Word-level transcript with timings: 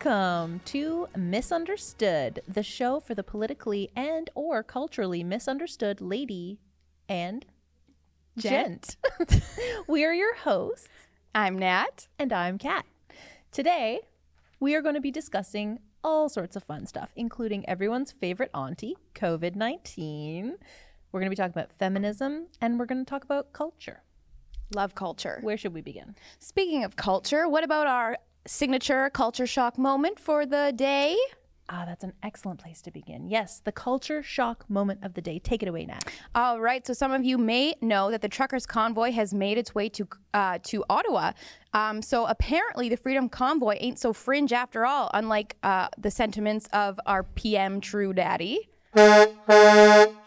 Welcome 0.00 0.60
to 0.66 1.08
Misunderstood, 1.16 2.42
the 2.48 2.62
show 2.64 3.00
for 3.00 3.14
the 3.14 3.22
politically 3.22 3.90
and 3.94 4.28
or 4.34 4.62
culturally 4.62 5.22
misunderstood 5.22 6.00
lady 6.00 6.58
and 7.08 7.46
gent. 8.36 8.96
we 9.88 10.04
are 10.04 10.12
your 10.12 10.34
hosts, 10.34 10.88
I'm 11.34 11.58
Nat. 11.58 12.08
and 12.18 12.32
I'm 12.32 12.58
Kat. 12.58 12.84
Today, 13.52 14.00
we 14.60 14.74
are 14.74 14.82
going 14.82 14.96
to 14.96 15.00
be 15.00 15.12
discussing 15.12 15.78
all 16.02 16.28
sorts 16.28 16.56
of 16.56 16.64
fun 16.64 16.86
stuff, 16.86 17.10
including 17.16 17.66
everyone's 17.66 18.12
favorite 18.12 18.50
auntie, 18.52 18.96
COVID 19.14 19.54
19. 19.54 20.56
We're 21.12 21.20
going 21.20 21.30
to 21.30 21.30
be 21.30 21.36
talking 21.36 21.52
about 21.52 21.72
feminism 21.72 22.48
and 22.60 22.78
we're 22.78 22.86
going 22.86 23.04
to 23.04 23.08
talk 23.08 23.24
about 23.24 23.52
culture. 23.52 24.02
Love 24.74 24.94
culture. 24.94 25.38
Where 25.40 25.56
should 25.56 25.72
we 25.72 25.82
begin? 25.82 26.16
Speaking 26.40 26.84
of 26.84 26.96
culture, 26.96 27.48
what 27.48 27.64
about 27.64 27.86
our 27.86 28.18
signature 28.46 29.10
culture 29.10 29.46
shock 29.46 29.78
moment 29.78 30.18
for 30.18 30.46
the 30.46 30.72
day? 30.74 31.16
Ah, 31.70 31.84
that's 31.86 32.04
an 32.04 32.12
excellent 32.22 32.60
place 32.60 32.82
to 32.82 32.90
begin. 32.90 33.26
Yes, 33.26 33.62
the 33.64 33.72
culture 33.72 34.22
shock 34.22 34.68
moment 34.68 35.02
of 35.02 35.14
the 35.14 35.22
day. 35.22 35.38
Take 35.38 35.62
it 35.62 35.68
away, 35.68 35.86
Nat. 35.86 36.04
All 36.34 36.60
right, 36.60 36.86
so 36.86 36.92
some 36.92 37.10
of 37.10 37.24
you 37.24 37.38
may 37.38 37.74
know 37.80 38.10
that 38.10 38.20
the 38.20 38.28
truckers' 38.28 38.66
convoy 38.66 39.12
has 39.12 39.32
made 39.32 39.56
its 39.56 39.74
way 39.74 39.88
to 39.90 40.06
uh, 40.34 40.58
to 40.64 40.84
Ottawa. 40.90 41.32
Um, 41.72 42.02
so 42.02 42.26
apparently, 42.26 42.90
the 42.90 42.98
Freedom 42.98 43.30
Convoy 43.30 43.76
ain't 43.80 43.98
so 43.98 44.12
fringe 44.12 44.52
after 44.52 44.84
all, 44.84 45.10
unlike 45.14 45.56
uh, 45.62 45.88
the 45.96 46.10
sentiments 46.10 46.68
of 46.74 47.00
our 47.06 47.22
PM 47.22 47.80
True 47.80 48.12
Daddy. 48.12 48.68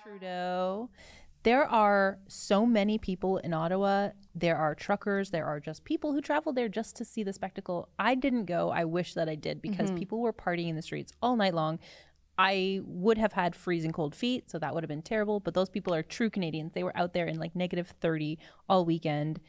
Trudeau. 0.04 0.90
There 1.48 1.64
are 1.64 2.20
so 2.28 2.66
many 2.66 2.98
people 2.98 3.38
in 3.38 3.54
Ottawa. 3.54 4.10
There 4.36 4.58
are 4.58 4.76
truckers. 4.76 5.30
There 5.30 5.46
are 5.46 5.62
just 5.62 5.86
people 5.86 6.12
who 6.12 6.20
travel 6.20 6.52
there 6.52 6.68
just 6.68 6.98
to 6.98 7.06
see 7.06 7.24
the 7.24 7.32
spectacle. 7.32 7.88
I 7.98 8.16
didn't 8.16 8.48
go. 8.48 8.70
I 8.70 8.84
wish 8.84 9.14
that 9.14 9.30
I 9.30 9.36
did 9.36 9.62
because 9.62 9.88
mm-hmm. 9.88 9.98
people 9.98 10.20
were 10.20 10.34
partying 10.34 10.68
in 10.68 10.76
the 10.76 10.82
streets 10.82 11.14
all 11.22 11.38
night 11.38 11.54
long. 11.54 11.80
I 12.38 12.82
would 12.84 13.18
have 13.18 13.32
had 13.32 13.56
freezing 13.56 13.94
cold 13.94 14.14
feet, 14.14 14.52
so 14.52 14.60
that 14.60 14.74
would 14.74 14.84
have 14.84 14.90
been 14.90 15.02
terrible. 15.02 15.40
But 15.40 15.54
those 15.54 15.70
people 15.70 15.94
are 15.94 16.04
true 16.04 16.30
Canadians. 16.30 16.74
They 16.74 16.84
were 16.84 16.98
out 16.98 17.14
there 17.14 17.28
in 17.28 17.40
like 17.40 17.56
negative 17.56 17.94
30 18.02 18.38
all 18.68 18.84
weekend 18.84 19.40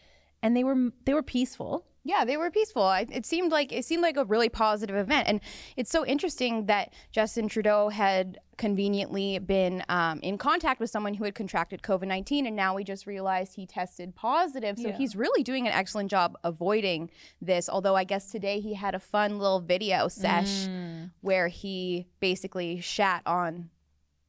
and 0.42 0.56
they 0.56 0.64
were 0.64 0.91
they 1.05 1.14
were 1.14 1.22
peaceful. 1.22 1.84
Yeah, 2.05 2.25
they 2.25 2.39
were 2.39 2.50
peaceful. 2.50 2.84
I- 2.84 3.06
It 3.11 3.27
seemed 3.27 3.53
like 3.53 3.70
it 3.70 3.84
seemed 3.84 4.03
like 4.03 4.17
a 4.17 4.25
really 4.25 4.48
positive 4.48 4.97
event, 4.97 5.28
and 5.28 5.41
it's 5.77 5.91
so 5.91 6.06
interesting 6.06 6.67
that 6.67 6.92
Justin 7.12 7.48
Trudeau 7.48 7.91
had 7.91 8.39
conveniently 8.56 9.39
been 9.39 9.84
um, 9.89 10.19
in 10.20 10.39
contact 10.39 10.80
with 10.80 10.89
someone 10.91 11.14
who 11.14 11.25
had 11.25 11.34
contracted 11.34 11.83
COVID 11.83 12.06
nineteen, 12.06 12.47
and 12.47 12.56
now 12.56 12.75
we 12.75 12.83
just 12.83 13.06
realized 13.06 13.56
he 13.56 13.67
tested 13.67 14.14
positive. 14.14 14.78
So 14.78 14.89
Yeah. 14.89 14.97
he's 14.97 15.17
really 15.17 15.42
doing 15.42 15.67
an 15.67 15.72
excellent 15.75 16.11
job 16.11 16.36
avoiding 16.45 17.11
this. 17.42 17.69
Although 17.69 17.95
I 17.97 18.05
guess 18.05 18.30
today 18.30 18.61
he 18.61 18.75
had 18.75 18.95
a 18.95 19.00
fun 19.00 19.39
little 19.39 19.61
video 19.61 20.08
sesh 20.08 20.67
Mm. 20.67 21.11
where 21.20 21.48
he 21.48 22.06
basically 22.20 22.80
shat 22.80 23.23
on 23.27 23.69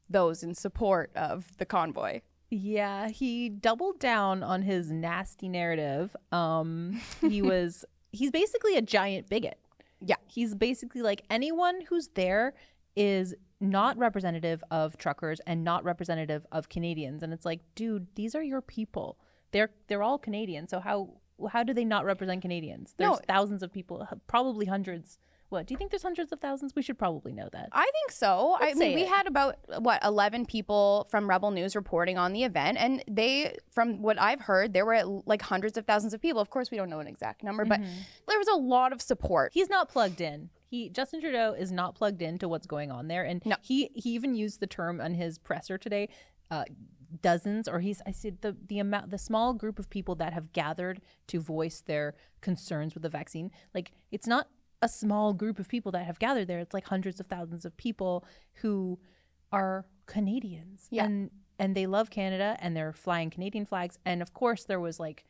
those 0.09 0.43
in 0.43 0.53
support 0.55 1.11
of 1.15 1.55
the 1.59 1.65
convoy. 1.65 2.21
Yeah, 2.51 3.09
he 3.09 3.49
doubled 3.49 3.99
down 3.99 4.41
on 4.43 4.61
his 4.63 4.91
nasty 4.91 5.47
narrative. 5.49 6.15
Um, 6.31 6.99
he 7.21 7.41
was 7.53 7.85
he's 8.11 8.31
basically 8.31 8.75
a 8.75 8.81
giant 8.81 9.29
bigot. 9.29 9.59
Yeah. 10.01 10.15
He's 10.27 10.55
basically 10.55 11.01
like 11.01 11.23
anyone 11.29 11.81
who's 11.89 12.07
there 12.15 12.53
is 12.95 13.35
not 13.61 13.97
representative 13.97 14.63
of 14.71 14.97
truckers 14.97 15.39
and 15.45 15.63
not 15.63 15.83
representative 15.83 16.45
of 16.51 16.69
Canadians. 16.69 17.21
And 17.23 17.33
it's 17.33 17.45
like, 17.45 17.59
dude, 17.75 18.07
these 18.15 18.33
are 18.33 18.41
your 18.43 18.61
people. 18.61 19.17
They're 19.51 19.69
they're 19.87 20.03
all 20.03 20.17
Canadian. 20.17 20.67
So 20.67 20.79
how 20.79 21.09
how 21.51 21.63
do 21.63 21.73
they 21.73 21.85
not 21.85 22.03
represent 22.05 22.41
Canadians? 22.41 22.93
There's 22.97 23.11
No. 23.11 23.19
thousands 23.27 23.61
of 23.63 23.71
people, 23.71 24.07
probably 24.27 24.65
hundreds. 24.65 25.19
What 25.49 25.65
do 25.67 25.73
you 25.73 25.77
think? 25.77 25.89
There's 25.91 26.03
hundreds 26.03 26.31
of 26.31 26.39
thousands. 26.39 26.75
We 26.75 26.81
should 26.81 26.97
probably 26.99 27.33
know 27.33 27.49
that. 27.51 27.69
I 27.71 27.83
think 27.91 28.11
so. 28.11 28.55
I 28.59 28.65
Let's 28.67 28.79
mean, 28.79 28.89
say 28.91 28.95
we 28.95 29.01
it. 29.01 29.07
had 29.09 29.25
about 29.27 29.57
what 29.79 30.03
eleven 30.03 30.45
people 30.45 31.07
from 31.09 31.27
Rebel 31.29 31.51
News 31.51 31.75
reporting 31.75 32.17
on 32.17 32.33
the 32.33 32.43
event, 32.43 32.77
and 32.79 33.03
they, 33.09 33.57
from 33.71 34.01
what 34.01 34.19
I've 34.21 34.41
heard, 34.41 34.73
there 34.73 34.85
were 34.85 35.01
like 35.25 35.41
hundreds 35.41 35.77
of 35.77 35.85
thousands 35.85 36.13
of 36.13 36.21
people. 36.21 36.39
Of 36.41 36.49
course, 36.51 36.69
we 36.71 36.77
don't 36.77 36.89
know 36.89 36.99
an 36.99 37.07
exact 37.07 37.43
number, 37.43 37.65
but 37.65 37.79
Mm-hmm. 37.81 37.99
there 38.27 38.37
was 38.37 38.47
a 38.47 38.55
lot 38.55 38.93
of 38.93 39.01
support. 39.01 39.51
he's 39.53 39.69
not 39.69 39.89
plugged 39.89 40.21
in. 40.21 40.49
He 40.69 40.89
Justin 40.89 41.19
Trudeau 41.19 41.53
is 41.53 41.71
not 41.71 41.95
plugged 41.95 42.21
into 42.21 42.47
what's 42.47 42.67
going 42.67 42.91
on 42.91 43.07
there, 43.07 43.23
and 43.23 43.43
No. 43.45 43.55
he 43.61 43.89
he 43.95 44.11
even 44.11 44.35
used 44.35 44.59
the 44.59 44.67
term 44.67 45.01
on 45.01 45.15
his 45.15 45.37
presser 45.39 45.77
today. 45.79 46.09
Uh, 46.51 46.65
dozens, 47.21 47.67
or 47.67 47.79
he's 47.79 48.01
I 48.05 48.11
said 48.11 48.41
the 48.41 48.55
the 48.67 48.79
amount 48.79 49.09
the 49.09 49.17
small 49.17 49.53
group 49.53 49.79
of 49.79 49.89
people 49.89 50.15
that 50.15 50.33
have 50.33 50.53
gathered 50.53 51.01
to 51.27 51.39
voice 51.39 51.81
their 51.81 52.13
concerns 52.41 52.93
with 52.93 53.03
the 53.03 53.09
vaccine. 53.09 53.51
Like 53.73 53.91
it's 54.11 54.27
not 54.27 54.47
a 54.81 54.87
small 54.89 55.33
group 55.33 55.59
of 55.59 55.67
people 55.67 55.91
that 55.91 56.05
have 56.05 56.19
gathered 56.19 56.47
there. 56.47 56.59
It's 56.59 56.73
like 56.73 56.87
hundreds 56.87 57.19
of 57.19 57.27
thousands 57.27 57.65
of 57.65 57.75
people 57.77 58.25
who 58.61 58.99
are 59.51 59.85
Canadians, 60.05 60.87
Yeah. 60.91 61.05
and 61.05 61.31
and 61.61 61.75
they 61.75 61.87
love 61.87 62.09
Canada, 62.09 62.55
and 62.61 62.75
they're 62.75 62.93
flying 62.93 63.29
Canadian 63.29 63.65
flags, 63.65 63.99
and 64.05 64.21
of 64.21 64.33
course 64.33 64.63
there 64.63 64.79
was 64.79 64.99
like 64.99 65.25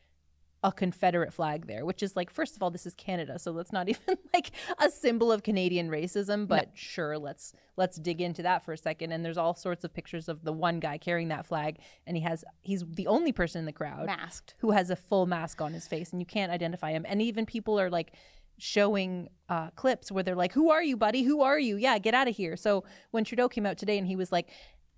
a 0.62 0.70
Confederate 0.70 1.32
flag 1.32 1.66
there, 1.66 1.86
which 1.86 2.02
is 2.02 2.14
like, 2.14 2.30
first 2.30 2.54
of 2.54 2.62
all, 2.62 2.70
this 2.70 2.84
is 2.84 2.92
Canada, 2.94 3.38
so 3.38 3.50
that's 3.54 3.72
not 3.72 3.88
even 3.94 4.16
like 4.34 4.50
a 4.78 4.90
symbol 4.90 5.32
of 5.32 5.42
Canadian 5.42 5.88
racism. 5.88 6.46
But 6.46 6.68
sure, 6.74 7.18
let's 7.18 7.52
let's 7.76 7.96
dig 7.98 8.20
into 8.20 8.42
that 8.42 8.62
for 8.64 8.72
a 8.74 8.76
second. 8.76 9.10
And 9.10 9.24
there's 9.24 9.38
all 9.38 9.54
sorts 9.54 9.84
of 9.84 9.92
pictures 9.94 10.28
of 10.28 10.44
the 10.44 10.52
one 10.52 10.78
guy 10.78 10.98
carrying 10.98 11.28
that 11.28 11.46
flag, 11.46 11.78
and 12.06 12.16
he 12.16 12.22
has 12.22 12.44
he's 12.62 12.84
the 12.86 13.06
only 13.08 13.32
person 13.32 13.58
in 13.60 13.64
the 13.64 13.72
crowd 13.72 14.06
Masked. 14.06 14.54
who 14.58 14.70
has 14.72 14.90
a 14.90 14.96
full 14.96 15.26
mask 15.26 15.60
on 15.62 15.72
his 15.72 15.88
face, 15.88 16.12
and 16.12 16.20
you 16.20 16.26
can't 16.26 16.52
identify 16.52 16.92
him. 16.92 17.04
And 17.08 17.20
even 17.22 17.46
people 17.46 17.80
are 17.80 17.90
like 17.90 18.12
showing 18.60 19.28
uh, 19.48 19.70
clips 19.70 20.12
where 20.12 20.22
they're 20.22 20.36
like, 20.36 20.52
"Who 20.52 20.70
are 20.70 20.82
you, 20.82 20.96
buddy? 20.96 21.22
Who 21.22 21.42
are 21.42 21.58
you? 21.58 21.76
Yeah, 21.76 21.98
get 21.98 22.14
out 22.14 22.28
of 22.28 22.36
here." 22.36 22.56
So 22.56 22.84
when 23.10 23.24
Trudeau 23.24 23.48
came 23.48 23.66
out 23.66 23.78
today, 23.78 23.98
and 23.98 24.06
he 24.06 24.16
was 24.16 24.30
like, 24.30 24.48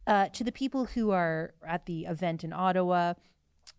uh, 0.07 0.29
"To 0.29 0.45
the 0.45 0.53
people 0.53 0.87
who 0.87 1.11
are 1.11 1.55
at 1.67 1.87
the 1.87 2.07
event 2.07 2.45
in 2.45 2.53
Ottawa." 2.53 3.15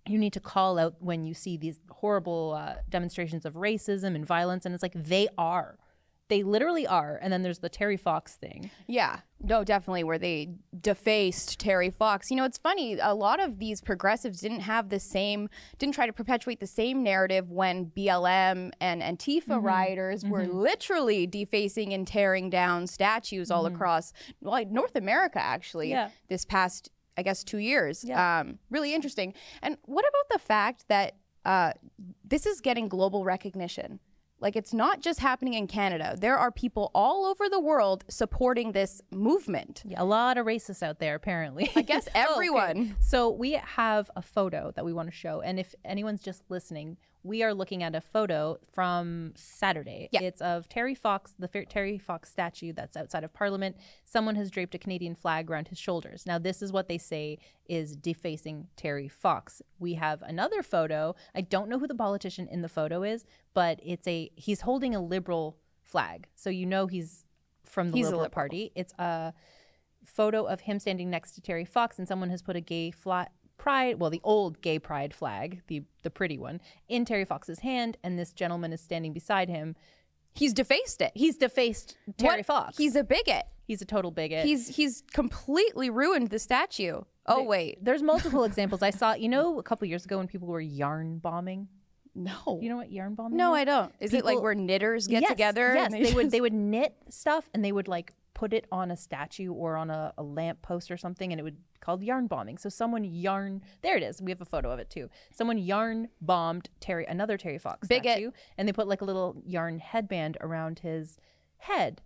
you 0.07 0.17
need 0.17 0.31
to 0.31 0.39
call 0.39 0.79
out 0.79 0.95
when 0.99 1.25
you 1.25 1.33
see 1.33 1.57
these 1.57 1.77
horrible 1.89 2.53
uh, 2.57 2.75
demonstrations 2.89 3.45
of 3.45 3.53
racism 3.53 4.15
and 4.15 4.25
violence 4.25 4.65
and 4.65 4.73
it's 4.73 4.81
like 4.81 4.93
they 4.93 5.27
are 5.37 5.77
they 6.33 6.43
literally 6.43 6.87
are 6.87 7.19
and 7.21 7.31
then 7.31 7.43
there's 7.43 7.59
the 7.59 7.69
terry 7.69 7.97
fox 7.97 8.33
thing 8.35 8.71
Yeah, 8.87 9.19
no, 9.43 9.65
definitely. 9.65 10.05
Where 10.05 10.17
they 10.17 10.49
defaced 10.79 11.59
Terry 11.59 11.89
Fox. 11.89 12.31
You 12.31 12.37
know, 12.37 12.45
it's 12.45 12.57
funny. 12.57 12.97
A 13.01 13.13
lot 13.13 13.41
of 13.41 13.59
these 13.59 13.81
progressives 13.81 14.39
didn't 14.39 14.61
have 14.61 14.87
the 14.87 14.99
same, 14.99 15.49
didn't 15.77 15.95
try 15.95 16.05
to 16.05 16.13
perpetuate 16.13 16.61
the 16.61 16.67
same 16.67 17.03
narrative 17.03 17.51
when 17.51 17.87
BLM 17.87 18.71
and 18.79 19.01
Antifa 19.01 19.61
rioters 19.61 20.23
were 20.23 20.45
literally 20.45 21.27
defacing 21.27 21.93
and 21.93 22.07
tearing 22.07 22.49
down 22.49 22.87
statues 22.87 23.51
all 23.51 23.65
across, 23.65 24.13
like 24.41 24.69
North 24.69 24.95
America, 24.95 25.39
actually. 25.39 25.89
Yeah. 25.89 26.09
This 26.29 26.45
past, 26.45 26.89
I 27.17 27.21
guess, 27.21 27.43
two 27.43 27.57
years. 27.57 28.05
Yeah. 28.05 28.39
Um, 28.39 28.59
really 28.69 28.93
interesting. 28.93 29.33
And 29.61 29.77
what 29.83 30.05
about 30.07 30.39
the 30.39 30.39
fact 30.39 30.85
that 30.87 31.15
uh, 31.43 31.73
this 32.23 32.45
is 32.45 32.61
getting 32.61 32.87
global 32.87 33.25
recognition? 33.25 33.99
Like 34.43 34.55
it's 34.55 34.73
not 34.73 34.99
just 35.01 35.19
happening 35.19 35.53
in 35.55 35.65
Canada. 35.67 36.15
There 36.19 36.37
are 36.37 36.51
people 36.51 36.91
all 36.93 37.25
over 37.25 37.49
the 37.49 37.59
world 37.59 38.03
supporting 38.09 38.73
this 38.73 39.01
movement. 39.09 39.81
yeah, 39.85 40.01
a 40.01 40.05
lot 40.05 40.37
of 40.37 40.45
racists 40.45 40.83
out 40.83 40.99
there 40.99 41.15
apparently 41.15 41.71
I 41.75 41.81
guess 41.81 42.07
Oh, 42.15 42.19
okay. 42.19 42.31
everyone. 42.33 42.95
so 42.99 43.29
we 43.29 43.53
have 43.53 44.11
a 44.15 44.21
photo 44.21 44.71
that 44.75 44.83
we 44.85 44.93
want 44.93 45.07
to 45.09 45.15
show 45.15 45.41
and 45.41 45.59
if 45.59 45.73
anyone's 45.85 46.21
just 46.21 46.43
listening 46.49 46.97
we 47.23 47.41
are 47.41 47.53
looking 47.53 47.83
at 47.83 47.95
a 47.95 48.01
photo 48.01 48.57
from 48.73 49.31
Saturday. 49.35 50.09
Yeah. 50.11 50.21
It's 50.21 50.41
of 50.41 50.67
Terry 50.67 50.93
Fox, 50.93 51.33
the 51.39 51.47
Terry 51.47 51.97
Fox 51.97 52.29
statue 52.29 52.73
that's 52.73 52.97
outside 52.97 53.23
of 53.23 53.33
Parliament. 53.33 53.77
Someone 54.03 54.35
has 54.35 54.51
draped 54.51 54.75
a 54.75 54.77
Canadian 54.77 55.15
flag 55.15 55.49
around 55.49 55.69
his 55.69 55.79
shoulders. 55.79 56.25
Now, 56.25 56.37
this 56.37 56.61
is 56.61 56.73
what 56.73 56.89
they 56.89 56.97
say 56.97 57.37
is 57.67 57.95
defacing 57.95 58.67
Terry 58.75 59.07
Fox. 59.07 59.61
We 59.79 59.93
have 59.93 60.21
another 60.21 60.61
photo. 60.61 61.15
I 61.33 61.41
don't 61.41 61.69
know 61.69 61.79
who 61.79 61.87
the 61.87 61.95
politician 61.95 62.47
in 62.49 62.61
the 62.61 62.69
photo 62.69 63.03
is, 63.03 63.25
but 63.53 63.79
it's 63.83 64.07
a 64.07 64.29
he's 64.35 64.61
holding 64.61 64.93
a 64.93 65.01
liberal 65.01 65.57
flag. 65.81 66.27
So 66.35 66.49
you 66.49 66.65
know 66.65 66.87
he's 66.87 67.25
from 67.63 67.91
the 67.91 67.97
He's 67.97 68.05
liberal, 68.07 68.23
liberal. 68.23 68.33
party. 68.33 68.71
It's 68.75 68.93
a 68.99 69.33
photo 70.05 70.43
of 70.43 70.59
him 70.59 70.79
standing 70.79 71.09
next 71.09 71.31
to 71.35 71.41
Terry 71.41 71.63
Fox, 71.63 71.97
and 71.97 72.07
someone 72.07 72.29
has 72.29 72.41
put 72.41 72.57
a 72.57 72.61
gay 72.61 72.91
flat 72.91 73.31
pride, 73.63 73.99
well, 73.99 74.09
the 74.09 74.21
old 74.23 74.61
gay 74.61 74.77
pride 74.79 75.13
flag, 75.13 75.61
the 75.67 75.83
the 76.03 76.09
pretty 76.09 76.37
one, 76.37 76.59
in 76.89 77.05
Terry 77.05 77.25
Fox's 77.25 77.59
hand, 77.59 77.97
and 78.03 78.19
this 78.19 78.31
gentleman 78.33 78.73
is 78.73 78.81
standing 78.81 79.13
beside 79.13 79.47
him. 79.49 79.75
He's 80.35 80.53
defaced 80.53 80.99
it. 81.01 81.11
He's 81.15 81.37
defaced 81.37 81.95
Terry 82.17 82.37
What? 82.37 82.45
Fox. 82.45 82.77
He's 82.77 82.95
a 82.95 83.03
bigot. 83.03 83.45
he's 83.65 83.81
a 83.81 83.85
total 83.85 84.11
bigot. 84.11 84.45
He's 84.45 84.67
he's 84.75 85.03
completely 85.13 85.89
ruined 85.89 86.29
the 86.29 86.39
statue. 86.39 87.01
Oh 87.25 87.43
wait, 87.43 87.77
There's 87.81 88.01
multiple 88.03 88.43
examples. 88.51 88.81
I 88.81 88.89
saw, 88.89 89.13
you 89.13 89.29
know, 89.29 89.59
a 89.59 89.63
couple 89.63 89.87
years 89.87 90.03
ago 90.05 90.17
when 90.17 90.27
people 90.27 90.47
were 90.49 90.59
yarn 90.59 91.19
bombing. 91.19 91.69
no, 92.15 92.59
You 92.61 92.67
know 92.69 92.75
what 92.77 92.91
yarn 92.91 93.15
bombing? 93.15 93.37
no, 93.37 93.53
is? 93.55 93.61
I 93.61 93.63
don't. 93.63 93.91
Is 94.01 94.13
it 94.13 94.25
like 94.25 94.41
where 94.41 94.53
knitters 94.55 95.07
get 95.07 95.21
Yes, 95.21 95.31
together? 95.31 95.73
Yes, 95.73 95.93
and 95.93 96.05
they, 96.05 96.13
would. 96.13 96.23
just- 96.23 96.31
They 96.33 96.41
would 96.41 96.53
knit 96.53 96.93
stuff 97.09 97.49
and 97.53 97.63
they 97.63 97.71
would 97.71 97.87
like 97.87 98.13
put 98.33 98.53
it 98.53 98.65
on 98.71 98.91
a 98.91 98.97
statue 98.97 99.51
or 99.51 99.75
on 99.77 99.89
a, 99.89 100.13
a 100.17 100.23
lamp 100.23 100.61
post 100.61 100.89
or 100.91 100.97
something, 100.97 101.31
and 101.31 101.39
it 101.39 101.43
would 101.43 101.57
called 101.79 102.01
yarn 102.01 102.27
bombing. 102.27 102.57
So 102.57 102.69
someone 102.69 103.03
yarn. 103.03 103.61
There 103.81 103.97
it 103.97 104.03
is. 104.03 104.21
We 104.21 104.31
have 104.31 104.41
a 104.41 104.45
photo 104.45 104.71
of 104.71 104.79
it 104.79 104.89
too. 104.89 105.09
Someone 105.31 105.57
yarn 105.57 106.07
bombed 106.21 106.69
Terry, 106.79 107.05
another 107.05 107.37
Terry 107.37 107.57
Fox 107.57 107.87
Bigot. 107.87 108.11
statue, 108.13 108.31
and 108.57 108.67
they 108.67 108.73
put 108.73 108.87
like 108.87 109.01
a 109.01 109.05
little 109.05 109.35
yarn 109.45 109.79
headband 109.79 110.37
around 110.41 110.79
his 110.79 111.17
head. 111.57 112.01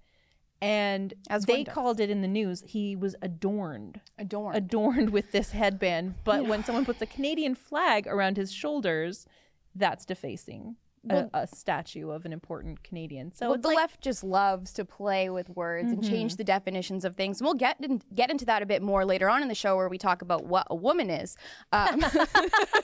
And 0.59 1.13
As 1.29 1.45
they 1.45 1.63
called 1.63 1.99
it 1.99 2.09
in 2.09 2.21
the 2.21 2.27
news, 2.27 2.63
he 2.65 2.95
was 2.95 3.15
adorned 3.21 4.01
Adorned. 4.17 4.57
adorned 4.57 5.09
with 5.11 5.31
this 5.31 5.51
headband. 5.51 6.15
But 6.23 6.47
when 6.47 6.63
someone 6.63 6.83
puts 6.83 6.99
a 7.03 7.05
Canadian 7.05 7.53
flag 7.53 8.07
around 8.07 8.37
his 8.37 8.51
shoulders, 8.51 9.27
that's 9.75 10.03
defacing 10.03 10.75
a, 11.09 11.29
a 11.33 11.47
statue 11.47 12.09
of 12.09 12.25
an 12.25 12.33
important 12.33 12.83
Canadian. 12.83 13.33
So 13.33 13.49
well, 13.49 13.57
the 13.57 13.67
like, 13.67 13.77
left 13.77 14.01
just 14.01 14.23
loves 14.23 14.73
to 14.73 14.85
play 14.85 15.29
with 15.29 15.49
words 15.49 15.91
and 15.91 16.03
change 16.03 16.35
the 16.35 16.43
definitions 16.43 17.05
of 17.05 17.15
things. 17.15 17.39
And 17.39 17.45
we'll 17.45 17.55
get 17.55 17.77
in, 17.81 18.01
get 18.13 18.29
into 18.29 18.45
that 18.45 18.61
a 18.61 18.65
bit 18.65 18.81
more 18.81 19.05
later 19.05 19.29
on 19.29 19.41
in 19.41 19.47
the 19.47 19.55
show, 19.55 19.75
where 19.75 19.89
we 19.89 19.97
talk 19.97 20.21
about 20.21 20.45
what 20.45 20.67
a 20.69 20.75
woman 20.75 21.09
is. 21.09 21.35
Um, 21.71 22.03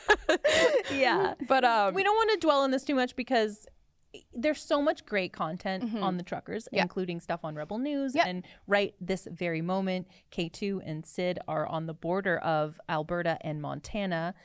yeah. 0.91 1.33
but 1.47 1.63
um, 1.63 1.93
we 1.93 2.03
don't 2.03 2.15
want 2.15 2.31
to 2.31 2.37
dwell 2.37 2.61
on 2.61 2.71
this 2.71 2.83
too 2.83 2.95
much 2.95 3.15
because 3.15 3.67
there's 4.33 4.61
so 4.61 4.81
much 4.81 5.05
great 5.05 5.33
content 5.33 5.95
on 6.01 6.17
the 6.17 6.23
truckers, 6.23 6.67
including 6.71 7.19
stuff 7.19 7.41
on 7.43 7.55
Rebel 7.55 7.77
News. 7.77 8.13
Yeah. 8.15 8.27
And 8.27 8.45
right 8.67 8.93
this 9.01 9.27
very 9.31 9.61
moment, 9.61 10.07
K2 10.31 10.81
and 10.85 11.05
Sid 11.05 11.39
are 11.47 11.65
on 11.67 11.87
the 11.87 11.93
border 11.93 12.37
of 12.39 12.79
Alberta 12.89 13.37
and 13.41 13.61
Montana, 13.61 14.35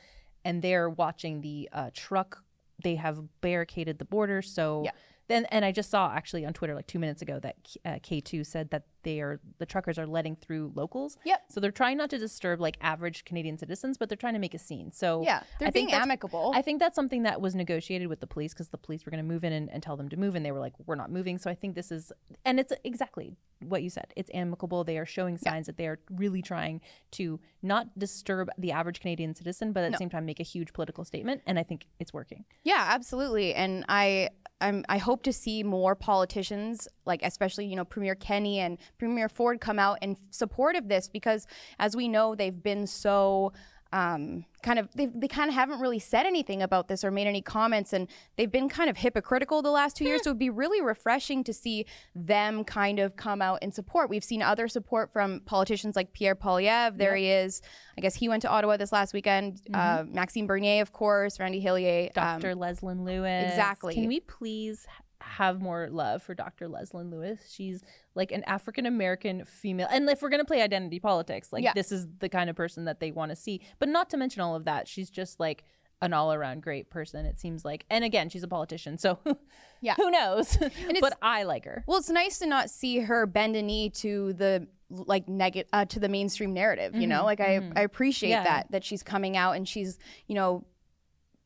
and 0.43 0.61
they're 0.61 0.89
watching 0.89 1.41
the 1.41 1.69
uh, 1.71 1.89
truck. 1.93 2.43
They 2.83 2.95
have 2.95 3.19
barricaded 3.41 3.99
the 3.99 4.05
border. 4.05 4.41
So 4.41 4.83
Yeah. 4.85 4.91
then, 5.27 5.45
and 5.45 5.63
I 5.65 5.71
just 5.71 5.89
saw 5.89 6.11
actually 6.11 6.45
on 6.45 6.53
Twitter 6.53 6.73
like 6.75 6.87
two 6.87 6.99
minutes 6.99 7.21
ago 7.21 7.39
that 7.39 7.55
uh, 7.85 7.89
K2 8.01 8.45
said 8.45 8.69
that 8.71 8.83
they 9.03 9.19
are 9.21 9.39
the 9.57 9.65
truckers 9.65 9.97
are 9.97 10.07
letting 10.07 10.35
through 10.35 10.71
locals. 10.75 11.17
Yep. 11.25 11.43
So 11.49 11.59
they're 11.59 11.71
trying 11.71 11.97
not 11.97 12.09
to 12.11 12.17
disturb 12.17 12.59
like 12.59 12.77
average 12.81 13.25
Canadian 13.25 13.57
citizens, 13.57 13.97
but 13.97 14.09
they're 14.09 14.17
trying 14.17 14.33
to 14.33 14.39
make 14.39 14.53
a 14.53 14.59
scene. 14.59 14.91
So 14.91 15.23
yeah, 15.23 15.43
they're 15.59 15.67
I 15.67 15.71
think 15.71 15.87
being 15.89 15.97
that's 15.99 16.03
amicable. 16.03 16.51
I 16.55 16.61
think 16.61 16.79
that's 16.79 16.95
something 16.95 17.23
that 17.23 17.41
was 17.41 17.55
negotiated 17.55 18.07
with 18.07 18.19
the 18.19 18.27
police 18.27 18.53
because 18.53 18.69
the 18.69 18.77
police 18.77 19.05
were 19.05 19.09
going 19.11 19.23
to 19.23 19.27
move 19.27 19.43
in 19.43 19.53
and, 19.53 19.69
and 19.69 19.81
tell 19.81 19.97
them 19.97 20.09
to 20.09 20.17
move, 20.17 20.35
and 20.35 20.45
they 20.45 20.51
were 20.51 20.59
like, 20.59 20.73
"We're 20.85 20.95
not 20.95 21.11
moving." 21.11 21.37
So 21.37 21.49
I 21.49 21.55
think 21.55 21.75
this 21.75 21.91
is, 21.91 22.11
and 22.45 22.59
it's 22.59 22.73
exactly 22.83 23.35
what 23.59 23.83
you 23.83 23.89
said. 23.89 24.13
It's 24.15 24.29
amicable. 24.33 24.83
They 24.83 24.97
are 24.97 25.05
showing 25.05 25.37
signs 25.37 25.67
that 25.67 25.77
they 25.77 25.87
are 25.87 25.99
really 26.11 26.41
trying 26.41 26.81
to 27.11 27.39
not 27.61 27.97
disturb 27.97 28.49
the 28.57 28.71
average 28.71 28.99
Canadian 28.99 29.35
citizen, 29.35 29.73
but 29.73 29.83
at 29.83 29.91
the 29.91 29.97
same 29.97 30.09
time 30.09 30.25
make 30.25 30.39
a 30.39 30.43
huge 30.43 30.73
political 30.73 31.03
statement, 31.03 31.41
and 31.45 31.59
I 31.59 31.63
think 31.63 31.85
it's 31.99 32.13
working. 32.13 32.45
Yeah, 32.63 32.85
absolutely. 32.89 33.53
And 33.53 33.85
I 33.89 34.29
I'm, 34.61 34.83
I 34.89 34.97
hope 34.97 35.23
to 35.23 35.33
see 35.33 35.63
more 35.63 35.95
politicians, 35.95 36.87
like 37.05 37.21
especially 37.23 37.65
you 37.65 37.75
know 37.75 37.85
Premier 37.85 38.15
Kenney 38.15 38.59
and 38.59 38.77
Premier 38.97 39.29
Ford, 39.29 39.61
come 39.61 39.79
out 39.79 39.97
in 40.01 40.17
support 40.31 40.75
of 40.75 40.87
this 40.87 41.07
because, 41.07 41.47
as 41.77 41.95
we 41.95 42.07
know, 42.07 42.35
they've 42.35 42.63
been 42.63 42.87
so 42.87 43.53
um, 43.91 44.45
kind 44.61 44.77
of 44.77 44.87
they 44.93 45.07
they 45.07 45.27
kind 45.27 45.49
of 45.49 45.55
haven't 45.55 45.79
really 45.79 45.97
said 45.97 46.25
anything 46.27 46.61
about 46.61 46.87
this 46.89 47.03
or 47.03 47.09
made 47.09 47.25
any 47.25 47.41
comments, 47.41 47.91
and 47.91 48.07
they've 48.35 48.51
been 48.51 48.69
kind 48.69 48.89
of 48.89 48.97
hypocritical 48.97 49.61
the 49.61 49.71
last 49.71 49.97
two 49.97 50.03
years. 50.05 50.21
So 50.23 50.31
it'd 50.31 50.37
be 50.39 50.49
really 50.49 50.81
refreshing 50.81 51.43
to 51.45 51.53
see 51.53 51.85
them 52.13 52.65
kind 52.65 52.99
of 52.99 53.15
come 53.15 53.41
out 53.41 53.63
in 53.63 53.71
support. 53.71 54.09
We've 54.09 54.23
seen 54.23 54.41
other 54.43 54.67
support 54.67 55.11
from 55.13 55.39
politicians 55.45 55.95
like 55.95 56.11
Pierre 56.11 56.35
Poilievre. 56.35 56.97
There 56.97 57.15
he 57.15 57.29
is. 57.29 57.61
I 57.97 58.01
guess 58.01 58.15
he 58.15 58.27
went 58.27 58.41
to 58.41 58.49
Ottawa 58.49 58.75
this 58.77 58.91
last 58.91 59.13
weekend. 59.13 59.61
Uh, 59.73 60.03
Maxime 60.07 60.45
Bernier, 60.45 60.81
of 60.81 60.91
course, 60.91 61.39
Randy 61.39 61.61
Hillier. 61.61 62.09
um, 62.17 62.41
Dr. 62.41 62.53
Leslyn 62.55 63.05
Lewis. 63.05 63.49
exactly. 63.49 63.93
Can 63.95 64.07
we 64.07 64.19
please 64.19 64.85
have 65.21 65.61
more 65.61 65.89
love 65.89 66.23
for 66.23 66.33
Dr. 66.33 66.67
Leslyn 66.67 67.09
Lewis? 67.11 67.39
She's 67.49 67.83
like 68.15 68.31
an 68.31 68.43
African 68.45 68.85
American 68.85 69.45
female. 69.45 69.87
And 69.91 70.09
if 70.09 70.21
we're 70.21 70.29
going 70.29 70.41
to 70.41 70.45
play 70.45 70.61
identity 70.61 70.99
politics, 70.99 71.51
like 71.53 71.63
Yeah. 71.63 71.73
this 71.73 71.91
is 71.91 72.07
the 72.19 72.29
kind 72.29 72.49
of 72.49 72.55
person 72.55 72.85
that 72.85 72.99
they 72.99 73.11
want 73.11 73.31
to 73.31 73.35
see. 73.35 73.61
But 73.79 73.89
not 73.89 74.09
to 74.11 74.17
mention 74.17 74.41
all 74.41 74.55
of 74.55 74.65
that, 74.65 74.87
she's 74.87 75.09
just 75.09 75.39
like 75.39 75.63
an 76.01 76.13
all 76.13 76.31
around 76.33 76.61
great 76.61 76.89
person, 76.89 77.25
it 77.25 77.39
seems 77.39 77.65
like. 77.65 77.85
And 77.89 78.03
again, 78.05 78.29
she's 78.29 78.43
a 78.43 78.47
politician. 78.47 78.97
So 78.97 79.19
Yeah. 79.81 79.95
who 79.95 80.09
knows? 80.09 80.57
but 81.01 81.17
I 81.21 81.43
like 81.43 81.65
her. 81.65 81.83
Well, 81.87 81.97
it's 81.97 82.09
nice 82.09 82.39
to 82.39 82.45
not 82.47 82.69
see 82.69 82.99
her 82.99 83.25
bend 83.25 83.55
a 83.55 83.61
knee 83.61 83.89
to 83.91 84.33
the 84.33 84.67
like 84.89 85.29
negative 85.29 85.69
uh, 85.71 85.85
to 85.85 85.99
the 85.99 86.09
mainstream 86.09 86.53
narrative. 86.53 86.95
You 86.95 87.05
know, 87.05 87.23
like 87.23 87.39
I 87.39 87.59
I 87.75 87.81
appreciate 87.81 88.29
Yeah. 88.31 88.43
that 88.43 88.71
that 88.71 88.83
she's 88.83 89.03
coming 89.03 89.37
out 89.37 89.55
and 89.57 89.67
she's 89.67 89.99
you 90.27 90.35
know 90.35 90.65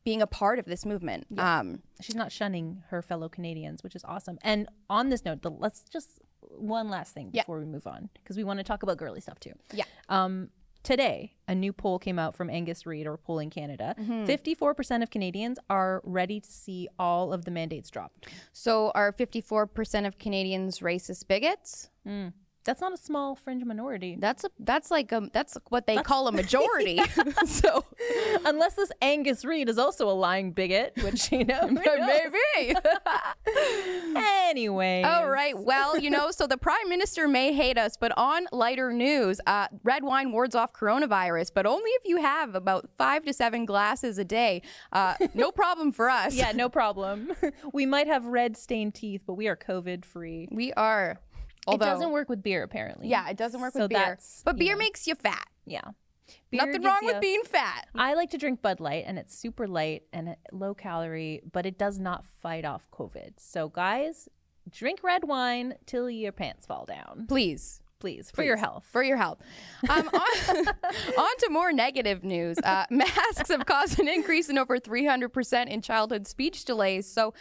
being 0.04 0.22
a 0.22 0.28
part 0.28 0.60
of 0.60 0.66
this 0.66 0.86
movement. 0.86 1.26
Um, 1.38 1.82
She's 2.02 2.16
not 2.16 2.32
shunning 2.32 2.84
her 2.90 3.02
fellow 3.02 3.30
Canadians, 3.30 3.84
which 3.84 3.96
is 3.96 4.04
awesome. 4.06 4.38
And 4.44 4.68
on 4.90 5.10
this 5.10 5.24
note, 5.26 5.42
the, 5.42 5.50
let's 5.52 5.84
just 5.84 6.20
one 6.42 6.90
last 6.90 7.14
thing 7.14 7.30
Yeah. 7.34 7.44
before 7.44 7.60
we 7.60 7.66
move 7.66 7.88
on 7.88 8.10
because 8.16 8.36
we 8.38 8.44
want 8.44 8.60
to 8.60 8.64
talk 8.64 8.84
about 8.84 8.98
girly 8.98 9.22
stuff 9.22 9.40
too. 9.40 9.54
Yeah. 9.74 9.86
Um, 10.10 10.50
today, 10.84 11.34
a 11.48 11.56
new 11.56 11.72
poll 11.72 11.98
came 12.00 12.20
out 12.20 12.36
from 12.36 12.50
Angus 12.50 12.86
Reid 12.86 13.08
or 13.08 13.16
Polling 13.18 13.50
Canada. 13.50 13.96
54% 13.98 15.02
of 15.04 15.10
Canadians 15.10 15.58
are 15.70 16.02
ready 16.04 16.42
to 16.42 16.52
see 16.52 16.90
all 17.00 17.32
of 17.32 17.46
the 17.46 17.52
mandates 17.52 17.90
dropped. 17.90 18.28
so 18.52 18.92
are 18.94 19.14
54% 19.14 20.06
of 20.06 20.18
Canadians 20.20 20.80
racist 20.80 21.28
bigots? 21.28 21.90
That's 22.66 22.82
not 22.82 22.94
a 22.94 22.98
small 22.98 23.36
fringe 23.36 23.64
minority. 23.66 24.16
That's 24.20 24.44
a 24.44 24.50
that's 24.60 24.90
like 24.92 25.12
a 25.12 25.30
that's 25.34 25.58
what 25.70 25.88
they 25.88 25.98
call 25.98 26.28
a 26.28 26.32
majority. 26.44 27.02
so 27.46 27.84
Unless 28.46 28.76
this 28.76 28.92
Angus 29.02 29.46
Reid 29.46 29.70
is 29.70 29.78
also 29.78 30.10
a 30.10 30.14
lying 30.14 30.52
bigot, 30.52 30.94
which 31.04 31.32
you 31.32 31.46
know 31.46 31.68
maybe. 31.68 32.76
Anyway. 34.16 35.02
All 35.04 35.30
right. 35.30 35.58
Well, 35.58 35.98
you 35.98 36.10
know, 36.10 36.32
so 36.32 36.48
the 36.48 36.58
prime 36.58 36.90
minister 36.90 37.28
may 37.28 37.54
hate 37.54 37.78
us, 37.78 37.98
but 37.98 38.12
on 38.18 38.46
lighter 38.52 38.92
news, 38.92 39.40
uh, 39.48 39.68
red 39.84 40.04
wine 40.04 40.32
wards 40.32 40.56
off 40.56 40.74
coronavirus, 40.74 41.52
but 41.54 41.66
only 41.66 41.90
if 41.92 42.04
you 42.06 42.18
have 42.18 42.56
about 42.56 42.90
five 42.98 43.24
to 43.26 43.34
seven 43.34 43.66
glasses 43.66 44.18
a 44.18 44.26
day. 44.26 44.62
Uh, 44.92 45.16
no 45.34 45.52
problem 45.52 45.92
for 45.92 46.10
us. 46.10 46.36
Yeah, 46.36 46.52
no 46.52 46.70
problem. 46.70 47.32
we 47.74 47.86
might 47.86 48.08
have 48.08 48.26
red 48.26 48.58
stained 48.58 48.94
teeth, 48.96 49.22
but 49.26 49.34
we 49.34 49.48
are 49.48 49.56
COVID 49.56 50.06
free. 50.06 50.48
we 50.52 50.74
are. 50.74 51.20
Although, 51.68 51.86
it 51.86 51.90
doesn't 51.90 52.12
work 52.12 52.30
with 52.30 52.44
beer, 52.44 52.64
apparently. 52.64 53.08
Yeah, 53.08 53.30
it 53.30 53.38
doesn't 53.38 53.62
work 53.62 53.74
So 53.74 53.82
with 53.82 53.90
beer. 53.90 54.18
But 54.44 54.58
beer 54.58 54.74
know. 54.74 54.80
makes 54.80 55.08
you 55.08 55.16
fat. 55.16 55.48
Yeah. 55.66 55.82
Beer 56.52 56.66
Nothing 56.66 56.84
wrong 56.84 57.00
with 57.04 57.22
being 57.22 57.44
fat. 57.44 57.88
I 57.96 58.14
like 58.14 58.32
to 58.32 58.38
drink 58.38 58.62
Bud 58.62 58.80
Light, 58.80 59.04
and 59.08 59.18
it's 59.18 59.36
super 59.38 59.68
light 59.68 60.04
and 60.14 60.36
low 60.52 60.74
calorie, 60.74 61.42
but 61.52 61.66
it 61.66 61.78
does 61.78 62.00
not 62.00 62.26
fight 62.26 62.66
off 62.66 62.88
COVID. 62.92 63.34
So, 63.38 63.70
guys, 63.70 64.30
drink 64.70 65.04
red 65.04 65.24
wine 65.26 65.76
till 65.86 66.10
your 66.10 66.32
pants 66.32 66.66
fall 66.66 66.86
down, 66.86 67.26
Please. 67.28 67.82
please, 68.00 68.32
for 68.32 68.44
your 68.44 68.58
health. 68.58 68.86
For 68.92 69.04
your 69.04 69.18
health. 69.18 69.40
Um, 69.90 70.08
on, 70.14 70.68
on 71.18 71.38
to 71.40 71.50
more 71.50 71.72
negative 71.72 72.24
news. 72.24 72.58
Uh, 72.64 72.86
masks 72.90 73.50
have 73.50 73.66
caused 73.66 74.00
an 74.00 74.08
increase 74.08 74.50
in 74.50 74.58
over 74.58 74.80
300% 74.80 75.68
in 75.68 75.82
childhood 75.82 76.28
speech 76.28 76.66
delays. 76.66 77.06
So, 77.06 77.34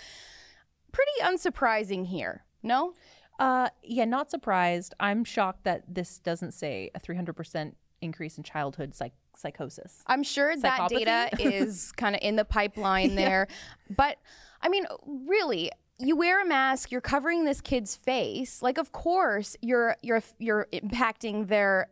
pretty 0.90 1.12
unsurprising 1.22 2.06
here. 2.06 2.44
No? 2.62 2.94
Uh, 3.42 3.68
yeah, 3.82 4.04
not 4.04 4.30
surprised. 4.30 4.94
I'm 5.00 5.24
shocked 5.24 5.64
that 5.64 5.82
this 5.92 6.18
doesn't 6.18 6.52
say 6.52 6.92
a 6.94 7.00
300% 7.00 7.72
increase 8.00 8.38
in 8.38 8.44
childhood 8.44 8.94
psych- 8.94 9.14
psychosis. 9.36 10.04
I'm 10.06 10.22
sure 10.22 10.56
that 10.56 10.88
data 10.88 11.28
is 11.40 11.90
kind 11.96 12.14
of 12.14 12.20
in 12.22 12.36
the 12.36 12.44
pipeline 12.44 13.16
there. 13.16 13.48
But 13.90 14.18
I 14.60 14.68
mean, 14.68 14.86
really, 15.04 15.72
you 15.98 16.14
wear 16.16 16.40
a 16.40 16.46
mask, 16.46 16.92
you're 16.92 17.00
covering 17.00 17.44
this 17.44 17.60
kid's 17.60 17.96
face. 17.96 18.62
Like, 18.62 18.78
of 18.78 18.92
course, 18.92 19.56
you're 19.60 19.96
you're 20.02 20.22
you're 20.38 20.68
impacting 20.72 21.48
their 21.48 21.88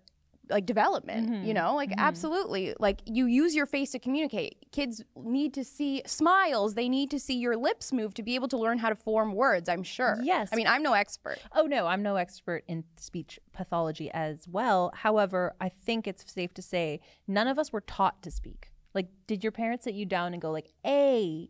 like 0.51 0.67
development. 0.67 1.29
You 1.29 1.35
mm-hmm. 1.35 1.53
know, 1.53 1.75
like 1.75 1.91
mm-hmm. 1.91 2.01
absolutely. 2.01 2.75
Like 2.79 3.01
you 3.07 3.27
use 3.27 3.55
your 3.55 3.67
face 3.67 3.93
to 3.93 3.99
communicate. 3.99 4.57
Kids 4.73 5.03
need 5.17 5.55
to 5.55 5.65
see 5.65 6.03
smiles. 6.07 6.75
They 6.75 6.89
need 6.89 7.11
to 7.11 7.21
see 7.21 7.37
your 7.39 7.57
lips 7.57 7.93
move 7.93 8.15
to 8.15 8.23
be 8.23 8.35
able 8.35 8.49
to 8.49 8.59
learn 8.59 8.79
how 8.79 8.89
to 8.89 8.97
form 8.97 9.35
words. 9.35 9.69
I'm 9.69 9.83
sure. 9.83 10.19
Yes. 10.23 10.51
I 10.53 10.57
mean, 10.57 10.67
I'm 10.67 10.83
no 10.83 10.93
expert. 10.93 11.39
Oh 11.55 11.67
no, 11.67 11.87
I'm 11.87 12.03
no 12.03 12.17
expert 12.17 12.65
in 12.69 12.85
speech 12.97 13.39
pathology 13.53 14.11
as 14.13 14.47
well. 14.49 14.93
However, 14.95 15.55
I 15.61 15.69
think 15.69 16.07
it's 16.07 16.31
safe 16.31 16.55
to 16.55 16.63
say 16.63 17.01
none 17.27 17.47
of 17.47 17.59
us 17.59 17.73
were 17.73 17.83
taught 17.83 18.23
to 18.23 18.31
speak. 18.31 18.71
Like, 18.95 19.09
did 19.27 19.45
your 19.45 19.53
parents 19.53 19.85
sit 19.85 19.95
you 19.95 20.07
down 20.07 20.33
and 20.33 20.43
go 20.43 20.51
like 20.51 20.73
A, 20.85 21.49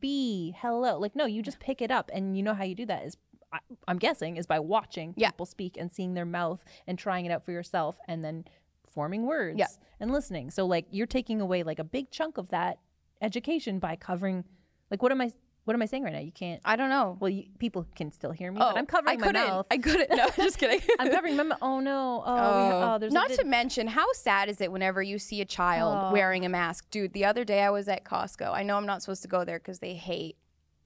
B, 0.00 0.54
hello? 0.58 0.98
Like, 0.98 1.14
no, 1.14 1.26
you 1.26 1.42
just 1.42 1.60
pick 1.60 1.82
it 1.82 1.90
up, 1.90 2.10
and 2.12 2.36
you 2.36 2.42
know 2.42 2.54
how 2.54 2.64
you 2.64 2.74
do 2.74 2.86
that 2.86 3.04
is. 3.04 3.16
I- 3.52 3.58
I'm 3.86 3.98
guessing 3.98 4.36
is 4.36 4.46
by 4.46 4.58
watching 4.60 5.14
Yeah. 5.16 5.30
people 5.30 5.46
speak 5.46 5.76
and 5.78 5.92
seeing 5.92 6.14
their 6.14 6.26
mouth 6.26 6.62
and 6.86 6.98
trying 6.98 7.24
it 7.26 7.30
out 7.30 7.44
for 7.44 7.52
yourself 7.52 7.96
and 8.06 8.24
then 8.24 8.44
forming 8.90 9.26
words 9.26 9.58
Yeah. 9.58 9.66
and 10.00 10.10
listening. 10.12 10.50
So 10.50 10.66
like 10.66 10.86
you're 10.90 11.06
taking 11.06 11.40
away 11.40 11.62
like 11.62 11.78
a 11.78 11.84
big 11.84 12.10
chunk 12.10 12.36
of 12.38 12.50
that 12.50 12.78
education 13.22 13.78
by 13.78 13.96
covering 13.96 14.44
like 14.90 15.02
what 15.02 15.12
am 15.12 15.20
I 15.20 15.30
what 15.64 15.74
am 15.74 15.82
I 15.82 15.86
saying 15.86 16.02
right 16.02 16.14
now? 16.14 16.20
You 16.20 16.32
can't 16.32 16.62
I 16.64 16.76
don't 16.76 16.88
know. 16.88 17.18
well, 17.20 17.28
you, 17.28 17.44
people 17.58 17.86
can 17.94 18.10
still 18.10 18.30
hear 18.30 18.50
me, 18.50 18.58
but 18.58 18.74
oh, 18.74 18.78
I'm 18.78 18.86
covering 18.86 19.16
I 19.18 19.20
my 19.20 19.26
couldn't. 19.26 19.46
mouth. 19.48 19.66
I 19.70 19.76
couldn't. 19.76 20.10
No, 20.16 20.28
just 20.36 20.56
kidding. 20.58 20.80
I'm 20.98 21.10
covering 21.10 21.36
my 21.36 21.42
mouth. 21.42 21.58
Oh 21.60 21.80
no! 21.80 22.22
Oh, 22.24 22.36
ha- 22.36 22.70
oh, 22.90 22.94
oh 22.94 22.98
there's 22.98 23.12
Not 23.12 23.30
to 23.32 23.44
mention, 23.44 23.86
how 23.86 24.10
sad 24.14 24.48
is 24.48 24.62
it 24.62 24.72
whenever 24.72 25.02
you 25.02 25.18
see 25.18 25.42
a 25.42 25.44
child 25.44 25.94
Oh. 26.08 26.12
wearing 26.12 26.46
a 26.46 26.48
mask? 26.48 26.88
Dude, 26.90 27.12
the 27.12 27.26
other 27.26 27.44
day 27.44 27.60
I 27.62 27.68
was 27.70 27.86
at 27.86 28.02
Costco. 28.04 28.50
I 28.50 28.62
know 28.62 28.76
I'm 28.78 28.86
not 28.86 29.02
supposed 29.02 29.20
to 29.22 29.28
go 29.28 29.44
there 29.44 29.58
because 29.58 29.80
they 29.80 29.92
hate 29.94 30.36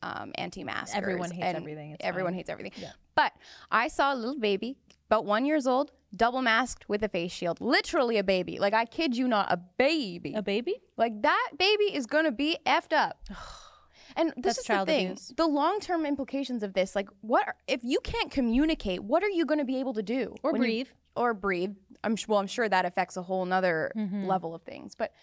um, 0.02 0.32
anti-maskers. 0.36 0.96
Everyone 0.96 1.30
hates 1.30 1.56
everything, 1.56 1.92
it's 1.92 2.04
everyone 2.04 2.32
fine. 2.32 2.38
hates 2.38 2.50
everything. 2.50 2.84
But 3.14 3.32
I 3.70 3.88
saw 3.88 4.12
a 4.14 4.16
little 4.16 4.38
baby, 4.38 4.76
about 5.08 5.24
one 5.24 5.44
years 5.44 5.66
old, 5.66 5.92
double 6.16 6.42
masked 6.42 6.88
with 6.88 7.02
a 7.02 7.08
face 7.08 7.32
shield. 7.32 7.60
Literally 7.60 8.18
a 8.18 8.24
baby. 8.24 8.58
Like 8.58 8.74
I 8.74 8.84
kid 8.84 9.16
you 9.16 9.28
not, 9.28 9.50
a 9.52 9.56
baby. 9.78 10.34
a 10.34 10.42
baby. 10.42 10.76
Like 10.96 11.22
that 11.22 11.50
baby 11.58 11.94
is 11.94 12.06
gonna 12.06 12.32
be 12.32 12.58
effed 12.66 12.92
up. 12.92 13.18
And 14.14 14.28
this 14.36 14.56
That's 14.56 14.58
is 14.58 14.66
the 14.66 14.84
thing: 14.84 15.06
abuse. 15.06 15.32
the 15.38 15.46
long-term 15.46 16.04
implications 16.04 16.62
of 16.62 16.74
this. 16.74 16.94
Like, 16.94 17.08
what 17.22 17.46
are- 17.46 17.56
if 17.66 17.82
you 17.82 17.98
can't 18.00 18.30
communicate? 18.30 19.02
What 19.02 19.22
are 19.22 19.30
you 19.30 19.46
going 19.46 19.58
to 19.58 19.64
be 19.64 19.78
able 19.78 19.94
to 19.94 20.02
do? 20.02 20.34
Or 20.42 20.52
when 20.52 20.60
you- 20.60 20.66
breathe. 20.66 20.88
or 21.16 21.32
breathe. 21.32 21.76
I'm 22.04 22.16
well. 22.28 22.38
I'm 22.38 22.46
sure 22.46 22.68
that 22.68 22.84
affects 22.84 23.16
a 23.16 23.22
whole 23.22 23.46
nother 23.46 23.90
Mm-hmm. 23.96 24.26
level 24.26 24.54
of 24.54 24.60
things. 24.64 24.94
But 24.94 25.14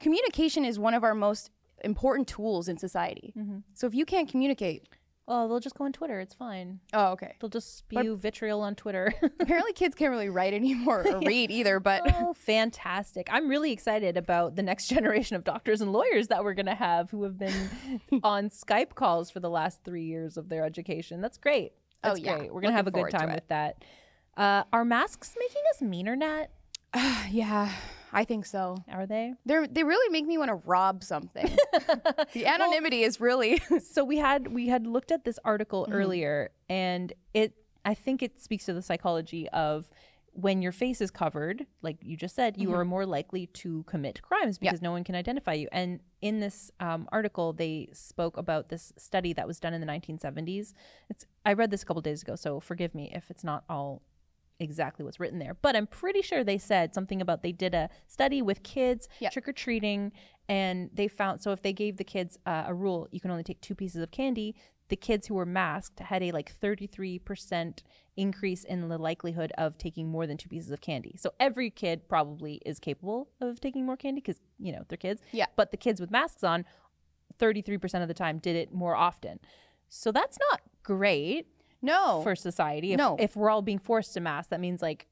communication 0.00 0.64
is 0.64 0.78
one 0.78 0.94
of 0.94 1.04
our 1.04 1.14
most 1.14 1.50
important 1.84 2.28
tools 2.28 2.68
in 2.68 2.78
society. 2.78 3.32
Mm-hmm. 3.36 3.58
So 3.74 3.86
if 3.86 3.94
you 3.94 4.04
can't 4.04 4.28
communicate, 4.28 4.88
Oh, 5.30 5.46
they'll 5.46 5.60
just 5.60 5.76
go 5.76 5.84
on 5.84 5.92
Twitter. 5.92 6.20
It's 6.20 6.32
fine. 6.32 6.80
oh, 6.94 7.08
okay. 7.08 7.36
They'll 7.38 7.50
just 7.50 7.76
spew 7.76 8.16
vitriol 8.16 8.62
on 8.62 8.74
Twitter. 8.74 9.12
Apparently, 9.40 9.74
kids 9.74 9.94
can't 9.94 10.10
really 10.10 10.30
write 10.30 10.54
anymore 10.54 11.06
or 11.06 11.18
read 11.26 11.50
either. 11.50 11.78
But 11.80 12.14
oh, 12.14 12.32
fantastic. 12.32 13.28
I'm 13.30 13.46
really 13.46 13.70
excited 13.70 14.16
about 14.16 14.56
the 14.56 14.62
next 14.62 14.88
generation 14.88 15.36
of 15.36 15.44
doctors 15.44 15.82
and 15.82 15.92
lawyers 15.92 16.28
that 16.28 16.44
we're 16.44 16.54
going 16.54 16.66
to 16.66 16.74
have 16.74 17.10
who 17.10 17.24
have 17.24 17.38
been 17.38 18.00
on 18.22 18.48
Skype 18.48 18.94
calls 18.94 19.30
for 19.30 19.38
the 19.38 19.50
last 19.50 19.84
three 19.84 20.04
years 20.04 20.38
of 20.38 20.48
their 20.48 20.64
education. 20.64 21.20
That's 21.20 21.36
great. 21.36 21.72
Oh, 22.02 22.16
yeah. 22.16 22.38
great. 22.38 22.54
We're 22.54 22.62
going 22.62 22.72
to 22.72 22.76
have 22.76 22.86
a 22.86 22.90
good 22.90 23.10
time 23.10 23.30
with 23.30 23.48
that. 23.48 23.84
Uh, 24.34 24.62
are 24.72 24.84
masks 24.86 25.34
making 25.38 25.62
us 25.74 25.82
meaner, 25.82 26.16
Nat? 26.16 26.46
yeah, 27.30 27.70
I 28.12 28.24
think 28.24 28.46
so. 28.46 28.76
Are 28.90 29.06
they? 29.06 29.34
They're 29.44 29.66
they 29.66 29.84
really 29.84 30.10
make 30.10 30.26
me 30.26 30.38
want 30.38 30.48
to 30.48 30.54
rob 30.66 31.04
something. 31.04 31.46
the 32.32 32.46
anonymity 32.46 33.02
is 33.02 33.20
really 33.20 33.60
so 33.92 34.04
we 34.04 34.16
had 34.18 34.48
we 34.48 34.68
had 34.68 34.86
looked 34.86 35.12
at 35.12 35.24
this 35.24 35.38
article 35.44 35.84
Mm-hmm. 35.84 35.92
earlier 35.92 36.50
and 36.68 37.12
it 37.34 37.54
i 37.84 37.94
think 37.94 38.22
it 38.22 38.40
speaks 38.40 38.64
to 38.66 38.72
the 38.72 38.82
psychology 38.82 39.48
of 39.50 39.90
when 40.32 40.60
your 40.62 40.72
face 40.72 41.00
is 41.00 41.10
covered 41.10 41.66
like 41.82 41.96
you 42.02 42.16
just 42.16 42.34
said 42.34 42.56
you 42.56 42.72
are 42.72 42.84
more 42.84 43.06
likely 43.06 43.46
to 43.46 43.82
commit 43.84 44.20
crimes 44.22 44.56
Mm-hmm. 44.56 44.64
Yeah. 44.64 44.70
because 44.72 44.82
no 44.82 44.90
one 44.92 45.04
can 45.04 45.14
identify 45.14 45.52
you 45.54 45.68
and 45.72 46.00
in 46.20 46.40
this 46.40 46.70
um, 46.80 47.08
article 47.12 47.52
they 47.52 47.88
spoke 47.92 48.36
about 48.36 48.68
this 48.68 48.92
study 48.96 49.32
that 49.34 49.46
was 49.46 49.58
done 49.60 49.72
in 49.74 49.80
the 49.80 49.86
1970s 49.86 50.72
it's 51.10 51.24
i 51.46 51.52
read 51.52 51.70
this 51.70 51.82
a 51.82 51.86
couple 51.86 52.02
days 52.02 52.22
ago 52.22 52.34
so 52.36 52.60
forgive 52.60 52.94
me 52.94 53.10
if 53.14 53.30
it's 53.30 53.44
not 53.44 53.64
all 53.68 54.02
exactly 54.60 55.04
what's 55.04 55.20
written 55.20 55.38
there. 55.38 55.54
But 55.54 55.76
i'm 55.76 55.86
pretty 55.86 56.22
sure 56.22 56.42
they 56.44 56.58
said 56.58 56.94
something 56.94 57.20
about 57.20 57.42
they 57.42 57.52
did 57.52 57.74
a 57.74 57.88
study 58.06 58.42
with 58.42 58.62
kids 58.62 59.08
Yeah. 59.20 59.30
trick-or-treating 59.30 60.12
and 60.48 60.90
they 60.92 61.08
found 61.08 61.42
so 61.42 61.52
if 61.52 61.62
they 61.62 61.72
gave 61.72 61.96
the 61.96 62.04
kids 62.04 62.38
uh, 62.46 62.64
a 62.66 62.74
rule 62.74 63.08
you 63.10 63.20
can 63.20 63.30
only 63.30 63.44
take 63.44 63.60
two 63.60 63.74
pieces 63.74 64.02
of 64.02 64.10
candy 64.10 64.54
the 64.88 64.96
kids 64.96 65.26
who 65.26 65.34
were 65.34 65.44
masked 65.46 66.00
had 66.00 66.22
a 66.22 66.32
like 66.32 66.50
33% 66.60 67.82
increase 68.16 68.64
in 68.64 68.88
the 68.88 68.96
likelihood 68.98 69.52
of 69.58 69.76
taking 69.76 70.08
more 70.08 70.26
than 70.26 70.38
two 70.38 70.48
pieces 70.48 70.70
of 70.70 70.80
candy. 70.80 71.14
So 71.18 71.34
every 71.38 71.68
kid 71.68 72.08
probably 72.08 72.54
is 72.64 72.78
capable 72.80 73.28
of 73.40 73.60
taking 73.60 73.84
more 73.84 73.98
candy 73.98 74.22
because 74.22 74.40
you 74.58 74.72
know 74.72 74.82
they're 74.88 74.96
kids. 74.96 75.20
Yeah. 75.32 75.44
but 75.56 75.70
the 75.72 75.76
kids 75.76 76.00
with 76.00 76.10
masks 76.10 76.42
on 76.42 76.64
33% 77.38 78.00
of 78.02 78.08
the 78.08 78.14
time 78.14 78.38
did 78.38 78.56
it 78.56 78.72
more 78.72 78.96
often. 78.96 79.38
So 79.90 80.10
that's 80.10 80.38
not 80.50 80.62
great 80.82 81.46
no. 81.82 82.22
for 82.22 82.34
society. 82.36 82.92
If, 82.92 82.98
No. 82.98 83.16
if 83.18 83.36
we're 83.36 83.50
all 83.50 83.62
being 83.62 83.78
forced 83.78 84.14
to 84.14 84.20
mask, 84.20 84.50
that 84.50 84.60
means 84.60 84.82
like 84.82 85.06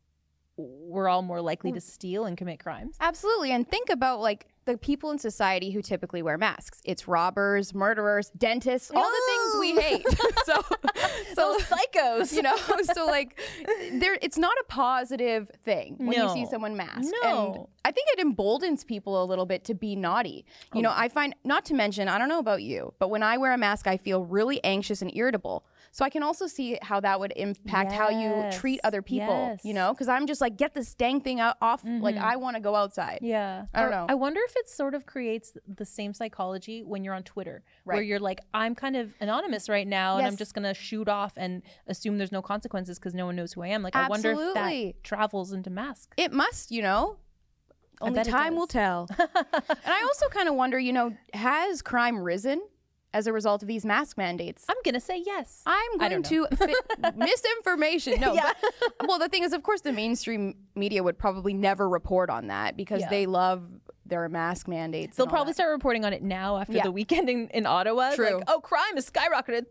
we're 0.57 1.09
all 1.09 1.23
more 1.23 1.43
likely 1.43 1.71
to 1.73 1.81
mm. 1.81 1.83
steal 1.83 2.25
and 2.25 2.37
commit 2.37 2.59
crimes. 2.61 2.97
Absolutely. 3.01 3.53
And 3.53 3.69
think 3.69 3.91
about 3.91 4.21
like 4.21 4.47
the 4.65 4.77
people 4.79 5.11
in 5.11 5.19
society 5.19 5.71
who 5.71 5.83
typically 5.83 6.23
wear 6.23 6.39
masks. 6.39 6.81
It's 6.85 7.07
robbers, 7.07 7.75
murderers, 7.75 8.31
dentists, 8.31 8.91
all 8.91 9.09
the 9.09 9.23
things 9.27 9.57
we 9.61 9.81
hate. 9.81 10.07
so 10.45 10.63
so 11.35 11.59
psychos. 11.59 12.33
you 12.33 12.43
know, 12.43 12.57
so 12.95 13.07
like 13.07 13.39
there 13.93 14.19
it's 14.23 14.39
not 14.39 14.57
a 14.61 14.65
positive 14.65 15.51
thing 15.63 15.97
when 15.99 16.13
you 16.13 16.29
see 16.31 16.47
someone 16.47 16.77
masked. 16.77 17.05
And 17.05 17.13
No. 17.23 17.69
I 17.85 17.93
think 17.93 18.09
it 18.13 18.19
emboldens 18.19 18.83
people 18.83 19.23
a 19.23 19.27
little 19.27 19.47
bit 19.47 19.63
to 19.65 19.75
be 19.75 19.95
naughty. 19.95 20.45
You 20.75 20.79
Oh, 20.79 20.81
know, 20.81 20.93
I 20.95 21.09
find 21.09 21.35
not 21.45 21.65
to 21.67 21.75
mention, 21.75 22.09
I 22.09 22.19
don't 22.19 22.29
know 22.29 22.41
about 22.41 22.63
you, 22.63 22.95
but 22.99 23.09
when 23.09 23.23
I 23.23 23.37
wear 23.37 23.53
a 23.53 23.59
mask 23.59 23.87
I 23.87 23.99
feel 23.99 24.25
really 24.25 24.63
anxious 24.65 25.03
and 25.03 25.15
irritable. 25.15 25.65
So 25.97 26.05
I 26.05 26.11
can 26.11 26.23
also 26.23 26.47
see 26.47 26.79
how 26.83 27.01
that 27.01 27.21
would 27.21 27.33
impact 27.37 27.91
how 27.91 28.11
you 28.11 28.51
treat 28.53 28.81
other 28.85 29.01
people, 29.01 29.57
you 29.63 29.73
know? 29.73 29.95
Cuz 29.95 30.09
I'm 30.09 30.27
just 30.27 30.43
like 30.43 30.59
get 30.59 30.75
this 30.75 30.95
dang 30.95 31.23
thing 31.23 31.41
out, 31.41 31.57
off 31.63 31.83
like 31.85 32.17
mm-hmm. 32.17 32.23
I 32.23 32.37
want 32.37 32.55
to 32.57 32.61
go 32.61 32.75
outside. 32.75 33.21
Yeah. 33.23 33.65
I 33.73 33.81
don't 33.81 33.89
Or 33.89 33.91
know. 33.93 34.07
I 34.07 34.15
wonder 34.15 34.39
if 34.45 34.55
it 34.57 34.69
sort 34.69 34.95
of 34.95 35.07
creates 35.07 35.57
the 35.67 35.87
same 35.87 36.13
psychology 36.13 36.83
when 36.83 37.03
you're 37.03 37.15
on 37.15 37.23
Twitter, 37.23 37.63
where 37.85 38.03
you're 38.03 38.21
like, 38.21 38.43
I'm 38.53 38.75
kind 38.75 38.95
of 38.95 39.15
anonymous 39.23 39.71
right 39.71 39.89
now 39.89 40.19
and 40.19 40.27
I'm 40.27 40.37
just 40.37 40.53
going 40.53 40.65
to 40.65 40.75
shoot 40.75 41.09
off 41.09 41.33
and 41.39 41.63
assume 41.87 42.19
there's 42.19 42.31
no 42.31 42.43
consequences 42.43 42.99
because 42.99 43.15
no 43.15 43.25
one 43.25 43.35
knows 43.35 43.55
who 43.55 43.63
I 43.63 43.69
am. 43.69 43.83
Like, 43.83 43.97
I 43.97 44.07
wonder 44.07 44.33
if 44.33 44.53
that 44.53 45.03
travels 45.03 45.55
into 45.55 45.71
masks. 45.71 46.13
It 46.19 46.31
must, 46.31 46.71
you 46.71 46.83
know. 46.83 47.17
Only 48.03 48.23
time 48.23 48.55
will 48.55 48.67
tell. 48.67 49.09
and 49.19 49.29
I 49.87 50.03
also 50.03 50.29
kind 50.29 50.51
of 50.51 50.57
wonder, 50.57 50.79
you 50.79 50.93
know, 50.93 51.17
has 51.33 51.81
crime 51.81 52.19
risen 52.19 52.61
as 53.17 53.27
a 53.27 53.33
result 53.33 53.63
of 53.63 53.69
these 53.69 53.85
mask 53.87 54.19
mandates? 54.19 54.65
I'm 54.69 54.77
going 54.85 54.93
to 54.95 55.01
say 55.01 55.23
yes. 55.25 55.63
I'm 55.65 55.99
going 55.99 56.23
to 56.23 56.47
misinformation. 57.17 58.21
No, 58.21 58.35
Yeah. 58.35 58.53
but, 58.99 59.09
well, 59.09 59.19
the 59.19 59.29
thing 59.29 59.43
is, 59.43 59.53
of 59.55 59.63
course, 59.63 59.81
the 59.81 59.93
mainstream 59.93 60.55
media 60.75 61.03
would 61.03 61.19
probably 61.19 61.55
never 61.55 61.89
report 61.89 62.29
on 62.29 62.49
that 62.49 62.77
because 62.77 63.01
Yeah. 63.01 63.09
they 63.11 63.27
love 63.27 63.63
their 64.05 64.29
mask 64.29 64.69
mandates. 64.69 65.17
They'll 65.17 65.27
probably 65.27 65.51
that. 65.53 65.57
start 65.57 65.73
reporting 65.73 66.05
on 66.05 66.13
it 66.13 66.23
now 66.23 66.59
after 66.59 66.75
Yeah. 66.75 66.83
the 66.85 66.93
weekend 66.93 67.29
in, 67.31 67.49
in 67.49 67.67
Ottawa. 67.67 68.15
True. 68.15 68.37
Like, 68.37 68.45
oh, 68.49 68.61
crime 68.61 68.95
has 68.95 69.11
skyrocketed 69.11 69.65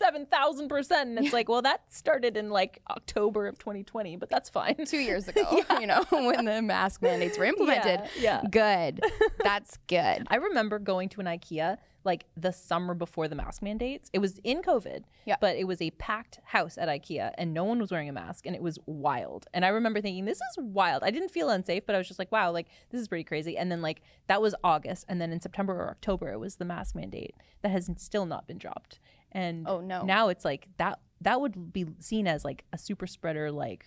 37,000%. 0.00 0.90
And 1.02 1.18
it's 1.18 1.32
like, 1.32 1.48
well, 1.48 1.62
that 1.62 1.82
started 1.92 2.36
in 2.36 2.50
like 2.50 2.80
October 2.90 3.46
of 3.46 3.58
2020, 3.58 4.16
but 4.16 4.28
that's 4.28 4.48
fine. 4.50 4.76
two 4.86 4.98
years 4.98 5.28
ago, 5.28 5.62
you 5.80 5.86
know, 5.86 6.04
when 6.10 6.44
the 6.44 6.62
mask 6.62 7.02
mandates 7.02 7.38
were 7.38 7.44
implemented. 7.44 8.02
yeah. 8.18 8.42
Good. 8.50 9.00
That's 9.42 9.78
good. 9.86 10.26
I 10.28 10.36
remember 10.36 10.78
going 10.78 11.08
to 11.10 11.20
an 11.20 11.26
IKEA 11.26 11.76
like 12.02 12.24
the 12.34 12.50
summer 12.50 12.94
before 12.94 13.28
the 13.28 13.34
mask 13.34 13.60
mandates. 13.60 14.08
It 14.14 14.20
was 14.20 14.38
in 14.42 14.62
COVID, 14.62 15.02
Yeah. 15.26 15.36
but 15.38 15.56
it 15.56 15.64
was 15.66 15.82
a 15.82 15.90
packed 15.92 16.40
house 16.44 16.78
at 16.78 16.88
IKEA 16.88 17.32
and 17.36 17.52
no 17.52 17.64
one 17.64 17.78
was 17.78 17.90
wearing 17.90 18.08
a 18.08 18.12
mask 18.12 18.46
and 18.46 18.56
it 18.56 18.62
was 18.62 18.78
wild. 18.86 19.46
And 19.52 19.66
I 19.66 19.68
remember 19.68 20.00
thinking, 20.00 20.24
this 20.24 20.38
is 20.38 20.56
wild. 20.64 21.02
I 21.04 21.10
didn't 21.10 21.28
feel 21.30 21.50
unsafe, 21.50 21.84
but 21.84 21.94
I 21.94 21.98
was 21.98 22.08
just 22.08 22.18
like, 22.18 22.32
wow, 22.32 22.52
like 22.52 22.68
this 22.88 23.02
is 23.02 23.06
pretty 23.08 23.24
crazy. 23.24 23.58
And 23.58 23.70
then 23.70 23.82
like 23.82 24.00
that 24.28 24.40
was 24.40 24.54
August. 24.64 25.04
And 25.10 25.20
then 25.20 25.30
in 25.30 25.40
September 25.42 25.74
or 25.74 25.90
October, 25.90 26.32
it 26.32 26.40
was 26.40 26.56
the 26.56 26.64
mask 26.64 26.94
mandate 26.94 27.34
that 27.60 27.70
has 27.70 27.90
still 27.98 28.24
not 28.24 28.46
been 28.46 28.56
dropped. 28.56 28.98
And 29.32 29.66
Oh, 29.68 29.80
no. 29.80 30.02
now 30.04 30.28
it's 30.28 30.44
like 30.44 30.68
that 30.78 30.98
that 31.22 31.40
would 31.40 31.72
be 31.72 31.86
seen 31.98 32.26
as 32.26 32.44
like 32.44 32.64
a 32.72 32.78
super 32.78 33.06
spreader 33.06 33.50
like 33.52 33.86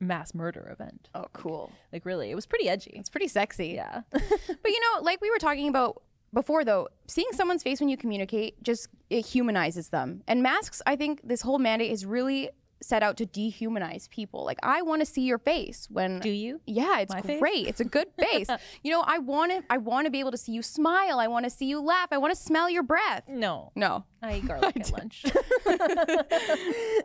mass 0.00 0.32
murder 0.34 0.68
event. 0.72 1.08
Oh, 1.14 1.26
cool. 1.32 1.72
Like 1.92 2.04
really, 2.06 2.30
it 2.30 2.34
was 2.34 2.46
pretty 2.46 2.68
edgy. 2.68 2.92
It's 2.94 3.08
pretty 3.10 3.28
sexy. 3.28 3.68
Yeah. 3.68 4.02
But 4.12 4.70
you 4.72 4.80
know, 4.80 5.02
like 5.02 5.20
we 5.20 5.30
were 5.30 5.38
talking 5.38 5.68
about 5.68 6.02
before, 6.32 6.62
though, 6.64 6.88
seeing 7.06 7.28
someone's 7.32 7.62
face 7.62 7.80
when 7.80 7.88
you 7.88 7.96
communicate 7.96 8.62
just 8.62 8.88
it 9.08 9.24
humanizes 9.26 9.88
them. 9.88 10.22
And 10.28 10.42
masks, 10.42 10.82
I 10.86 10.94
think 10.94 11.20
this 11.24 11.40
whole 11.40 11.58
mandate 11.58 11.90
is 11.90 12.04
really 12.04 12.50
set 12.80 13.02
out 13.02 13.16
to 13.18 13.26
dehumanize 13.26 14.08
people. 14.10 14.44
Like 14.44 14.58
I 14.62 14.82
want 14.82 15.00
to 15.00 15.06
see 15.06 15.22
your 15.22 15.38
face 15.38 15.88
when. 15.90 16.20
Do 16.20 16.30
you? 16.30 16.60
yeah, 16.66 17.00
it's 17.00 17.12
My 17.12 17.20
face? 17.22 17.40
great. 17.40 17.66
It's 17.66 17.80
a 17.80 17.84
good 17.84 18.08
face. 18.18 18.48
you 18.82 18.90
know, 18.90 19.02
I 19.06 19.18
want 19.18 19.52
to. 19.52 19.62
I 19.70 19.78
want 19.78 20.06
to 20.06 20.10
be 20.10 20.20
able 20.20 20.30
to 20.32 20.36
see 20.38 20.52
you 20.52 20.62
smile. 20.62 21.18
I 21.18 21.26
want 21.28 21.44
to 21.44 21.50
see 21.50 21.66
you 21.66 21.80
laugh. 21.80 22.08
I 22.12 22.18
want 22.18 22.34
to 22.34 22.40
smell 22.40 22.68
your 22.70 22.82
breath. 22.82 23.28
No. 23.28 23.72
No. 23.74 24.04
I 24.22 24.36
eat 24.38 24.46
garlic 24.48 24.76
at 24.80 24.92
lunch. 24.92 25.24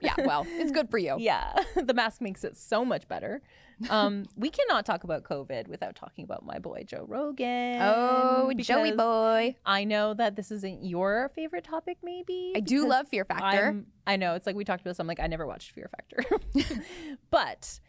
Yeah. 0.01 0.13
Well, 0.18 0.46
it's 0.50 0.72
good 0.72 0.89
for 0.89 0.98
you. 0.98 1.15
yeah, 1.20 1.53
the 1.75 1.94
mask 1.94 2.22
makes 2.22 2.44
it 2.44 2.58
so 2.58 2.84
much 2.84 3.08
better. 3.08 3.42
Um, 3.89 4.25
we 4.36 4.50
cannot 4.50 4.86
talk 4.86 5.03
about 5.03 5.24
COVID 5.24 5.68
without 5.68 5.96
talking 5.96 6.24
about 6.24 6.46
my 6.46 6.60
boy 6.60 6.84
Joe 6.86 7.06
Rogan. 7.08 7.82
Oh, 7.82 8.51
Joey 8.58 8.92
boy. 8.92 9.56
I 9.65 9.84
know 9.84 10.13
that 10.13 10.36
this 10.36 10.51
isn't 10.51 10.86
your 10.86 11.32
favorite 11.36 11.63
topic, 11.63 11.98
maybe. 12.03 12.53
I 12.56 12.60
do 12.60 12.88
love 12.88 13.08
Fear 13.08 13.25
Factor. 13.25 13.68
I'm, 13.68 13.88
I 14.08 14.15
know 14.15 14.36
it's 14.36 14.46
like 14.46 14.56
we 14.56 14.63
talked 14.63 14.82
about 14.82 14.92
this. 14.92 15.00
I'm 15.00 15.08
like 15.08 15.20
I 15.20 15.27
never 15.27 15.46
watched 15.46 15.72
Fear 15.72 15.89
Factor, 15.96 16.84
but 17.32 17.80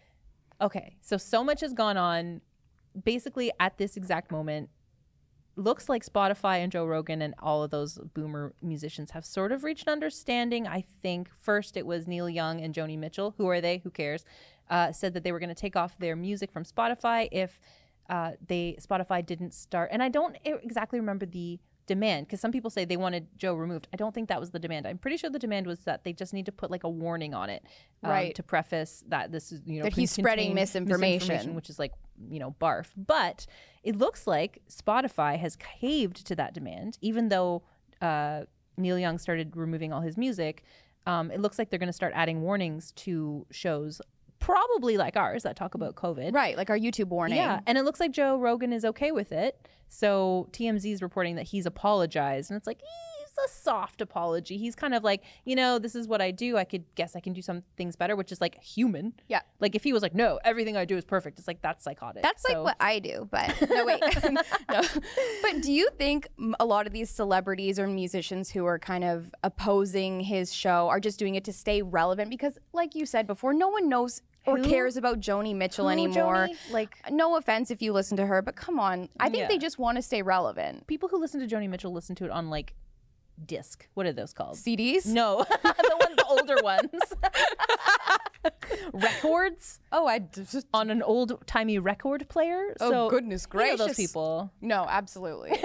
okay. 0.60 0.96
So 1.00 1.16
so 1.16 1.44
much 1.44 1.60
has 1.60 1.72
gone 1.72 1.96
on. 1.96 2.40
Basically, 3.04 3.50
at 3.58 3.76
this 3.76 3.96
exact 3.96 4.30
moment, 4.30 4.70
looks 5.56 5.88
like 5.88 6.04
Spotify 6.04 6.58
and 6.58 6.72
Joe 6.72 6.86
Rogan 6.86 7.22
and 7.22 7.34
all 7.40 7.62
of 7.62 7.70
those 7.70 7.98
boomer 8.14 8.54
musicians 8.62 9.10
have 9.12 9.24
sort 9.24 9.52
of 9.52 9.64
reached 9.64 9.86
an 9.86 9.92
understanding. 9.92 10.66
I 10.66 10.84
think 11.02 11.28
first 11.40 11.76
it 11.76 11.86
was 11.86 12.06
Neil 12.06 12.28
Young 12.28 12.60
and 12.60 12.74
Joni 12.74 12.98
Mitchell. 12.98 13.34
Who 13.38 13.48
are 13.48 13.60
they? 13.60 13.78
Who 13.78 13.90
cares? 13.90 14.24
Uh, 14.70 14.90
said 14.92 15.12
that 15.14 15.22
they 15.24 15.30
were 15.32 15.38
going 15.38 15.50
to 15.50 15.54
take 15.54 15.76
off 15.76 15.96
their 15.98 16.16
music 16.16 16.50
from 16.50 16.64
Spotify 16.64 17.28
if 17.30 17.60
uh, 18.08 18.32
they 18.46 18.76
Spotify 18.80 19.24
didn't 19.24 19.52
start. 19.52 19.90
And 19.92 20.02
I 20.02 20.08
don't 20.08 20.36
exactly 20.44 20.98
remember 20.98 21.26
the 21.26 21.60
demand 21.86 22.26
because 22.26 22.40
some 22.40 22.50
people 22.50 22.70
say 22.70 22.86
they 22.86 22.96
wanted 22.96 23.26
Joe 23.36 23.54
removed. 23.54 23.88
I 23.92 23.96
don't 23.96 24.14
think 24.14 24.30
that 24.30 24.40
was 24.40 24.50
the 24.52 24.58
demand. 24.58 24.86
I'm 24.86 24.96
pretty 24.96 25.18
sure 25.18 25.28
the 25.28 25.38
demand 25.38 25.66
was 25.66 25.80
that 25.80 26.02
they 26.04 26.14
just 26.14 26.32
need 26.32 26.46
to 26.46 26.52
put 26.52 26.70
like 26.70 26.82
a 26.82 26.88
warning 26.88 27.34
on 27.34 27.50
it, 27.50 27.62
um, 28.02 28.10
Right. 28.10 28.34
to 28.34 28.42
preface 28.42 29.04
that 29.08 29.30
this 29.32 29.52
is 29.52 29.60
you 29.66 29.78
know 29.80 29.84
That 29.84 29.92
he's 29.92 30.10
spreading 30.10 30.46
contain 30.48 30.54
misinformation. 30.54 31.54
which 31.54 31.68
is 31.68 31.78
like 31.78 31.92
you 32.30 32.38
know 32.38 32.54
barf. 32.58 32.86
But 32.96 33.46
it 33.82 33.96
looks 33.96 34.26
like 34.26 34.62
Spotify 34.70 35.38
has 35.38 35.56
caved 35.56 36.26
to 36.26 36.34
that 36.36 36.54
demand, 36.54 36.96
even 37.02 37.28
though 37.28 37.64
uh, 38.00 38.44
Neil 38.78 38.98
Young 38.98 39.18
started 39.18 39.54
removing 39.56 39.92
all 39.92 40.00
his 40.00 40.16
music. 40.16 40.64
Um, 41.06 41.30
it 41.30 41.38
looks 41.40 41.58
like 41.58 41.68
they're 41.68 41.78
going 41.78 41.86
to 41.88 41.92
start 41.92 42.14
adding 42.16 42.40
warnings 42.40 42.92
to 42.92 43.46
shows, 43.50 44.00
probably 44.44 44.98
like 44.98 45.16
ours 45.16 45.42
that 45.44 45.56
talk 45.56 45.74
about 45.74 45.94
COVID. 45.94 46.34
Right, 46.34 46.56
like 46.56 46.68
our 46.68 46.78
YouTube 46.78 47.08
warning. 47.08 47.38
Yeah, 47.38 47.60
and 47.66 47.78
it 47.78 47.82
looks 47.84 47.98
like 47.98 48.12
Joe 48.12 48.36
Rogan 48.36 48.72
is 48.72 48.84
okay 48.84 49.10
with 49.10 49.32
it. 49.32 49.68
So 49.88 50.48
TMZ 50.52 50.92
is 50.92 51.02
reporting 51.02 51.36
that 51.36 51.46
he's 51.46 51.64
apologized, 51.64 52.50
and 52.50 52.58
it's 52.58 52.66
like, 52.66 52.80
"Eh, 52.82 53.14
a 53.44 53.48
soft 53.48 54.00
apology. 54.00 54.56
He's 54.56 54.74
kind 54.74 54.94
of 54.94 55.04
like, 55.04 55.22
you 55.44 55.56
know, 55.56 55.78
this 55.78 55.94
is 55.94 56.08
what 56.08 56.20
I 56.20 56.30
do. 56.30 56.56
I 56.56 56.64
could 56.64 56.84
guess 56.94 57.16
I 57.16 57.20
can 57.20 57.32
do 57.32 57.42
some 57.42 57.62
things 57.76 57.96
better, 57.96 58.16
which 58.16 58.32
is 58.32 58.40
like 58.40 58.62
human. 58.62 59.14
Yeah. 59.28 59.40
Like 59.60 59.74
if 59.74 59.84
he 59.84 59.92
was 59.92 60.02
like, 60.02 60.14
no, 60.14 60.38
everything 60.44 60.76
I 60.76 60.84
do 60.84 60.96
is 60.96 61.04
perfect. 61.04 61.38
It's 61.38 61.48
like 61.48 61.62
that's 61.62 61.84
psychotic. 61.84 62.22
That's 62.22 62.44
like 62.44 62.58
what 62.58 62.76
I 62.80 62.98
do, 62.98 63.28
but 63.30 63.54
no 63.70 63.84
wait. 63.84 64.02
no. 64.70 64.82
But 65.42 65.62
do 65.62 65.72
you 65.72 65.88
think 65.98 66.28
a 66.58 66.64
lot 66.64 66.86
of 66.86 66.92
these 66.92 67.10
celebrities 67.10 67.78
or 67.78 67.86
musicians 67.86 68.50
who 68.50 68.64
are 68.64 68.78
kind 68.78 69.04
of 69.04 69.34
opposing 69.42 70.20
his 70.20 70.52
show 70.52 70.88
are 70.88 71.00
just 71.00 71.18
doing 71.18 71.34
it 71.34 71.44
to 71.44 71.52
stay 71.52 71.82
relevant? 71.82 72.30
Because, 72.30 72.58
like 72.72 72.94
you 72.94 73.06
said 73.06 73.26
before, 73.26 73.52
no 73.52 73.68
one 73.68 73.88
knows 73.88 74.22
or 74.46 74.58
Who? 74.58 74.64
cares 74.68 74.96
about 74.96 75.20
Joni 75.20 75.54
Mitchell 75.54 75.86
Who, 75.86 75.90
anymore. 75.92 76.48
Joni? 76.48 76.72
Like 76.72 76.96
No 77.10 77.36
offense 77.36 77.70
if 77.70 77.80
you 77.82 77.92
listen 77.92 78.16
to 78.18 78.26
her, 78.26 78.42
but 78.42 78.56
come 78.56 78.78
on. 78.78 79.08
I 79.18 79.28
think 79.30 79.48
they 79.48 79.58
just 79.58 79.78
want 79.78 79.96
to 79.96 80.02
stay 80.02 80.22
relevant. 80.22 80.86
people 80.86 81.08
who 81.08 81.18
listen 81.18 81.46
to 81.46 81.54
Joni 81.56 81.68
Mitchell 81.68 81.92
listen 81.92 82.14
to 82.16 82.24
it 82.24 82.30
on 82.30 82.50
like 82.50 82.74
disc. 83.46 83.88
What 83.94 84.06
are 84.06 84.12
those 84.12 84.32
called? 84.32 84.56
CDs? 84.56 85.06
No, 85.06 85.44
the 85.62 85.98
older 86.38 86.56
ones. 86.62 86.90
Records 88.92 89.80
Oh, 89.90 90.06
I 90.06 90.18
just. 90.18 90.66
on 90.74 90.90
an 90.90 91.02
old 91.02 91.46
timey 91.46 91.78
record 91.78 92.28
player. 92.28 92.74
Oh, 92.80 92.90
so, 92.90 93.10
goodness 93.10 93.46
you 93.52 93.60
know 93.60 93.76
those 93.76 93.96
people. 93.96 94.50
No, 94.60 94.86
absolutely. 94.88 95.52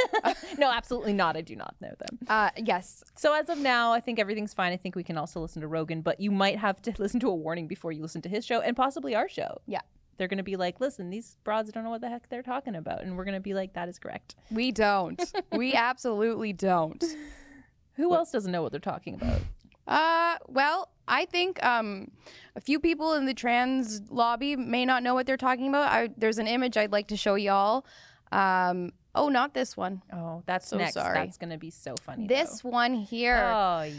No, 0.58 0.72
absolutely 0.72 1.14
not. 1.14 1.38
I 1.38 1.42
do 1.42 1.56
not 1.56 1.76
know 1.80 1.94
them. 1.98 2.20
uh, 2.28 2.50
yes. 2.58 3.04
So 3.16 3.34
as 3.34 3.50
of 3.50 3.58
now, 3.58 3.94
I 3.94 4.00
think 4.00 4.20
everything's 4.20 4.54
fine. 4.54 4.74
I 4.74 4.78
think 4.78 4.96
we 4.96 5.04
can 5.04 5.18
also 5.18 5.40
listen 5.40 5.62
to 5.62 5.68
Rogan, 5.68 6.02
but 6.02 6.20
you 6.20 6.32
might 6.32 6.58
have 6.58 6.82
to 6.84 6.94
listen 7.00 7.20
to 7.22 7.30
a 7.30 7.36
warning 7.36 7.68
before 7.68 7.92
you 7.92 8.02
listen 8.02 8.22
to 8.24 8.30
his 8.30 8.46
show 8.46 8.60
and 8.62 8.76
possibly 8.76 9.16
our 9.16 9.30
show. 9.30 9.62
Yeah. 9.68 9.82
They're 10.18 10.28
going 10.28 10.38
to 10.38 10.44
be 10.44 10.58
like, 10.58 10.82
listen, 10.82 11.10
these 11.10 11.38
broads 11.44 11.72
don't 11.72 11.84
know 11.84 11.90
what 11.90 12.02
the 12.02 12.10
heck 12.10 12.28
they're 12.30 12.44
talking 12.44 12.76
about. 12.76 13.04
And 13.04 13.16
we're 13.18 13.24
going 13.24 13.36
to 13.36 13.40
be 13.42 13.54
like, 13.54 13.74
that 13.74 13.88
is 13.88 13.98
correct. 14.00 14.36
We 14.52 14.72
don't. 14.72 15.22
we 15.54 15.74
absolutely 15.74 16.52
don't. 16.52 17.04
Who 17.94 18.14
else 18.14 18.32
doesn't 18.32 18.52
know 18.52 18.62
what 18.62 18.72
they're 18.72 18.82
talking 18.82 19.14
about? 19.16 19.40
Uh, 19.90 20.38
well, 20.48 20.90
I 21.08 21.26
think 21.26 21.62
um, 21.66 22.12
a 22.56 22.62
few 22.62 22.80
people 22.80 23.14
in 23.14 23.26
the 23.26 23.34
trans 23.34 24.02
lobby 24.10 24.56
may 24.56 24.86
not 24.86 25.02
know 25.04 25.14
what 25.16 25.26
they're 25.26 25.36
talking 25.38 25.68
about. 25.68 25.92
I, 25.92 26.10
there's 26.16 26.38
an 26.38 26.48
image 26.48 26.78
I'd 26.78 26.92
like 26.92 27.08
to 27.08 27.18
show 27.18 27.36
y'all. 27.36 27.86
Um, 28.32 28.92
oh, 29.16 29.30
not 29.30 29.54
this 29.56 29.76
one. 29.76 30.04
Oh, 30.14 30.44
that's 30.46 30.68
So 30.68 30.78
next. 30.78 30.94
sorry. 30.94 31.16
That's 31.16 31.38
going 31.38 31.50
to 31.50 31.58
be 31.58 31.72
so 31.72 31.96
funny. 32.06 32.28
This 32.28 32.64
one 32.64 32.94
here. 32.94 33.36
though. 33.38 33.84
Oh, 33.88 33.92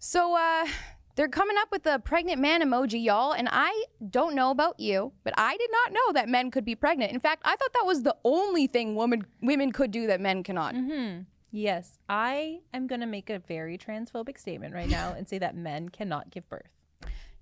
So, 0.00 0.36
uh, 0.36 0.66
they're 1.14 1.28
coming 1.28 1.56
up 1.58 1.68
with 1.72 1.84
a 1.86 1.98
pregnant 1.98 2.40
man 2.40 2.62
emoji, 2.62 3.02
y'all. 3.02 3.32
And 3.32 3.48
I 3.50 3.86
don't 4.10 4.34
know 4.36 4.50
about 4.50 4.78
you, 4.78 5.12
but 5.24 5.34
I 5.36 5.56
did 5.56 5.70
not 5.72 5.92
know 5.92 6.12
that 6.14 6.28
men 6.28 6.50
could 6.52 6.64
be 6.64 6.76
pregnant. 6.76 7.12
In 7.12 7.18
fact, 7.18 7.42
I 7.44 7.56
thought 7.56 7.72
that 7.74 7.84
was 7.84 8.02
the 8.04 8.14
only 8.24 8.68
thing 8.68 8.94
women 8.94 9.26
women 9.42 9.72
could 9.72 9.90
do 9.90 10.06
that 10.06 10.20
men 10.20 10.44
cannot. 10.44 10.74
Mm-hmm. 10.76 11.22
Yes, 11.50 11.98
I 12.08 12.60
am 12.74 12.86
going 12.86 13.00
to 13.00 13.06
make 13.06 13.30
a 13.30 13.38
very 13.38 13.78
transphobic 13.78 14.38
statement 14.38 14.74
right 14.74 14.88
now 14.88 15.14
and 15.16 15.26
say 15.26 15.38
that 15.38 15.56
men 15.56 15.88
cannot 15.88 16.30
give 16.30 16.48
birth. 16.48 16.70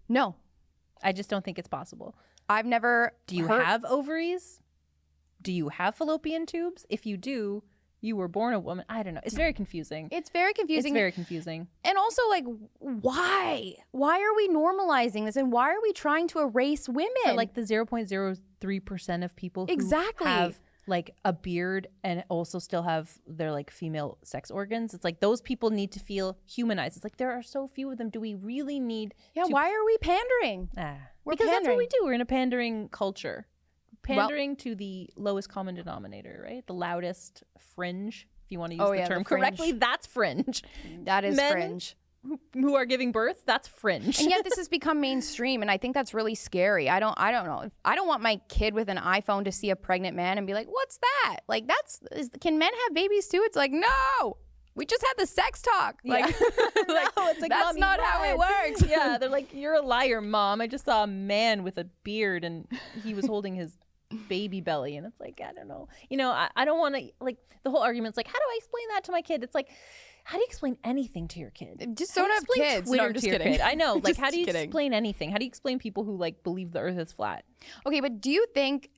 No, 0.08 0.36
I 1.02 1.12
just 1.12 1.28
don't 1.28 1.44
think 1.44 1.58
it's 1.58 1.68
possible. 1.68 2.16
I've 2.48 2.66
never. 2.66 3.12
Do 3.26 3.34
you 3.36 3.48
heard- 3.48 3.64
have 3.64 3.84
ovaries? 3.84 4.60
Do 5.42 5.52
you 5.52 5.68
have 5.70 5.94
fallopian 5.96 6.46
tubes? 6.46 6.86
If 6.88 7.04
you 7.06 7.16
do, 7.16 7.62
you 8.00 8.14
were 8.16 8.28
born 8.28 8.54
a 8.54 8.60
woman. 8.60 8.84
I 8.88 9.02
don't 9.02 9.14
know. 9.14 9.20
It's 9.24 9.34
very 9.34 9.52
confusing. 9.52 10.08
It's 10.12 10.30
very 10.30 10.52
confusing. 10.54 10.92
It's 10.92 10.98
very 10.98 11.12
confusing. 11.12 11.66
And 11.84 11.98
also, 11.98 12.22
like, 12.28 12.44
why? 12.78 13.74
Why 13.90 14.20
are 14.20 14.34
we 14.36 14.48
normalizing 14.48 15.24
this? 15.26 15.36
And 15.36 15.50
why 15.52 15.70
are 15.70 15.80
we 15.82 15.92
trying 15.92 16.28
to 16.28 16.40
erase 16.40 16.88
women? 16.88 17.10
For 17.24 17.34
like 17.34 17.54
the 17.54 17.62
0.03% 17.62 19.24
of 19.24 19.36
people 19.36 19.66
who 19.66 19.72
Exactly. 19.72 20.26
have 20.26 20.60
like 20.88 21.14
a 21.24 21.32
beard 21.32 21.88
and 22.04 22.24
also 22.28 22.58
still 22.58 22.82
have 22.82 23.18
their 23.26 23.50
like 23.52 23.70
female 23.70 24.18
sex 24.22 24.50
organs. 24.50 24.94
It's 24.94 25.04
like 25.04 25.20
those 25.20 25.40
people 25.40 25.70
need 25.70 25.90
to 25.92 26.00
feel 26.00 26.38
humanized. 26.46 26.96
It's 26.96 27.04
like 27.04 27.16
there 27.16 27.32
are 27.32 27.42
so 27.42 27.66
few 27.68 27.90
of 27.90 27.98
them. 27.98 28.10
Do 28.10 28.20
we 28.20 28.34
really 28.34 28.78
need 28.78 29.14
yeah, 29.34 29.44
to 29.44 29.48
why 29.50 29.70
are 29.72 29.84
we 29.84 29.98
pandering? 29.98 30.68
Ah, 30.78 30.96
We're 31.24 31.32
because 31.32 31.48
that's 31.48 31.66
what 31.66 31.76
we 31.76 31.86
do. 31.86 31.98
We're 32.02 32.12
in 32.14 32.20
a 32.20 32.26
pandering 32.26 32.88
culture. 32.90 33.46
Pandering 34.02 34.54
to 34.56 34.76
the 34.76 35.10
lowest 35.16 35.48
common 35.48 35.74
denominator, 35.74 36.40
right? 36.48 36.64
The 36.66 36.74
loudest 36.74 37.42
fringe, 37.58 38.28
if 38.44 38.52
you 38.52 38.60
want 38.60 38.70
to 38.70 38.76
use 38.76 38.84
Oh, 38.86 38.90
the 38.92 38.98
yeah, 38.98 39.02
the 39.08 39.14
term 39.14 39.24
fringe. 39.24 39.40
correctly, 39.42 39.72
that's 39.72 40.06
fringe. 40.06 40.62
That 41.04 41.24
is 41.24 41.36
Men- 41.36 41.52
fringe. 41.52 41.96
Who, 42.26 42.40
who 42.54 42.74
are 42.74 42.84
giving 42.84 43.12
birth, 43.12 43.42
that's 43.46 43.68
fringe. 43.68 44.18
and 44.20 44.30
yet 44.30 44.44
this 44.44 44.56
has 44.58 44.68
become 44.68 45.00
mainstream 45.00 45.62
and 45.62 45.70
i 45.70 45.76
think 45.76 45.94
that's 45.94 46.12
really 46.12 46.34
scary 46.34 46.88
i 46.88 46.98
don't 46.98 47.14
i 47.18 47.30
don't 47.30 47.46
know 47.46 47.70
i 47.84 47.94
don't 47.94 48.08
want 48.08 48.22
my 48.22 48.40
kid 48.48 48.74
with 48.74 48.88
an 48.88 48.96
iphone 48.98 49.44
to 49.44 49.52
see 49.52 49.70
a 49.70 49.76
pregnant 49.76 50.16
man 50.16 50.38
and 50.38 50.46
be 50.46 50.54
like 50.54 50.66
what's 50.66 50.98
that 50.98 51.40
like 51.48 51.66
that's 51.66 52.00
is, 52.12 52.30
can 52.40 52.58
men 52.58 52.70
have 52.84 52.94
babies 52.94 53.28
too 53.28 53.42
it's 53.44 53.56
like 53.56 53.70
no 53.70 54.36
we 54.76 54.84
just 54.84 55.02
had 55.02 55.14
the 55.16 55.26
sex 55.26 55.62
talk 55.62 56.00
like, 56.04 56.24
like, 56.88 57.16
no, 57.16 57.28
it's 57.28 57.40
like 57.40 57.50
that's 57.50 57.64
"Mommy, 57.64 57.80
not 57.80 58.00
how 58.00 58.22
it 58.24 58.38
works 58.38 58.84
yeah, 58.86 59.16
they're 59.18 59.30
like, 59.30 59.48
you're 59.52 59.74
a 59.74 59.80
liar, 59.80 60.20
mom. 60.20 60.60
I 60.60 60.66
just 60.66 60.84
saw 60.84 61.04
a 61.04 61.06
man 61.06 61.62
with 61.64 61.78
a 61.78 61.84
beard 62.04 62.44
and 62.44 62.68
he 63.02 63.14
was 63.14 63.26
holding 63.26 63.54
his 63.54 63.78
baby 64.28 64.60
belly, 64.60 64.96
and 64.96 65.06
it's 65.06 65.18
like, 65.18 65.40
I 65.42 65.52
don't 65.52 65.66
know. 65.66 65.88
You 66.10 66.18
know, 66.18 66.30
I, 66.30 66.50
I 66.54 66.64
don't 66.64 66.78
want 66.78 66.94
to 66.94 67.10
like 67.20 67.38
the 67.64 67.70
whole 67.70 67.82
argument's 67.82 68.16
like, 68.16 68.26
how 68.26 68.34
do 68.34 68.44
I 68.44 68.54
explain 68.58 68.84
that 68.90 69.04
to 69.04 69.12
my 69.12 69.22
kid? 69.22 69.42
It's 69.42 69.54
like. 69.54 69.68
How 70.26 70.38
do 70.38 70.40
you 70.40 70.46
explain 70.48 70.76
anything 70.82 71.28
to 71.28 71.38
your 71.38 71.50
kid? 71.50 71.96
Just 71.96 72.12
do 72.14 72.20
don't 72.22 72.28
you 72.30 72.34
have 72.34 72.42
explain 72.42 72.68
kids. 72.68 72.90
No, 72.90 73.04
I'm 73.04 73.12
just 73.12 73.24
kidding. 73.24 73.52
kid? 73.52 73.60
I 73.60 73.74
know. 73.74 73.94
Like, 74.02 74.04
Just 74.06 74.20
how 74.20 74.30
do 74.30 74.40
you 74.40 74.44
kidding. 74.44 74.64
explain 74.64 74.92
anything? 74.92 75.30
How 75.30 75.38
do 75.38 75.44
you 75.44 75.48
explain 75.48 75.78
people 75.78 76.02
who 76.02 76.16
like 76.16 76.42
believe 76.42 76.72
the 76.72 76.80
Earth 76.80 76.98
is 76.98 77.12
flat? 77.12 77.44
Okay, 77.86 78.00
but 78.00 78.20
do 78.20 78.30
you 78.32 78.44
think? 78.52 78.90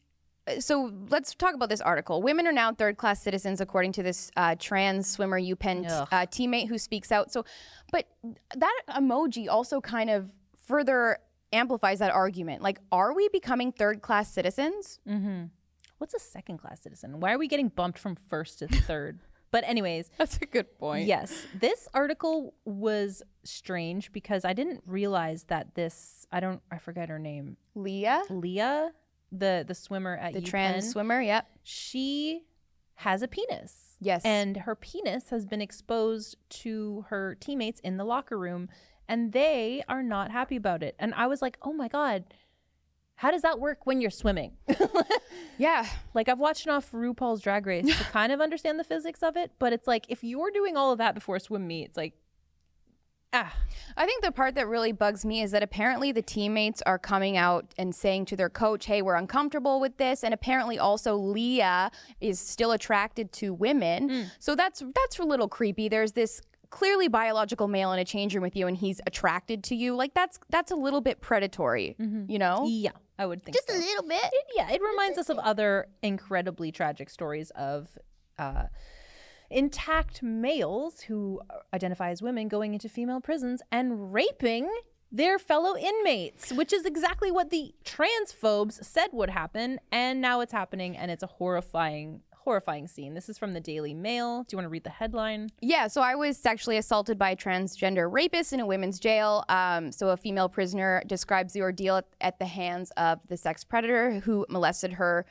uh, 0.46 0.58
So 0.60 0.90
let's 1.10 1.34
talk 1.34 1.52
about 1.54 1.68
this 1.68 1.82
article. 1.82 2.22
Women 2.22 2.46
are 2.46 2.52
now 2.52 2.72
third-class 2.72 3.20
citizens, 3.22 3.60
according 3.60 3.92
to 3.92 4.02
this 4.02 4.30
uh, 4.38 4.54
trans 4.58 5.06
swimmer 5.06 5.38
UPenn 5.38 5.86
uh, 5.90 6.06
teammate 6.26 6.68
who 6.68 6.78
speaks 6.78 7.12
out. 7.12 7.30
So, 7.30 7.44
but 7.92 8.06
that 8.56 8.80
emoji 8.96 9.48
also 9.50 9.82
kind 9.82 10.08
of 10.08 10.32
further 10.64 11.18
amplifies 11.52 11.98
that 11.98 12.10
argument. 12.10 12.62
Like, 12.62 12.78
are 12.90 13.12
we 13.12 13.28
becoming 13.28 13.70
third-class 13.72 14.32
citizens? 14.32 14.98
Mm-hmm. 15.06 15.44
What's 15.98 16.14
a 16.14 16.18
second 16.20 16.56
class 16.56 16.80
citizen? 16.80 17.20
Why 17.20 17.32
are 17.34 17.38
we 17.38 17.48
getting 17.48 17.68
bumped 17.68 17.98
from 17.98 18.16
first 18.30 18.60
to 18.60 18.68
third? 18.68 19.18
But 19.50 19.64
anyways, 19.66 20.10
That's 20.18 20.38
a 20.42 20.46
good 20.46 20.78
point. 20.78 21.06
Yes. 21.06 21.46
This 21.58 21.88
article 21.94 22.54
was 22.64 23.22
strange 23.44 24.12
because 24.12 24.44
I 24.44 24.52
didn't 24.52 24.82
realize 24.86 25.44
that 25.44 25.74
this 25.74 26.26
I 26.30 26.40
don't 26.40 26.60
I 26.70 26.78
forget 26.78 27.08
her 27.08 27.18
name. 27.18 27.56
Lia, 27.74 28.22
Lia, 28.30 28.92
the 29.32 29.64
the 29.66 29.74
swimmer 29.74 30.16
at 30.16 30.34
the 30.34 30.40
UPenn, 30.40 30.46
trans 30.46 30.90
swimmer. 30.90 31.20
Yep. 31.20 31.46
she 31.62 32.42
has 32.94 33.22
a 33.22 33.28
penis. 33.28 33.96
Yes. 34.00 34.22
And 34.24 34.56
her 34.56 34.74
penis 34.74 35.30
has 35.30 35.46
been 35.46 35.60
exposed 35.60 36.36
to 36.50 37.04
her 37.08 37.36
teammates 37.36 37.80
in 37.80 37.96
the 37.96 38.04
locker 38.04 38.38
room 38.38 38.68
and 39.08 39.32
they 39.32 39.82
are 39.88 40.02
not 40.02 40.30
happy 40.30 40.56
about 40.56 40.82
it. 40.82 40.94
And 40.98 41.14
I 41.14 41.26
was 41.26 41.40
like, 41.40 41.56
"Oh 41.62 41.72
my 41.72 41.88
god, 41.88 42.24
how 43.18 43.30
does 43.30 43.42
that 43.42 43.60
work 43.60 43.86
when 43.86 44.00
you're 44.00 44.10
swimming?" 44.10 44.52
yeah. 45.58 45.86
Like 46.14 46.28
I've 46.28 46.38
watched 46.38 46.66
enough 46.66 46.90
RuPaul's 46.92 47.40
Drag 47.40 47.66
Race 47.66 47.86
to 47.86 48.04
kind 48.04 48.32
of 48.32 48.40
understand 48.40 48.78
the 48.78 48.84
physics 48.84 49.22
of 49.22 49.36
it, 49.36 49.52
but 49.58 49.72
it's 49.72 49.86
like 49.86 50.06
if 50.08 50.24
you're 50.24 50.50
doing 50.50 50.76
all 50.76 50.92
of 50.92 50.98
that 50.98 51.14
before 51.14 51.36
a 51.36 51.40
swim 51.40 51.66
meet, 51.66 51.86
it's 51.86 51.96
like 51.96 52.14
ah, 53.32 53.54
I 53.96 54.06
think 54.06 54.24
the 54.24 54.32
part 54.32 54.54
that 54.54 54.68
really 54.68 54.92
bugs 54.92 55.24
me 55.24 55.42
is 55.42 55.50
that 55.50 55.62
apparently 55.62 56.12
the 56.12 56.22
teammates 56.22 56.82
are 56.86 56.98
coming 56.98 57.36
out 57.36 57.74
and 57.76 57.94
saying 57.94 58.26
to 58.26 58.36
their 58.36 58.48
coach, 58.48 58.86
"Hey, 58.86 59.02
we're 59.02 59.16
uncomfortable 59.16 59.80
with 59.80 59.96
this," 59.98 60.24
and 60.24 60.32
apparently 60.32 60.78
also 60.78 61.16
Lia 61.16 61.90
is 62.20 62.40
still 62.40 62.72
attracted 62.72 63.32
to 63.32 63.52
women. 63.52 64.08
So 64.38 64.54
that's 64.54 64.82
that's 64.94 65.18
a 65.18 65.24
little 65.24 65.48
creepy. 65.48 65.88
There's 65.88 66.12
this 66.12 66.40
clearly 66.70 67.08
biological 67.08 67.68
male 67.68 67.92
in 67.92 67.98
a 67.98 68.04
change 68.04 68.34
room 68.34 68.42
with 68.42 68.56
you, 68.56 68.66
and 68.66 68.76
he's 68.76 69.00
attracted 69.06 69.64
to 69.64 69.74
you. 69.74 69.94
Like 69.94 70.14
that's 70.14 70.38
that's 70.50 70.70
a 70.70 70.76
little 70.76 71.00
bit 71.00 71.20
predatory, 71.20 71.96
you 71.98 72.38
know? 72.38 72.64
yeah, 72.66 72.90
I 73.18 73.26
would 73.26 73.42
think 73.42 73.56
Just 73.56 73.68
so. 73.70 73.76
a 73.76 73.78
little 73.78 74.04
bit. 74.08 74.20
It, 74.22 74.44
yeah, 74.56 74.70
it 74.70 74.80
reminds 74.82 75.18
us 75.18 75.28
of 75.28 75.38
other 75.38 75.88
incredibly 76.02 76.70
tragic 76.72 77.10
stories 77.10 77.50
of 77.50 77.88
uh, 78.38 78.64
intact 79.50 80.22
males 80.22 81.00
who 81.00 81.40
identify 81.72 82.10
as 82.10 82.22
women 82.22 82.48
going 82.48 82.74
into 82.74 82.88
female 82.88 83.20
prisons 83.20 83.62
and 83.72 84.12
raping 84.12 84.70
their 85.10 85.38
fellow 85.38 85.74
inmates, 85.76 86.52
which 86.52 86.70
is 86.70 86.84
exactly 86.84 87.30
what 87.30 87.48
the 87.48 87.74
transphobes 87.82 88.84
said 88.84 89.08
would 89.12 89.30
happen, 89.30 89.80
and 89.90 90.20
now 90.20 90.40
it's 90.40 90.52
happening, 90.52 90.98
and 90.98 91.10
it's 91.10 91.22
a 91.22 91.26
horrifying, 91.26 92.20
horrifying 92.48 92.88
scene. 92.88 93.12
This 93.12 93.28
is 93.28 93.36
from 93.36 93.52
the 93.52 93.60
Daily 93.60 93.92
Mail. 93.92 94.42
Do 94.44 94.54
you 94.54 94.56
want 94.56 94.64
to 94.64 94.70
read 94.70 94.82
the 94.82 94.88
headline? 94.88 95.50
Yeah, 95.60 95.86
so 95.86 96.00
I 96.00 96.14
was 96.14 96.38
sexually 96.38 96.78
assaulted 96.78 97.18
by 97.18 97.32
a 97.32 97.36
transgender 97.36 98.10
rapist 98.10 98.54
in 98.54 98.60
a 98.60 98.64
women's 98.64 98.98
jail. 98.98 99.44
Um, 99.50 99.92
so 99.92 100.08
a 100.08 100.16
female 100.16 100.48
prisoner 100.48 101.02
describes 101.06 101.52
the 101.52 101.60
ordeal 101.60 101.96
at, 101.96 102.06
at 102.22 102.38
the 102.38 102.46
hands 102.46 102.90
of 102.96 103.20
the 103.28 103.36
sex 103.36 103.64
predator 103.64 104.20
who 104.20 104.46
molested 104.48 104.94
her 104.94 105.26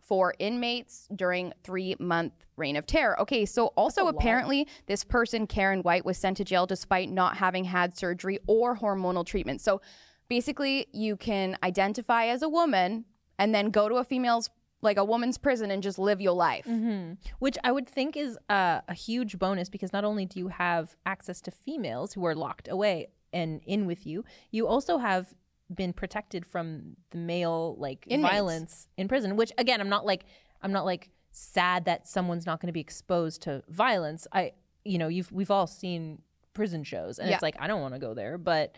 for 0.00 0.34
inmates 0.38 1.08
during 1.16 1.52
three 1.64 1.96
month 1.98 2.32
reign 2.56 2.76
of 2.76 2.86
terror. 2.86 3.20
Okay, 3.22 3.44
so 3.44 3.72
also 3.76 4.06
apparently 4.06 4.68
this 4.86 5.02
person, 5.02 5.48
Karen 5.48 5.80
White, 5.80 6.04
was 6.04 6.16
sent 6.16 6.36
to 6.36 6.44
jail 6.44 6.64
despite 6.64 7.10
not 7.10 7.38
having 7.38 7.64
had 7.64 7.98
surgery 7.98 8.38
or 8.46 8.76
hormonal 8.76 9.26
treatment. 9.26 9.60
So 9.60 9.80
basically, 10.28 10.86
you 10.92 11.16
can 11.16 11.58
identify 11.64 12.26
as 12.26 12.42
a 12.42 12.48
woman 12.48 13.04
and 13.36 13.52
then 13.52 13.70
go 13.70 13.88
to 13.88 13.96
a 13.96 14.04
female's 14.04 14.48
like 14.82 14.96
a 14.98 15.04
woman's 15.04 15.38
prison 15.38 15.70
and 15.70 15.82
just 15.82 15.98
live 15.98 16.20
your 16.20 16.34
life. 16.34 16.66
Mm-hmm. 16.66 17.14
Which 17.38 17.56
I 17.64 17.72
would 17.72 17.88
think 17.88 18.16
is 18.16 18.38
uh, 18.48 18.80
a 18.88 18.94
huge 18.94 19.38
bonus 19.38 19.68
because 19.68 19.92
not 19.92 20.04
only 20.04 20.26
do 20.26 20.38
you 20.38 20.48
have 20.48 20.94
access 21.06 21.40
to 21.42 21.50
females 21.50 22.12
who 22.12 22.24
are 22.26 22.34
locked 22.34 22.68
away 22.68 23.08
and 23.32 23.60
in 23.66 23.86
with 23.86 24.06
you, 24.06 24.24
you 24.50 24.66
also 24.66 24.98
have 24.98 25.34
been 25.74 25.92
protected 25.92 26.46
from 26.46 26.96
the 27.10 27.18
male 27.18 27.74
like 27.78 28.04
Inmates. 28.06 28.30
violence 28.32 28.88
in 28.96 29.08
prison. 29.08 29.36
Which 29.36 29.50
again, 29.58 29.80
I'm 29.80 29.88
not 29.88 30.06
like 30.06 30.24
I'm 30.62 30.72
not 30.72 30.84
like 30.84 31.10
sad 31.32 31.84
that 31.86 32.06
someone's 32.06 32.46
not 32.46 32.60
going 32.60 32.68
to 32.68 32.72
be 32.72 32.80
exposed 32.80 33.42
to 33.42 33.62
violence. 33.68 34.26
I 34.32 34.52
you 34.84 34.98
know 34.98 35.08
you've 35.08 35.32
we've 35.32 35.50
all 35.50 35.66
seen 35.66 36.22
prison 36.54 36.84
shows 36.84 37.18
and 37.18 37.28
Yeah. 37.28 37.34
it's 37.34 37.42
like 37.42 37.56
I 37.58 37.66
don't 37.66 37.80
want 37.80 37.94
to 37.94 38.00
go 38.00 38.14
there, 38.14 38.38
but 38.38 38.76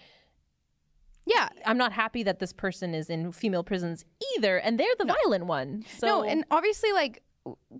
Yeah. 1.28 1.48
I'm 1.66 1.78
not 1.78 1.92
happy 1.92 2.22
that 2.24 2.38
this 2.38 2.52
person 2.52 2.94
is 2.94 3.10
in 3.10 3.32
female 3.32 3.62
prisons 3.62 4.04
either, 4.36 4.56
and 4.58 4.80
they're 4.80 4.86
the 4.98 5.04
violent 5.04 5.46
one. 5.46 5.84
So 5.98 6.06
no, 6.06 6.22
and 6.24 6.44
obviously, 6.50 6.92
like 6.92 7.22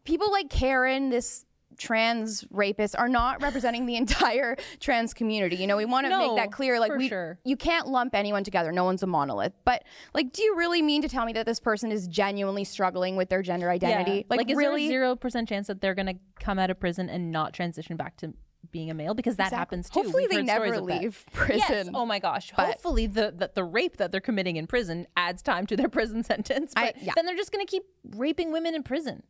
people 0.04 0.30
like 0.30 0.50
Karen, 0.50 1.10
this 1.10 1.44
trans 1.78 2.44
rapist, 2.50 2.96
are 2.96 3.08
not 3.08 3.40
representing 3.42 3.86
the 3.86 3.96
entire 3.96 4.56
trans 4.80 5.14
community. 5.14 5.56
You 5.56 5.66
know, 5.66 5.76
we 5.76 5.84
want 5.84 6.06
to 6.06 6.10
No, 6.10 6.18
make 6.18 6.36
that 6.36 6.52
clear. 6.52 6.78
Like, 6.78 6.94
we, 6.96 7.08
sure. 7.08 7.38
you 7.44 7.56
can't 7.56 7.86
lump 7.86 8.14
anyone 8.14 8.44
together. 8.44 8.72
No 8.72 8.84
one's 8.84 9.02
a 9.02 9.06
monolith. 9.06 9.52
But 9.64 9.84
like, 10.12 10.32
do 10.32 10.42
you 10.42 10.56
really 10.56 10.82
mean 10.82 11.02
to 11.02 11.08
tell 11.08 11.24
me 11.24 11.32
that 11.34 11.46
this 11.46 11.60
person 11.60 11.90
is 11.90 12.06
genuinely 12.08 12.64
struggling 12.64 13.16
with 13.16 13.28
their 13.28 13.42
gender 13.42 13.70
identity? 13.70 14.26
Yeah. 14.28 14.36
Like, 14.36 14.50
is 14.50 14.56
really? 14.56 14.88
there 14.88 15.02
a 15.02 15.06
zero 15.06 15.16
percent 15.16 15.48
chance 15.48 15.68
that 15.68 15.80
they're 15.80 15.94
going 15.94 16.06
to 16.06 16.16
come 16.40 16.58
out 16.58 16.70
of 16.70 16.78
prison 16.78 17.08
and 17.08 17.30
not 17.30 17.54
transition 17.54 17.96
back 17.96 18.16
to 18.18 18.34
being 18.70 18.90
a 18.90 18.94
male? 18.94 19.14
Because 19.14 19.36
that 19.36 19.44
Exactly. 19.48 19.58
happens 19.58 19.90
too. 19.90 20.00
Hopefully, 20.02 20.24
We've 20.28 20.38
they 20.38 20.42
never 20.42 20.80
leave 20.80 21.24
prison. 21.32 21.64
Yes. 21.68 21.88
Oh 21.94 22.04
my 22.06 22.18
gosh. 22.18 22.52
But- 22.56 22.66
Hopefully, 22.66 23.06
the, 23.06 23.32
the 23.36 23.50
the 23.54 23.64
rape 23.64 23.96
that 23.98 24.12
they're 24.12 24.20
committing 24.20 24.56
in 24.56 24.66
prison 24.66 25.06
adds 25.16 25.42
time 25.42 25.66
to 25.66 25.76
their 25.76 25.88
prison 25.98 26.22
sentence. 26.24 26.72
But 26.74 26.84
I- 26.84 26.92
yeah. 27.00 27.12
then 27.16 27.26
they're 27.26 27.36
just 27.36 27.52
going 27.52 27.64
to 27.64 27.70
keep 27.70 27.84
raping 28.16 28.52
women 28.52 28.74
in 28.74 28.82
prison. 28.82 29.22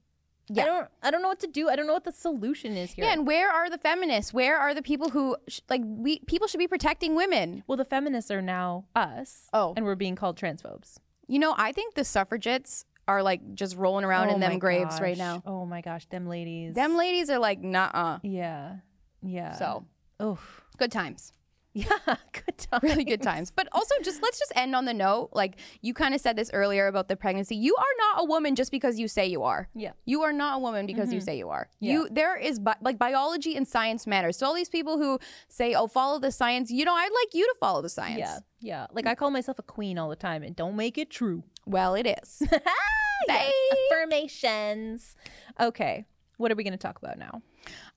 Yeah. 0.51 0.63
I 0.63 0.67
don't. 0.67 0.89
I 1.03 1.11
don't 1.11 1.21
know 1.23 1.29
what 1.29 1.41
to 1.41 1.47
do. 1.47 1.69
I 1.69 1.77
don't 1.77 1.87
know 1.87 1.93
what 1.93 2.05
the 2.05 2.13
solution 2.13 2.75
is 2.77 2.93
here. 2.93 3.05
Yeah, 3.05 3.13
and 3.13 3.27
where 3.27 3.51
are 3.51 3.69
the 3.69 3.77
feminists? 3.77 4.33
Where 4.33 4.57
are 4.59 4.73
the 4.75 4.81
people 4.81 5.11
who 5.11 5.37
sh- 5.47 5.61
like 5.69 5.83
we 5.85 6.21
people 6.21 6.49
should 6.49 6.57
be 6.59 6.67
protecting 6.67 7.15
women? 7.15 7.65
well, 7.67 7.77
the 7.77 7.85
feminists 7.85 8.31
are 8.31 8.41
now 8.41 8.87
us. 8.97 9.49
Oh. 9.53 9.75
and 9.77 9.85
we're 9.85 9.95
being 9.95 10.17
called 10.17 10.39
transphobes. 10.39 10.97
You 11.27 11.39
know, 11.39 11.55
I 11.59 11.73
think 11.73 11.95
the 11.97 12.05
suffragettes 12.05 12.87
are 13.07 13.23
like 13.23 13.55
just 13.55 13.77
rolling 13.77 14.07
around 14.07 14.31
Oh 14.31 14.35
in 14.35 14.41
them 14.41 14.59
graves 14.59 15.03
right 15.03 15.19
now. 15.19 15.43
Oh 15.45 15.67
my 15.67 15.83
gosh, 15.83 16.07
them 16.07 16.27
ladies. 16.27 16.75
Them 16.75 16.97
ladies 16.97 17.29
are 17.29 17.39
like, 17.39 17.61
nah, 17.61 17.91
uh. 17.93 18.19
Yeah. 18.23 18.77
Yeah. 19.23 19.53
So 19.53 19.85
Oh. 20.21 20.39
good 20.77 20.93
times. 20.93 21.33
Yeah. 21.75 22.17
Good 22.33 22.59
time. 22.59 22.81
really 22.83 23.05
good 23.05 23.23
times. 23.23 23.53
But 23.53 23.69
also, 23.71 23.95
just 24.03 24.21
let's 24.21 24.39
just 24.39 24.53
end 24.57 24.75
on 24.75 24.85
the 24.85 24.95
note. 24.95 25.29
Like 25.33 25.61
you 25.81 25.95
kind 25.95 26.13
of 26.13 26.21
said 26.21 26.35
this 26.35 26.51
earlier 26.53 26.89
about 26.89 27.07
the 27.07 27.15
pregnancy. 27.15 27.55
You 27.55 27.77
are 27.77 27.95
not 27.99 28.23
a 28.23 28.25
woman 28.25 28.57
just 28.57 28.73
because 28.73 28.99
you 28.99 29.07
say 29.07 29.27
you 29.27 29.45
are. 29.45 29.69
Yeah. 29.75 29.93
You 30.05 30.23
are 30.23 30.33
not 30.33 30.57
a 30.57 30.59
woman 30.59 30.87
because 30.87 31.13
you 31.13 31.19
mm-hmm. 31.19 31.25
say 31.25 31.39
you 31.39 31.51
are. 31.51 31.69
Yeah. 31.79 31.93
You 31.93 32.09
there 32.11 32.37
is 32.37 32.59
bi- 32.59 32.75
like 32.81 32.99
biology 32.99 33.55
and 33.55 33.69
science 33.69 34.09
matters. 34.09 34.37
So 34.39 34.47
all 34.47 34.55
these 34.55 34.71
people 34.71 34.99
who 34.99 35.21
say, 35.49 35.75
"Oh, 35.75 35.87
follow 35.87 36.19
the 36.19 36.33
science," 36.33 36.71
you 36.71 36.85
know, 36.85 36.95
I'd 36.95 37.13
like 37.15 37.35
you 37.35 37.45
to 37.45 37.55
follow 37.61 37.81
the 37.83 37.91
science. 37.91 38.19
Yeah, 38.19 38.39
yeah. 38.61 38.87
Like 38.91 39.07
I 39.07 39.15
call 39.15 39.31
myself 39.31 39.61
a 39.61 39.63
queen 39.63 39.99
all 39.99 40.09
the 40.09 40.17
time, 40.17 40.43
and 40.43 40.57
don't 40.57 40.75
make 40.75 40.99
it 40.99 41.11
true. 41.11 41.45
Well, 41.65 41.95
it 41.95 42.07
is. 42.07 42.43
yes, 43.29 43.53
affirmations. 43.93 45.15
Okay, 45.61 46.07
what 46.39 46.51
are 46.51 46.55
we 46.55 46.65
going 46.65 46.73
to 46.73 46.79
talk 46.79 46.99
about 46.99 47.19
now? 47.19 47.43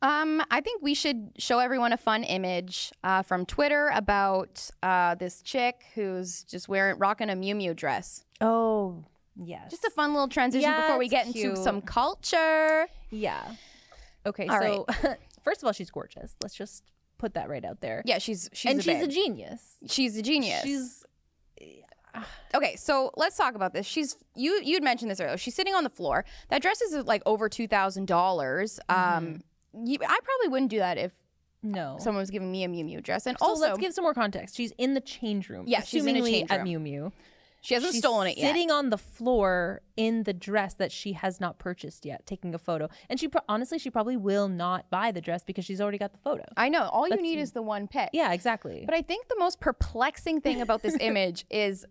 Um, 0.01 0.41
I 0.51 0.59
think 0.61 0.81
we 0.81 0.93
should 0.93 1.31
show 1.37 1.59
everyone 1.59 1.93
a 1.93 1.97
fun 1.97 2.23
image 2.23 2.91
uh, 3.03 3.21
from 3.21 3.45
Twitter 3.45 3.89
about 3.93 4.69
uh, 4.83 5.15
this 5.15 5.41
chick 5.41 5.83
who's 5.95 6.43
just 6.43 6.67
wearing 6.67 6.97
rocking 6.99 7.29
a 7.29 7.33
Miu 7.33 7.55
Miu 7.55 7.75
dress. 7.75 8.25
Oh, 8.41 9.05
yes. 9.35 9.71
Just 9.71 9.85
a 9.85 9.89
fun 9.91 10.13
little 10.13 10.27
transition 10.27 10.69
Yeah, 10.69 10.81
before 10.81 10.97
we 10.99 11.07
get 11.07 11.27
into 11.27 11.55
some 11.55 11.81
culture. 11.81 12.87
yeah. 13.11 13.53
Okay, 14.25 14.47
All 14.47 14.59
so 14.59 14.85
first 15.43 15.61
of 15.63 15.65
all, 15.67 15.71
she's 15.73 15.89
gorgeous. 15.89 16.35
Let's 16.43 16.53
just 16.55 16.83
put 17.17 17.33
that 17.35 17.49
right 17.49 17.63
out 17.65 17.81
there. 17.81 18.03
Yeah, 18.05 18.17
she's 18.19 18.49
she's 18.53 18.69
and 18.71 18.79
a 18.79 18.83
she's 18.83 18.93
babe. 18.99 19.03
a 19.03 19.07
genius. 19.11 19.75
she's 19.87 20.15
a 20.17 20.21
genius. 20.21 20.61
She's 20.63 21.03
okay. 22.53 22.75
So 22.75 23.11
let's 23.15 23.37
talk 23.37 23.55
about 23.55 23.73
this. 23.73 23.85
She's 23.85 24.17
you 24.35 24.59
you'd 24.63 24.83
mentioned 24.83 25.11
this 25.11 25.19
earlier. 25.19 25.37
She's 25.37 25.55
sitting 25.55 25.73
on 25.73 25.83
the 25.83 25.89
floor. 25.89 26.25
That 26.49 26.61
dress 26.61 26.81
is 26.81 27.05
like 27.05 27.21
over 27.25 27.49
two 27.49 27.67
thousand 27.67 28.07
dollars. 28.07 28.79
Mm-hmm. 28.89 29.17
Um, 29.17 29.41
you, 29.73 29.97
I 30.01 30.19
probably 30.23 30.49
wouldn't 30.49 30.71
do 30.71 30.79
that 30.79 30.97
if 30.97 31.11
no. 31.63 31.97
someone 31.99 32.21
was 32.21 32.29
giving 32.29 32.51
me 32.51 32.63
a 32.63 32.67
Miu 32.67 32.83
Miu 32.83 33.01
dress. 33.01 33.25
And 33.25 33.37
so 33.39 33.45
also, 33.45 33.61
let's 33.61 33.77
give 33.77 33.93
some 33.93 34.03
more 34.03 34.13
context. 34.13 34.55
She's 34.55 34.73
in 34.77 34.93
the 34.93 35.01
change 35.01 35.49
room. 35.49 35.65
Yeah, 35.67 35.81
she's 35.81 36.05
in 36.05 36.15
a 36.15 36.19
assumingly 36.19 36.31
change 36.31 36.51
at 36.51 36.63
room. 36.63 36.67
Miu 36.67 36.81
Miu. 36.81 37.11
she 37.61 37.73
hasn't 37.73 37.93
stolen 37.93 38.27
it 38.27 38.37
yet. 38.37 38.47
Sitting 38.47 38.71
on 38.71 38.89
the 38.89 38.97
floor 38.97 39.81
in 39.95 40.23
the 40.23 40.33
dress 40.33 40.73
that 40.75 40.91
she 40.91 41.13
has 41.13 41.39
not 41.39 41.59
purchased 41.59 42.05
yet, 42.05 42.25
taking 42.25 42.53
a 42.55 42.57
photo. 42.57 42.89
And 43.09 43.19
she 43.19 43.27
pro- 43.27 43.41
honestly, 43.47 43.79
she 43.79 43.89
probably 43.89 44.17
will 44.17 44.47
not 44.47 44.89
buy 44.89 45.11
the 45.11 45.21
dress 45.21 45.43
because 45.43 45.65
she's 45.65 45.79
already 45.79 45.97
got 45.97 46.11
the 46.11 46.19
photo. 46.19 46.43
I 46.57 46.69
know. 46.69 46.89
All 46.91 47.07
you 47.07 47.21
need 47.21 47.39
is 47.39 47.51
the 47.51 47.61
one 47.61 47.87
pic. 47.87 48.09
Yeah, 48.13 48.33
exactly. 48.33 48.83
But 48.85 48.95
I 48.95 49.01
think 49.01 49.27
the 49.27 49.37
most 49.37 49.59
perplexing 49.59 50.41
thing 50.41 50.61
about 50.61 50.81
this 50.81 50.97
image 50.99 51.45
is 51.49 51.85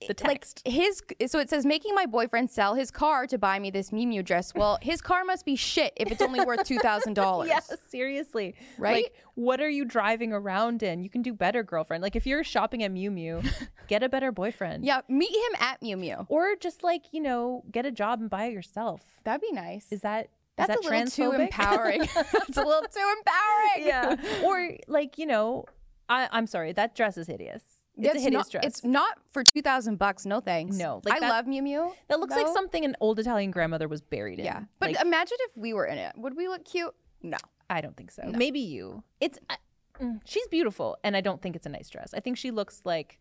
the 0.00 0.14
like 0.24 0.40
text. 0.40 0.62
his 0.66 1.02
so 1.26 1.38
it 1.38 1.50
says 1.50 1.66
making 1.66 1.94
my 1.94 2.06
boyfriend 2.06 2.50
sell 2.50 2.74
his 2.74 2.90
car 2.90 3.26
to 3.26 3.36
buy 3.38 3.58
me 3.58 3.70
this 3.70 3.90
Miu 3.90 4.06
Miu 4.06 4.24
dress. 4.24 4.54
Well, 4.54 4.78
his 4.80 5.00
car 5.00 5.24
must 5.24 5.44
be 5.44 5.56
shit 5.56 5.92
if 5.96 6.10
it's 6.10 6.22
only 6.22 6.40
worth 6.44 6.64
two 6.66 6.78
thousand 6.78 7.14
dollars. 7.14 7.48
yeah, 7.48 7.60
seriously. 7.88 8.54
Right? 8.78 9.04
Like, 9.04 9.14
what 9.34 9.60
are 9.60 9.68
you 9.68 9.84
driving 9.84 10.32
around 10.32 10.82
in? 10.82 11.02
You 11.02 11.10
can 11.10 11.22
do 11.22 11.32
better, 11.32 11.62
girlfriend. 11.62 12.02
Like, 12.02 12.16
if 12.16 12.26
you're 12.26 12.44
shopping 12.44 12.82
at 12.82 12.92
Miu 12.92 13.10
Miu, 13.10 13.46
get 13.88 14.02
a 14.02 14.08
better 14.08 14.32
boyfriend. 14.32 14.84
Yeah, 14.84 15.00
meet 15.08 15.30
him 15.34 15.60
at 15.60 15.80
Miu 15.80 15.96
Miu. 15.96 16.26
Or 16.28 16.56
just 16.60 16.82
like, 16.82 17.04
you 17.12 17.20
know, 17.20 17.62
get 17.70 17.86
a 17.86 17.90
job 17.90 18.20
and 18.20 18.28
buy 18.30 18.46
it 18.46 18.52
yourself. 18.52 19.02
That'd 19.24 19.40
be 19.42 19.52
nice. 19.52 19.86
Is 19.90 20.00
that 20.00 20.24
is 20.26 20.30
That's 20.56 20.68
that 20.68 20.78
a 20.78 20.88
little 20.90 21.06
too 21.10 21.32
empowering. 21.32 22.00
That's 22.14 22.56
a 22.56 22.64
little 22.64 22.82
too 22.82 23.14
empowering. 23.18 23.86
yeah. 23.86 24.16
Or 24.44 24.76
like, 24.88 25.18
you 25.18 25.26
know, 25.26 25.64
I, 26.08 26.28
I'm 26.32 26.46
sorry, 26.46 26.72
that 26.72 26.94
dress 26.94 27.16
is 27.16 27.26
hideous. 27.28 27.62
It's, 27.98 28.14
a 28.16 28.20
hideous 28.20 28.32
not, 28.32 28.50
dress. 28.50 28.64
It's 28.64 28.84
not 28.84 29.18
for 29.32 29.44
two 29.44 29.60
thousand 29.62 29.96
bucks. 29.98 30.24
No 30.24 30.40
thanks. 30.40 30.76
No, 30.76 31.00
like 31.04 31.14
I 31.14 31.20
that- 31.20 31.28
love 31.28 31.44
Miu 31.46 31.60
Miu. 31.62 31.92
that 32.08 32.18
looks 32.20 32.34
like 32.34 32.46
something 32.48 32.84
an 32.84 32.96
old 33.00 33.18
Italian 33.18 33.50
grandmother 33.50 33.88
was 33.88 34.00
buried 34.00 34.38
in. 34.38 34.44
Yeah, 34.46 34.62
but 34.78 34.92
Like, 34.92 35.00
imagine 35.04 35.36
if 35.40 35.56
we 35.56 35.74
were 35.74 35.84
in 35.86 35.98
it. 35.98 36.12
Would 36.16 36.36
we 36.36 36.48
look 36.48 36.64
cute? 36.64 36.94
No. 37.22 37.36
I 37.68 37.80
don't 37.80 37.96
think 37.96 38.10
so. 38.10 38.22
Maybe 38.26 38.60
you. 38.60 39.02
It's 39.20 39.38
I- 39.50 39.58
mm, 40.00 40.20
she's 40.24 40.46
beautiful, 40.48 40.96
and 41.04 41.16
I 41.16 41.20
don't 41.20 41.40
think 41.42 41.56
it's 41.56 41.66
a 41.66 41.70
nice 41.70 41.88
dress. 41.90 42.14
I 42.14 42.20
think 42.20 42.36
she 42.38 42.50
looks 42.50 42.80
like 42.84 43.18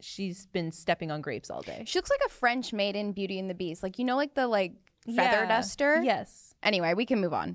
she's 0.00 0.46
been 0.46 0.70
stepping 0.70 1.10
on 1.10 1.20
grapes 1.20 1.50
all 1.50 1.62
day. 1.62 1.82
She 1.86 1.98
looks 1.98 2.10
like 2.10 2.20
a 2.24 2.28
French 2.28 2.72
maiden 2.72 3.12
Beauty 3.12 3.38
and 3.38 3.50
the 3.50 3.54
Beast. 3.54 3.82
Like 3.82 3.98
you 3.98 4.04
know, 4.04 4.16
like 4.16 4.34
the 4.34 4.46
like 4.46 4.74
feather 5.06 5.42
Yeah. 5.42 5.46
duster. 5.48 6.02
Yes, 6.02 6.47
Anyway, 6.62 6.92
we 6.94 7.06
can 7.06 7.20
move 7.20 7.32
on. 7.32 7.54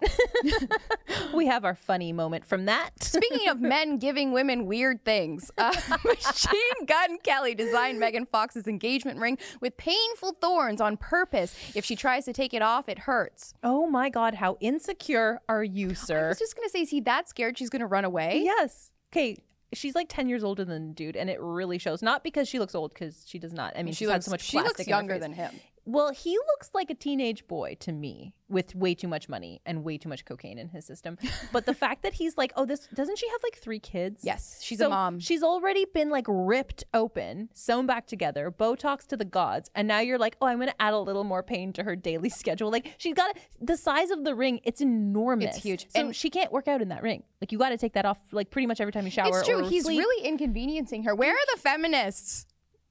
we 1.33 1.45
have 1.45 1.65
our 1.65 1.75
funny 1.75 2.13
moment 2.13 2.45
from 2.45 2.65
that. 2.65 2.91
Speaking 3.03 3.49
of 3.49 3.59
men 3.59 3.97
giving 3.97 4.31
women 4.31 4.65
weird 4.65 5.03
things, 5.03 5.51
uh, 5.57 5.73
Machine 6.05 6.85
Gun 6.85 7.17
Kelly 7.19 7.53
designed 7.53 7.99
Megan 7.99 8.25
Fox's 8.25 8.67
engagement 8.67 9.19
ring 9.19 9.37
with 9.59 9.75
painful 9.77 10.33
thorns 10.39 10.79
on 10.79 10.95
purpose. 10.97 11.53
If 11.75 11.83
she 11.83 11.95
tries 11.95 12.25
to 12.25 12.33
take 12.33 12.53
it 12.53 12.61
off, 12.61 12.87
it 12.87 12.99
hurts. 12.99 13.53
oh 13.63 13.87
my 13.87 14.09
God, 14.09 14.35
how 14.35 14.57
insecure 14.61 15.41
are 15.49 15.63
you, 15.63 15.95
sir? 15.95 16.25
I 16.25 16.29
was 16.29 16.39
just 16.39 16.55
gonna 16.55 16.69
say, 16.69 16.81
is 16.81 16.89
he 16.89 17.01
that 17.01 17.27
scared 17.27 17.57
she's 17.57 17.69
gonna 17.69 17.87
run 17.87 18.05
away? 18.05 18.41
Yes. 18.43 18.91
Okay. 19.11 19.37
She's 19.73 19.95
like 19.95 20.07
10 20.07 20.29
years 20.29 20.43
older 20.43 20.63
than 20.63 20.89
the 20.89 20.93
dude, 20.93 21.15
and 21.15 21.29
it 21.31 21.41
really 21.41 21.79
shows. 21.79 22.03
Not 22.03 22.23
because 22.23 22.47
she 22.47 22.59
looks 22.59 22.75
old, 22.75 22.93
because 22.93 23.23
she 23.27 23.39
does 23.39 23.53
not. 23.53 23.73
I 23.75 23.81
mean, 23.81 23.93
She 23.93 24.05
she's 24.05 24.09
had 24.11 24.23
so 24.23 24.29
much 24.31 24.41
she 24.41 24.57
plastic 24.57 24.77
looks 24.77 24.87
in 24.87 24.93
her 24.93 24.97
younger 24.99 25.17
than 25.19 25.33
him. 25.33 25.51
Well, 25.85 26.11
he 26.13 26.37
looks 26.37 26.69
like 26.73 26.89
a 26.89 26.93
teenage 26.95 27.45
boy 27.47 27.75
to 27.81 27.91
me 27.91 28.33
with 28.47 28.73
way 28.75 28.93
too 28.95 29.07
much 29.07 29.27
money 29.27 29.61
and 29.65 29.83
way 29.83 29.97
too 29.97 30.07
much 30.07 30.23
cocaine 30.25 30.57
in 30.57 30.69
his 30.69 30.85
system. 30.85 31.17
But 31.51 31.65
the 31.65 31.73
fact 31.73 32.03
that 32.03 32.13
he's 32.13 32.37
like, 32.37 32.53
oh, 32.55 32.65
this 32.65 32.87
doesn't 32.93 33.17
she 33.17 33.27
have 33.29 33.39
like 33.43 33.57
three 33.57 33.79
kids? 33.79 34.21
Yes, 34.23 34.59
she's 34.61 34.79
So 34.79 34.87
a 34.87 34.89
mom. 34.89 35.19
She's 35.19 35.43
already 35.43 35.85
been 35.85 36.09
like 36.09 36.25
ripped 36.27 36.83
open, 36.93 37.49
sewn 37.53 37.85
back 37.85 38.07
together, 38.07 38.49
Botox 38.51 39.05
to 39.07 39.17
the 39.17 39.25
gods, 39.25 39.69
and 39.75 39.87
now 39.87 39.99
you're 39.99 40.17
like, 40.17 40.37
oh, 40.41 40.47
I'm 40.47 40.59
gonna 40.59 40.73
add 40.79 40.93
a 40.93 40.99
little 40.99 41.23
more 41.23 41.43
pain 41.43 41.73
to 41.73 41.83
her 41.83 41.95
daily 41.95 42.29
schedule. 42.41 42.71
Like 42.71 42.95
she's 42.97 43.13
got 43.15 43.37
the 43.61 43.75
size 43.77 44.09
of 44.09 44.23
the 44.23 44.35
ring; 44.35 44.61
it's 44.63 44.81
enormous. 44.81 45.55
It's 45.55 45.63
huge. 45.63 45.87
So 45.89 45.99
And- 45.99 46.15
she 46.15 46.29
can't 46.29 46.51
work 46.51 46.67
out 46.67 46.81
in 46.81 46.89
that 46.89 47.03
ring. 47.03 47.23
Like 47.41 47.51
you 47.51 47.57
got 47.57 47.69
to 47.69 47.77
take 47.77 47.93
that 47.93 48.05
off 48.05 48.17
like 48.31 48.49
pretty 48.51 48.67
much 48.67 48.79
every 48.79 48.93
time 48.93 49.03
you 49.05 49.11
shower. 49.11 49.39
It's 49.39 49.47
true. 49.47 49.67
He's 49.67 49.83
sleep. 49.83 49.99
really 49.99 50.25
inconveniencing 50.25 51.03
her. 51.03 51.13
Where 51.13 51.31
are 51.33 51.45
the 51.55 51.59
feminists? 51.59 52.45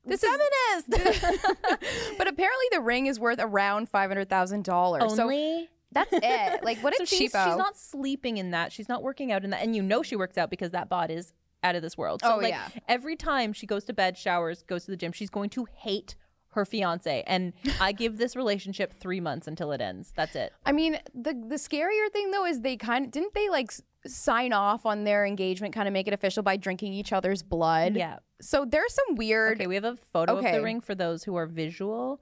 This 0.05 0.21
feminist. 0.23 1.23
is, 1.23 1.39
but 2.19 2.27
apparently 2.29 2.67
the 2.73 2.81
ring 2.81 3.07
is 3.07 3.21
worth 3.21 3.39
around 3.41 3.89
five 3.89 4.11
hundred 4.11 4.29
thousand 4.29 4.65
dollars. 4.65 5.15
So 5.15 5.29
that's 5.93 6.13
it. 6.13 6.61
Like 6.65 6.79
what 6.79 6.97
so 6.97 7.05
she's, 7.05 7.33
cheapo. 7.33 7.45
she's 7.45 7.57
not 7.57 7.77
sleeping 7.77 8.37
in 8.39 8.51
that. 8.51 8.73
She's 8.73 8.89
not 8.89 9.03
working 9.03 9.31
out 9.31 9.45
in 9.45 9.51
that. 9.51 9.63
And 9.63 9.77
you 9.77 9.83
know 9.83 10.03
she 10.03 10.17
works 10.17 10.39
out 10.39 10.51
because 10.51 10.71
that 10.73 10.89
bod 10.89 11.11
is 11.11 11.33
out 11.63 11.77
of 11.77 11.83
this 11.83 11.97
world. 11.97 12.23
So 12.23 12.35
Oh, 12.35 12.37
like 12.39 12.51
yeah. 12.51 12.69
every 12.89 13.15
time 13.17 13.53
she 13.53 13.67
goes 13.67 13.85
to 13.85 13.93
bed, 13.93 14.17
showers, 14.19 14.63
goes 14.63 14.85
to 14.87 14.91
the 14.91 14.97
gym, 14.97 15.13
she's 15.13 15.31
going 15.31 15.51
to 15.51 15.67
hate 15.77 16.17
her 16.51 16.65
fiance. 16.65 17.23
And 17.27 17.53
I 17.81 17.93
give 17.93 18.19
this 18.19 18.35
relationship 18.37 18.93
three 18.99 19.21
months 19.21 19.47
until 19.47 19.73
it 19.73 19.81
ends. 19.81 20.13
That's 20.17 20.35
it. 20.35 20.53
I 20.67 20.73
mean, 20.73 20.99
the 21.15 21.33
the 21.35 21.57
scarier 21.57 22.11
thing 22.13 22.31
though 22.31 22.45
is 22.47 22.61
they 22.63 22.77
kind 22.77 23.05
of 23.07 23.11
didn't 23.11 23.35
they 23.35 23.49
like 23.49 23.73
sign 24.07 24.53
off 24.53 24.87
on 24.87 25.05
their 25.05 25.25
engagement, 25.25 25.75
kind 25.75 25.89
of 25.89 25.93
make 25.93 26.09
it 26.09 26.15
official 26.15 26.43
by 26.43 26.57
drinking 26.57 26.93
each 26.93 27.13
other's 27.13 27.43
blood. 27.43 27.95
Yeah. 27.95 28.19
So 28.41 28.65
there's 28.65 28.93
some 28.95 29.17
weird. 29.17 29.59
Okay, 29.59 29.67
we 29.67 29.75
have 29.77 29.85
a 29.85 29.97
photo 30.13 30.39
of 30.39 30.45
the 30.45 30.63
ring 30.63 30.81
for 30.81 30.95
those 30.95 31.25
who 31.25 31.37
are 31.37 31.47
visual. 31.47 32.21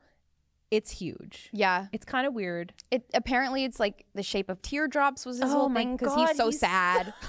It's 0.71 0.91
huge. 0.93 1.49
Yeah. 1.53 1.87
It's 1.93 2.05
kind 2.05 2.27
of 2.29 2.33
weird. 2.35 2.73
It 2.93 3.03
apparently 3.13 3.65
it's 3.65 3.81
like 3.81 4.05
the 4.15 4.23
shape 4.23 4.49
of 4.49 4.63
teardrops 4.63 5.27
was 5.27 5.39
his 5.41 5.51
Oh 5.53 5.59
whole 5.61 5.75
thing 5.75 5.97
because 5.97 6.15
he's 6.15 6.37
so 6.37 6.45
he's- 6.51 6.61
sad. 6.61 7.13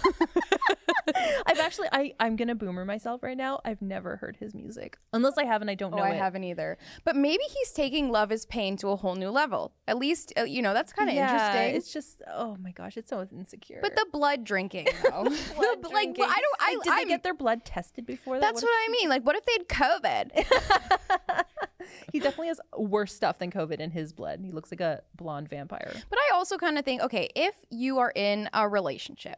I've 1.47 1.59
actually 1.59 1.87
I 1.91 2.13
I'm 2.19 2.35
gonna 2.35 2.53
boomer 2.53 2.85
myself 2.85 3.23
right 3.23 3.35
now. 3.35 3.59
I've 3.65 3.81
never 3.81 4.17
heard 4.17 4.37
his 4.39 4.53
music 4.53 4.97
unless 5.11 5.37
I 5.37 5.45
have 5.45 5.61
and 5.61 5.69
I 5.69 5.73
don't 5.75 5.91
oh, 5.93 5.97
know 5.97 6.03
I 6.03 6.11
it. 6.11 6.17
haven't 6.17 6.43
either. 6.43 6.77
But 7.03 7.15
maybe 7.15 7.43
he's 7.51 7.71
taking 7.71 8.11
Love 8.11 8.31
is 8.31 8.45
Pain 8.45 8.77
to 8.77 8.89
a 8.89 8.95
whole 8.95 9.15
new 9.15 9.29
level. 9.31 9.73
At 9.87 9.97
least 9.97 10.31
uh, 10.37 10.43
you 10.43 10.61
know 10.61 10.73
that's 10.75 10.93
kind 10.93 11.09
of 11.09 11.15
yeah, 11.15 11.33
interesting. 11.33 11.75
It's 11.77 11.91
just 11.91 12.21
oh 12.31 12.55
my 12.61 12.71
gosh, 12.71 12.95
it's 12.97 13.09
so 13.09 13.27
insecure. 13.31 13.79
but 13.81 13.95
the 13.95 14.05
blood 14.13 14.43
drinking 14.43 14.87
though. 15.03 15.23
Blood 15.55 15.83
like 15.83 16.13
drinking. 16.13 16.25
I 16.25 16.39
don't 16.39 16.55
I 16.59 16.73
Like, 16.75 16.83
did 16.83 16.93
I'm- 16.93 17.03
they 17.05 17.09
get 17.09 17.23
their 17.23 17.33
blood 17.33 17.65
tested 17.65 18.05
before 18.05 18.35
that? 18.35 18.41
That's 18.41 18.61
what 18.61 18.69
I 18.71 18.87
mean. 18.91 19.09
Like 19.09 19.23
what 19.25 19.35
if 19.35 19.43
they 19.45 19.53
had 19.53 19.67
COVID? 19.67 21.45
If- 21.81 22.05
he 22.13 22.19
definitely 22.19 22.47
has 22.47 22.59
worse 22.77 23.13
stuff 23.13 23.39
than 23.39 23.51
COVID 23.51 23.79
in 23.79 23.91
his 23.91 24.13
blood. 24.13 24.39
He 24.43 24.51
looks 24.51 24.71
like 24.71 24.81
a 24.81 25.01
blonde 25.15 25.49
vampire. 25.49 25.93
But 26.09 26.19
I 26.19 26.35
also 26.35 26.57
kind 26.57 26.77
of 26.77 26.85
think, 26.85 27.01
okay, 27.01 27.29
if 27.35 27.55
you 27.69 27.99
are 27.99 28.11
in 28.15 28.49
a 28.53 28.67
relationship 28.67 29.37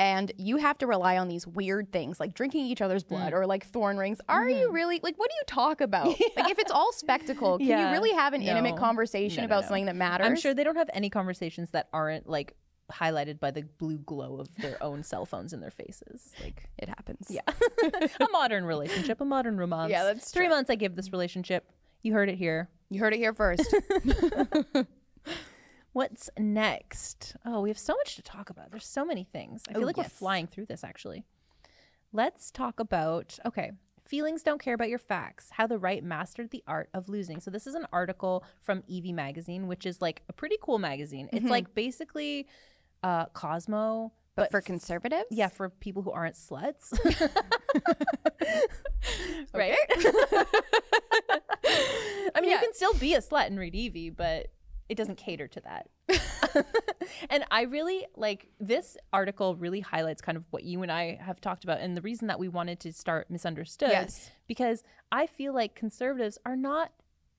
and 0.00 0.30
you 0.38 0.58
have 0.58 0.78
to 0.78 0.86
rely 0.86 1.18
on 1.18 1.26
these 1.26 1.44
weird 1.46 1.90
things 1.90 2.20
like 2.20 2.32
drinking 2.32 2.64
each 2.66 2.80
other's 2.80 3.02
Mm. 3.04 3.08
blood 3.08 3.32
or 3.32 3.46
like 3.46 3.66
thorn 3.66 3.96
rings, 3.98 4.20
are 4.28 4.46
Mm-hmm. 4.46 4.58
you 4.60 4.70
really 4.70 5.00
like 5.02 5.16
what 5.18 5.28
do 5.30 5.34
you 5.36 5.42
talk 5.46 5.80
about? 5.80 6.06
Like 6.36 6.50
if 6.50 6.58
it's 6.58 6.70
all 6.70 6.92
spectacle, 6.92 7.58
can 7.58 7.66
Yeah. 7.66 7.86
you 7.88 7.92
really 7.92 8.12
have 8.12 8.32
an 8.32 8.42
intimate 8.42 8.76
conversation 8.76 9.38
No, 9.38 9.42
no, 9.42 9.46
about 9.46 9.62
no. 9.62 9.68
something 9.68 9.86
that 9.86 9.96
matters? 9.96 10.26
I'm 10.26 10.36
sure 10.36 10.54
they 10.54 10.62
don't 10.64 10.76
have 10.76 10.90
any 10.92 11.10
conversations 11.10 11.70
that 11.70 11.88
aren't 11.92 12.28
like 12.28 12.54
highlighted 12.90 13.40
by 13.40 13.50
the 13.50 13.62
blue 13.62 13.98
glow 13.98 14.38
of 14.40 14.54
their 14.56 14.82
own 14.82 15.02
cell 15.02 15.26
phones 15.26 15.52
in 15.52 15.60
their 15.60 15.70
faces. 15.70 16.32
Like 16.42 16.68
it 16.78 16.88
happens. 16.88 17.26
Yeah. 17.28 17.42
a 18.20 18.28
modern 18.32 18.64
relationship, 18.64 19.20
a 19.20 19.24
modern 19.24 19.56
romance. 19.56 19.90
Yeah, 19.90 20.04
that's 20.04 20.30
Three 20.30 20.46
true. 20.46 20.54
months 20.54 20.70
I 20.70 20.74
give 20.74 20.96
this 20.96 21.12
relationship. 21.12 21.70
You 22.02 22.12
heard 22.12 22.28
it 22.28 22.36
here. 22.36 22.68
You 22.90 23.00
heard 23.00 23.12
it 23.12 23.18
here 23.18 23.34
first. 23.34 23.74
What's 25.92 26.30
next? 26.38 27.36
Oh, 27.44 27.60
we 27.60 27.70
have 27.70 27.78
so 27.78 27.94
much 27.96 28.16
to 28.16 28.22
talk 28.22 28.50
about. 28.50 28.70
There's 28.70 28.86
so 28.86 29.04
many 29.04 29.24
things. 29.24 29.62
I 29.68 29.72
feel 29.72 29.82
Oh, 29.82 29.86
like 29.86 29.96
we're 29.96 30.04
flying 30.04 30.46
through 30.46 30.66
this 30.66 30.84
actually. 30.84 31.24
Let's 32.12 32.50
talk 32.50 32.80
about 32.80 33.38
okay. 33.44 33.72
Feelings 34.06 34.42
don't 34.42 34.60
care 34.60 34.72
about 34.72 34.88
your 34.88 34.98
facts. 34.98 35.50
How 35.50 35.66
the 35.66 35.76
right 35.76 36.02
mastered 36.02 36.50
the 36.50 36.62
art 36.66 36.88
of 36.94 37.10
losing. 37.10 37.40
So 37.40 37.50
this 37.50 37.66
is 37.66 37.74
an 37.74 37.86
article 37.92 38.42
from 38.62 38.82
Evie 38.86 39.12
magazine, 39.12 39.66
which 39.66 39.84
is 39.84 40.00
like 40.00 40.22
a 40.30 40.32
pretty 40.32 40.56
cool 40.62 40.78
magazine. 40.78 41.28
It's 41.30 41.42
mm-hmm. 41.42 41.50
like 41.50 41.74
basically 41.74 42.46
uh 43.02 43.26
Cosmo, 43.26 44.12
but 44.36 44.50
for 44.50 44.60
conservatives? 44.60 45.26
yeah, 45.30 45.48
for 45.48 45.68
people 45.68 46.02
who 46.02 46.10
aren't 46.12 46.36
sluts. 46.36 46.92
right? 49.54 49.76
I 52.34 52.40
mean, 52.40 52.50
Yeah. 52.50 52.54
you 52.54 52.58
can 52.60 52.74
still 52.74 52.94
be 52.94 53.14
a 53.14 53.20
slut 53.20 53.46
and 53.46 53.58
read 53.58 53.74
Evie, 53.74 54.10
but 54.10 54.48
it 54.88 54.96
doesn't 54.96 55.16
cater 55.16 55.46
to 55.48 55.60
that. 55.60 55.88
and 57.30 57.44
I 57.50 57.62
really 57.62 58.06
like 58.16 58.48
this 58.58 58.96
article 59.12 59.54
really 59.56 59.80
highlights 59.80 60.22
kind 60.22 60.36
of 60.38 60.44
what 60.50 60.64
you 60.64 60.82
and 60.82 60.90
I 60.90 61.18
have 61.20 61.40
talked 61.40 61.64
about 61.64 61.80
and 61.80 61.96
the 61.96 62.00
reason 62.00 62.28
that 62.28 62.38
we 62.38 62.48
wanted 62.48 62.80
to 62.80 62.92
start 62.92 63.30
misunderstood 63.30 63.90
Yes. 63.90 64.30
because 64.46 64.82
I 65.12 65.26
feel 65.26 65.52
like 65.54 65.74
conservatives 65.74 66.38
are 66.46 66.56
not 66.56 66.90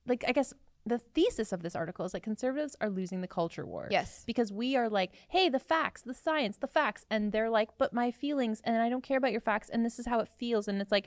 like 0.06 0.24
I 0.28 0.32
guess 0.32 0.54
the 0.86 0.98
thesis 0.98 1.52
of 1.52 1.62
this 1.62 1.76
article 1.76 2.04
is 2.04 2.14
like 2.14 2.22
conservatives 2.22 2.74
are 2.80 2.88
losing 2.90 3.20
the 3.20 3.28
culture 3.28 3.66
war 3.66 3.88
Yes. 3.90 4.24
because 4.26 4.50
we 4.52 4.76
are 4.76 4.88
like, 4.88 5.12
hey, 5.28 5.48
the 5.48 5.58
facts, 5.58 6.02
the 6.02 6.14
science, 6.14 6.56
the 6.56 6.66
facts. 6.66 7.04
And 7.10 7.32
they're 7.32 7.50
like, 7.50 7.68
but 7.78 7.92
my 7.92 8.10
feelings, 8.10 8.60
and 8.64 8.76
I 8.80 8.88
don't 8.88 9.02
care 9.02 9.18
about 9.18 9.32
your 9.32 9.42
facts, 9.42 9.68
and 9.68 9.84
this 9.84 9.98
is 9.98 10.06
how 10.06 10.20
it 10.20 10.28
feels. 10.38 10.68
And 10.68 10.80
it's 10.80 10.90
like, 10.90 11.06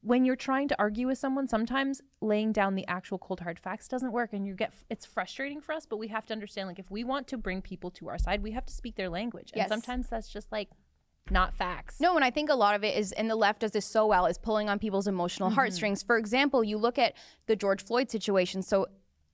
when 0.00 0.24
you're 0.24 0.36
trying 0.36 0.68
to 0.68 0.76
argue 0.78 1.08
with 1.08 1.18
someone, 1.18 1.48
sometimes 1.48 2.00
laying 2.20 2.52
down 2.52 2.76
the 2.76 2.86
actual 2.86 3.18
cold 3.18 3.40
hard 3.40 3.58
facts 3.58 3.88
doesn't 3.88 4.12
work, 4.12 4.32
and 4.32 4.46
you 4.46 4.54
get 4.54 4.72
it's 4.88 5.04
frustrating 5.04 5.60
for 5.60 5.72
us. 5.72 5.86
But 5.86 5.96
we 5.96 6.06
have 6.08 6.24
to 6.26 6.32
understand, 6.32 6.68
like, 6.68 6.78
if 6.78 6.88
we 6.88 7.02
want 7.02 7.26
to 7.28 7.36
bring 7.36 7.60
people 7.60 7.90
to 7.92 8.08
our 8.08 8.16
side, 8.16 8.42
we 8.42 8.52
have 8.52 8.64
to 8.66 8.72
speak 8.72 8.94
their 8.94 9.10
language, 9.10 9.50
and 9.54 9.68
sometimes 9.68 10.08
that's 10.08 10.28
just 10.28 10.52
like 10.52 10.68
not 11.30 11.54
facts. 11.54 12.00
No, 12.00 12.16
and 12.16 12.24
I 12.24 12.30
think 12.30 12.50
a 12.50 12.54
lot 12.54 12.74
of 12.74 12.84
it 12.84 12.96
is, 12.96 13.12
and 13.12 13.30
the 13.30 13.36
left 13.36 13.60
does 13.60 13.72
this 13.72 13.86
so 13.86 14.06
well, 14.06 14.26
is 14.26 14.38
pulling 14.38 14.68
on 14.68 14.78
people's 14.78 15.06
emotional 15.06 15.48
mm-hmm. 15.48 15.56
heartstrings. 15.56 16.02
For 16.02 16.16
example, 16.16 16.64
you 16.64 16.78
look 16.78 16.98
at 16.98 17.14
the 17.46 17.56
George 17.56 17.82
Floyd 17.82 18.10
situation. 18.10 18.62
So 18.62 18.86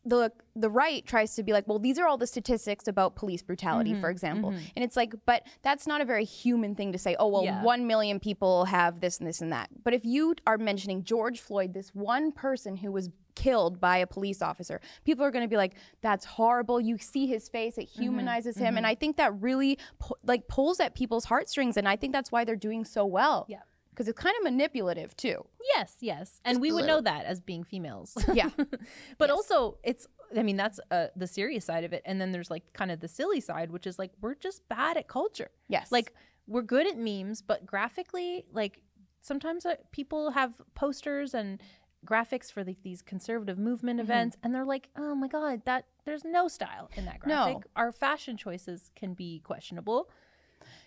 the 0.04 0.30
the 0.54 0.68
right 0.68 1.04
tries 1.06 1.34
to 1.34 1.42
be 1.42 1.52
like, 1.52 1.66
well, 1.66 1.78
these 1.78 1.98
are 1.98 2.06
all 2.06 2.18
the 2.18 2.26
statistics 2.26 2.86
about 2.86 3.16
police 3.16 3.42
brutality, 3.42 3.92
mm-hmm. 3.92 4.00
for 4.00 4.10
example, 4.10 4.50
mm-hmm. 4.50 4.64
and 4.76 4.84
it's 4.84 4.96
like, 4.96 5.14
but 5.26 5.46
that's 5.62 5.86
not 5.86 6.00
a 6.00 6.04
very 6.04 6.24
human 6.24 6.74
thing 6.74 6.92
to 6.92 6.98
say. 6.98 7.16
Oh, 7.18 7.28
well, 7.28 7.44
Yeah. 7.44 7.62
one 7.62 7.86
million 7.86 8.20
people 8.20 8.66
have 8.66 9.00
this 9.00 9.18
and 9.18 9.26
this 9.26 9.40
and 9.40 9.52
that. 9.52 9.70
But 9.82 9.94
if 9.94 10.04
you 10.04 10.34
are 10.46 10.58
mentioning 10.58 11.04
George 11.04 11.40
Floyd, 11.40 11.72
this 11.72 11.94
one 11.94 12.32
person 12.32 12.76
who 12.76 12.92
was 12.92 13.08
killed 13.34 13.80
by 13.80 13.98
a 13.98 14.06
police 14.06 14.40
officer, 14.42 14.80
people 15.04 15.24
are 15.24 15.30
going 15.30 15.44
to 15.44 15.48
be 15.48 15.56
like, 15.56 15.74
that's 16.00 16.24
horrible. 16.24 16.80
You 16.80 16.98
see 16.98 17.26
his 17.26 17.48
face, 17.48 17.78
it 17.78 17.84
humanizes 17.88 18.56
him, 18.56 18.76
and 18.76 18.86
I 18.86 18.94
think 18.94 19.16
that 19.16 19.40
really 19.40 19.78
pu- 19.98 20.14
like 20.24 20.48
pulls 20.48 20.80
at 20.80 20.94
people's 20.94 21.24
heartstrings, 21.24 21.76
and 21.76 21.88
I 21.88 21.96
think 21.96 22.12
that's 22.12 22.30
why 22.32 22.44
they're 22.44 22.56
doing 22.56 22.84
so 22.84 23.04
well. 23.06 23.46
Yeah. 23.48 23.60
because 23.90 24.08
it's 24.08 24.18
kind 24.18 24.34
of 24.38 24.42
manipulative 24.44 25.16
too. 25.16 25.44
Yes, 25.76 25.96
yes, 26.00 26.40
and 26.44 26.60
we 26.60 26.72
would 26.72 26.84
know 26.86 27.00
that 27.00 27.24
as 27.26 27.40
being 27.40 27.64
females. 27.64 28.16
Yeah. 28.34 28.50
but 29.18 29.30
also 29.30 29.78
it's 29.84 30.06
i 30.36 30.42
mean 30.42 30.56
that's 30.56 30.80
uh, 30.90 31.06
the 31.14 31.26
serious 31.26 31.64
side 31.64 31.84
of 31.84 31.92
it 31.92 32.02
and 32.06 32.18
then 32.20 32.32
there's 32.32 32.50
like 32.50 32.64
kind 32.72 32.90
of 32.90 32.98
the 32.98 33.06
silly 33.06 33.40
side 33.40 33.70
which 33.70 33.86
is 33.86 33.98
like 33.98 34.10
we're 34.20 34.34
just 34.34 34.66
bad 34.68 34.96
at 34.96 35.06
culture 35.06 35.50
Yes. 35.68 35.92
like 35.92 36.12
we're 36.48 36.62
good 36.62 36.86
at 36.88 36.96
memes 36.98 37.40
but 37.42 37.64
graphically 37.66 38.44
like 38.52 38.80
sometimes 39.20 39.64
uh, 39.66 39.76
people 39.92 40.30
have 40.30 40.54
posters 40.74 41.34
and 41.34 41.62
graphics 42.04 42.52
for 42.52 42.64
like 42.64 42.82
these 42.82 43.02
conservative 43.02 43.58
movement 43.58 43.98
mm-hmm. 43.98 44.10
events 44.10 44.36
and 44.42 44.54
they're 44.54 44.64
like 44.64 44.88
oh 44.96 45.14
my 45.14 45.28
god 45.28 45.62
that 45.64 45.86
there's 46.04 46.24
no 46.24 46.48
style 46.48 46.90
in 46.96 47.04
that 47.04 47.18
graphic 47.20 47.56
No. 47.56 47.62
our 47.76 47.92
fashion 47.92 48.36
choices 48.36 48.90
can 48.94 49.14
be 49.14 49.40
questionable 49.40 50.08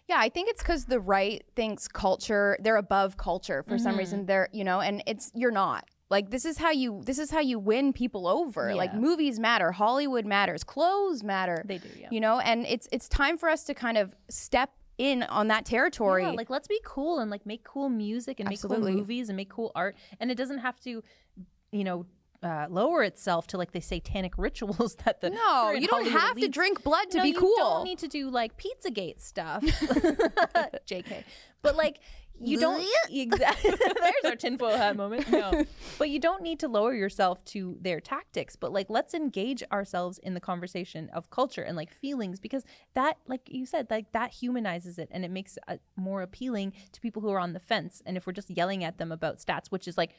Yeah, 0.08 0.18
I 0.20 0.30
think 0.30 0.50
it's 0.50 0.64
because 0.64 0.86
the 0.86 1.02
right 1.02 1.44
thinks 1.56 1.88
culture, 1.88 2.58
they're 2.62 2.78
above 2.78 3.18
culture 3.18 3.64
for 3.68 3.78
some 3.78 3.98
reason. 3.98 4.20
Mm-hmm. 4.20 4.26
They're, 4.28 4.50
you 4.54 4.64
know, 4.64 4.80
and 4.80 5.04
it's, 5.06 5.32
you're 5.36 5.52
not. 5.52 5.84
Like 6.10 6.30
this 6.30 6.46
is 6.46 6.58
how 6.58 6.72
you 6.72 7.02
this 7.06 7.20
is 7.20 7.30
how 7.30 7.42
you 7.42 7.60
win 7.60 7.92
people 7.92 8.26
over. 8.28 8.74
Like 8.74 8.94
movies 8.94 9.38
matter, 9.40 9.74
Hollywood 9.74 10.26
matters, 10.26 10.64
clothes 10.64 11.22
matter. 11.24 11.62
They 11.66 11.80
do, 11.80 11.90
yeah. 12.00 12.08
You 12.10 12.22
know, 12.22 12.40
and 12.40 12.66
it's 12.66 12.88
it's 12.94 13.10
time 13.10 13.38
for 13.38 13.50
us 13.50 13.66
to 13.66 13.74
kind 13.74 13.98
of 13.98 14.16
step 14.30 14.72
in 14.98 15.24
on 15.24 15.48
that 15.48 15.66
territory. 15.66 16.24
Yeah, 16.24 16.32
like 16.32 16.50
let's 16.50 16.68
be 16.68 16.80
cool 16.84 17.20
and 17.20 17.30
like 17.30 17.46
make 17.46 17.64
cool 17.64 17.90
music 17.90 18.40
and 18.40 18.50
make 18.50 18.62
cool 18.62 18.80
movies 18.80 19.30
and 19.30 19.38
make 19.38 19.50
cool 19.50 19.72
art. 19.76 19.96
And 20.20 20.32
it 20.32 20.36
doesn't 20.36 20.60
have 20.60 20.80
to, 20.82 21.04
you 21.72 21.84
know, 21.84 22.06
uh, 22.44 22.68
lower 22.70 23.04
itself 23.04 23.48
to 23.48 23.58
like 23.58 23.72
the 23.72 23.82
satanic 23.82 24.34
rituals 24.38 24.96
that 25.06 25.22
the 25.22 25.32
no, 25.32 25.72
you 25.72 25.88
don't 25.88 26.04
Hollywood 26.04 26.22
have 26.22 26.38
to 26.38 26.48
drink 26.48 26.84
blood 26.84 27.10
to 27.12 27.18
no, 27.18 27.24
be 27.24 27.34
cool 27.34 27.50
you 27.50 27.58
don't 27.58 27.84
need 27.84 28.00
to 28.00 28.08
do 28.08 28.30
like 28.30 28.58
Pizzagate 28.58 29.22
stuff. 29.22 29.64
JK. 30.88 31.24
But 31.62 31.76
like 31.76 32.00
you 32.40 32.60
don't 32.60 32.86
exactly 33.10 33.72
there's 33.72 34.26
our 34.26 34.36
tinfoil 34.36 34.76
hat 34.76 34.96
moment. 34.96 35.30
No. 35.30 35.66
But 35.98 36.10
you 36.10 36.20
don't 36.20 36.44
need 36.44 36.60
to 36.60 36.68
lower 36.68 36.94
yourself 36.94 37.44
to 37.46 37.78
their 37.82 38.00
tactics. 38.00 38.56
But 38.56 38.72
like 38.72 38.88
let's 38.90 39.14
engage 39.14 39.64
ourselves 39.72 40.20
in 40.20 40.34
the 40.34 40.40
conversation 40.40 41.10
of 41.12 41.30
culture 41.30 41.64
and 41.64 41.76
like 41.76 41.92
feelings 41.92 42.40
because 42.40 42.64
that 42.94 43.18
like 43.26 43.42
you 43.48 43.66
said, 43.66 43.88
like 43.90 44.12
that 44.12 44.32
humanizes 44.32 45.00
it 45.00 45.08
and 45.12 45.26
it 45.26 45.32
makes 45.32 45.58
it 45.68 45.82
more 45.96 46.22
appealing 46.22 46.74
to 46.92 47.02
people 47.02 47.22
who 47.22 47.30
are 47.30 47.40
on 47.40 47.54
the 47.54 47.60
fence. 47.60 48.02
And 48.06 48.16
if 48.16 48.28
we're 48.28 48.34
just 48.34 48.50
yelling 48.50 48.84
at 48.84 48.98
them 48.98 49.12
about 49.12 49.40
stats, 49.40 49.68
which 49.68 49.88
is 49.88 49.98
like 49.98 50.12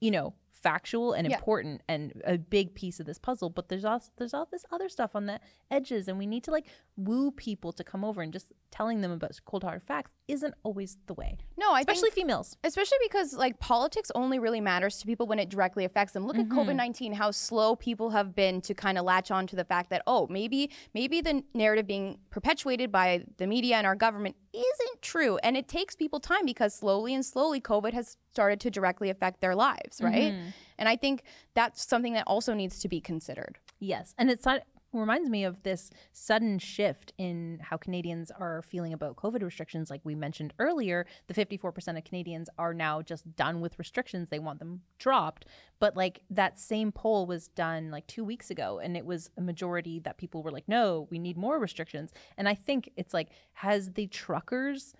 you 0.00 0.10
know 0.10 0.34
factual 0.64 1.12
and 1.12 1.28
Yeah. 1.28 1.36
important 1.36 1.82
and 1.88 2.02
a 2.24 2.36
big 2.38 2.74
piece 2.74 2.98
of 3.00 3.06
this 3.06 3.18
puzzle 3.18 3.50
but 3.50 3.68
there's 3.68 3.84
also 3.84 4.10
there's 4.16 4.34
all 4.36 4.48
this 4.50 4.64
other 4.74 4.88
stuff 4.88 5.12
on 5.14 5.24
the 5.30 5.38
edges 5.70 6.08
and 6.08 6.16
we 6.18 6.26
need 6.26 6.42
to 6.44 6.50
like 6.56 6.66
woo 6.96 7.30
people 7.30 7.70
to 7.78 7.84
come 7.84 8.02
over 8.08 8.20
and 8.22 8.32
just 8.32 8.48
telling 8.70 9.00
them 9.02 9.10
about 9.18 9.32
cold 9.44 9.62
hard 9.62 9.82
facts 9.82 10.10
isn't 10.26 10.54
always 10.62 10.96
the 11.06 11.14
way 11.14 11.36
no, 11.62 11.72
I 11.72 11.80
especially 11.80 12.10
think 12.10 12.14
females 12.26 12.56
especially 12.64 12.98
because 13.08 13.28
like 13.34 13.58
politics 13.60 14.10
only 14.14 14.38
really 14.38 14.60
matters 14.60 14.96
to 14.98 15.06
people 15.06 15.26
when 15.26 15.38
it 15.38 15.48
directly 15.50 15.84
affects 15.84 16.12
them 16.14 16.26
look 16.26 16.36
Mm-hmm. 16.36 16.58
at 16.58 16.66
covid-19 16.66 17.14
how 17.14 17.30
slow 17.30 17.76
people 17.76 18.08
have 18.10 18.34
been 18.34 18.60
to 18.62 18.72
kind 18.74 18.96
of 18.98 19.04
latch 19.04 19.30
on 19.30 19.46
to 19.48 19.56
the 19.56 19.64
fact 19.64 19.90
that 19.90 20.02
oh 20.06 20.26
maybe 20.38 20.70
maybe 20.94 21.20
the 21.20 21.42
narrative 21.52 21.86
being 21.86 22.18
perpetuated 22.30 22.90
by 22.90 23.08
the 23.36 23.46
media 23.46 23.76
and 23.76 23.86
our 23.86 23.94
government 24.06 24.34
isn't 24.52 25.02
true 25.02 25.36
and 25.44 25.56
it 25.56 25.68
takes 25.68 25.94
people 25.94 26.20
time 26.20 26.44
because 26.46 26.72
slowly 26.74 27.12
and 27.14 27.24
slowly 27.24 27.60
covid 27.60 27.92
has 27.92 28.16
started 28.34 28.58
to 28.60 28.70
directly 28.70 29.10
affect 29.10 29.40
their 29.40 29.54
lives 29.54 30.00
right 30.00 30.32
Mm-hmm. 30.32 30.48
and 30.78 30.88
i 30.88 30.96
think 30.96 31.22
that's 31.54 31.86
something 31.86 32.14
that 32.14 32.24
also 32.26 32.52
needs 32.54 32.78
to 32.80 32.88
be 32.88 33.00
considered 33.00 33.58
yes 33.78 34.14
and 34.18 34.30
it's 34.30 34.44
not 34.44 34.60
reminds 35.00 35.28
me 35.28 35.44
of 35.44 35.62
this 35.62 35.90
sudden 36.12 36.58
shift 36.58 37.12
in 37.18 37.58
how 37.60 37.76
Canadians 37.76 38.30
are 38.30 38.62
feeling 38.62 38.92
about 38.92 39.16
COVID 39.16 39.42
restrictions. 39.42 39.90
Like 39.90 40.00
we 40.04 40.14
mentioned 40.14 40.54
earlier, 40.58 41.06
the 41.26 41.34
54% 41.34 41.98
of 41.98 42.04
Canadians 42.04 42.48
are 42.58 42.72
now 42.74 43.02
just 43.02 43.34
done 43.36 43.60
with 43.60 43.78
restrictions. 43.78 44.28
They 44.28 44.38
want 44.38 44.58
them 44.58 44.82
dropped. 44.98 45.46
But 45.80 45.96
like 45.96 46.20
that 46.30 46.58
same 46.58 46.92
poll 46.92 47.26
was 47.26 47.48
done 47.48 47.90
like 47.90 48.06
two 48.06 48.24
weeks 48.24 48.50
ago, 48.50 48.78
and 48.82 48.96
it 48.96 49.04
was 49.04 49.30
a 49.36 49.40
majority 49.40 49.98
that 50.00 50.18
people 50.18 50.42
were 50.42 50.52
like, 50.52 50.68
no, 50.68 51.08
we 51.10 51.18
need 51.18 51.36
more 51.36 51.58
restrictions. 51.58 52.12
And 52.38 52.48
I 52.48 52.54
think 52.54 52.90
it's 52.96 53.12
like, 53.12 53.30
has 53.54 53.92
the 53.92 54.06
truckers 54.06 54.94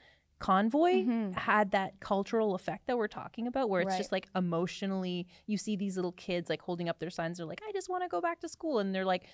convoy 0.44 1.06
had 1.32 1.70
that 1.70 1.90
cultural 2.00 2.54
effect 2.54 2.86
that 2.86 2.96
we're 2.98 3.08
talking 3.08 3.46
about 3.46 3.70
where 3.70 3.80
it's 3.80 3.90
Right. 3.92 3.98
just 3.98 4.12
like 4.12 4.28
emotionally 4.34 5.26
you 5.46 5.56
see 5.56 5.74
these 5.76 5.96
little 5.96 6.12
kids 6.12 6.50
like 6.50 6.60
holding 6.60 6.88
up 6.90 6.98
their 6.98 7.10
signs 7.18 7.38
they're 7.38 7.46
like 7.46 7.62
i 7.68 7.72
just 7.72 7.88
want 7.88 8.02
to 8.02 8.08
go 8.08 8.20
back 8.20 8.40
to 8.40 8.48
school 8.48 8.78
and 8.78 8.94
they're 8.94 9.06
like 9.14 9.24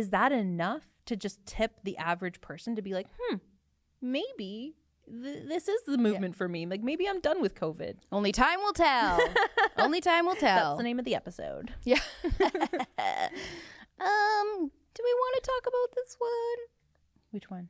is 0.00 0.10
that 0.10 0.32
enough 0.32 0.82
to 1.06 1.14
just 1.16 1.44
tip 1.46 1.72
the 1.84 1.96
average 1.98 2.40
person 2.40 2.74
to 2.74 2.82
be 2.82 2.92
like 2.94 3.06
hmm 3.20 3.36
maybe 4.00 4.74
th- 5.22 5.44
this 5.46 5.68
is 5.68 5.80
the 5.86 5.98
movement 5.98 6.34
for 6.34 6.48
me 6.48 6.66
like 6.66 6.82
maybe 6.82 7.08
i'm 7.08 7.20
done 7.20 7.40
with 7.40 7.54
covid 7.54 7.94
Only 8.10 8.32
time 8.32 8.58
will 8.60 8.72
tell. 8.72 9.20
Only 9.78 10.00
time 10.00 10.26
will 10.26 10.34
tell. 10.36 10.70
that's 10.70 10.78
the 10.78 10.82
name 10.90 10.98
of 10.98 11.04
the 11.04 11.14
episode 11.14 11.72
Yeah. 11.84 12.00
um, 14.00 14.70
do 14.96 15.00
we 15.08 15.14
want 15.22 15.34
to 15.36 15.50
talk 15.52 15.62
about 15.72 15.94
this 15.94 16.16
one? 16.18 16.58
which 17.30 17.50
one? 17.50 17.68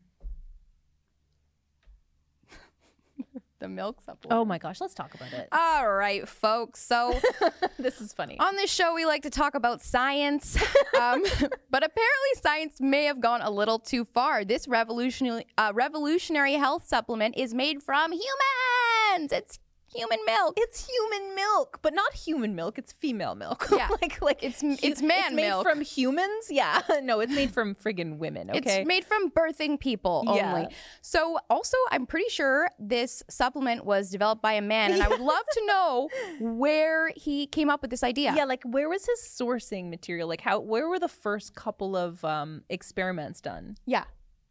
The 3.64 3.68
milk 3.68 4.02
supplement. 4.02 4.38
Oh 4.38 4.44
my 4.44 4.58
gosh 4.58 4.78
let's 4.78 4.92
talk 4.92 5.14
about 5.14 5.32
it 5.32 5.48
All 5.50 5.90
right, 5.90 6.28
folks. 6.28 6.82
So 6.82 7.18
this 7.78 8.02
is 8.02 8.12
funny 8.12 8.36
on 8.38 8.56
this 8.56 8.70
show, 8.70 8.94
we 8.94 9.06
like 9.06 9.22
to 9.22 9.30
talk 9.30 9.54
about 9.54 9.80
science, 9.80 10.56
um, 11.00 11.22
but 11.70 11.82
apparently, 11.82 12.30
science 12.42 12.78
may 12.78 13.04
have 13.04 13.20
gone 13.20 13.40
a 13.40 13.50
little 13.50 13.78
too 13.78 14.04
far. 14.04 14.44
This 14.44 14.68
revolutionary 14.68 15.46
uh, 15.56 15.72
revolutionary 15.74 16.54
health 16.54 16.86
supplement 16.86 17.38
is 17.38 17.54
made 17.54 17.82
from 17.82 18.12
humans. 18.12 19.32
It's 19.32 19.58
human 19.94 20.18
milk. 20.26 20.54
it's 20.56 20.86
human 20.88 21.34
milk, 21.34 21.78
but 21.82 21.94
not 21.94 22.12
human 22.14 22.54
milk. 22.54 22.78
It's 22.78 22.92
female 22.92 23.34
milk. 23.34 23.68
Yeah. 23.74 23.88
like 24.02 24.20
like 24.22 24.42
It's- 24.42 24.62
it's 24.82 25.02
man 25.02 25.34
made 25.34 25.48
milk. 25.48 25.66
from 25.66 25.80
humans. 25.80 26.46
Yeah, 26.50 26.80
no, 27.02 27.20
it's 27.20 27.32
made 27.34 27.50
from 27.52 27.74
friggin' 27.74 28.18
women. 28.18 28.50
Okay, 28.50 28.80
It's 28.80 28.86
made 28.86 29.04
from 29.04 29.30
birthing 29.30 29.78
people 29.80 30.24
only. 30.26 30.40
Yeah. 30.40 30.54
only. 30.54 30.68
So, 31.00 31.38
also, 31.50 31.76
I'm 31.90 32.06
pretty 32.06 32.28
sure 32.28 32.68
this 32.78 33.22
supplement 33.28 33.84
was 33.84 34.10
developed 34.10 34.42
by 34.42 34.52
a 34.54 34.62
man, 34.62 34.92
and 34.92 35.02
I 35.02 35.08
would 35.08 35.20
love 35.34 35.44
to 35.52 35.66
know 35.66 36.08
where 36.40 37.10
he 37.16 37.46
came 37.46 37.70
up 37.70 37.82
with 37.82 37.90
this 37.90 38.02
idea. 38.02 38.32
yeah. 38.36 38.44
Like, 38.44 38.62
where 38.64 38.88
was 38.88 39.06
his 39.06 39.20
sourcing 39.20 39.90
material? 39.90 40.28
Like, 40.28 40.40
how? 40.40 40.60
Where 40.60 40.88
were 40.88 40.98
the 40.98 41.08
first 41.08 41.54
couple 41.54 41.96
of 41.96 42.24
um 42.24 42.62
experiments 42.68 43.40
done? 43.40 43.76
Yeah. 43.86 44.04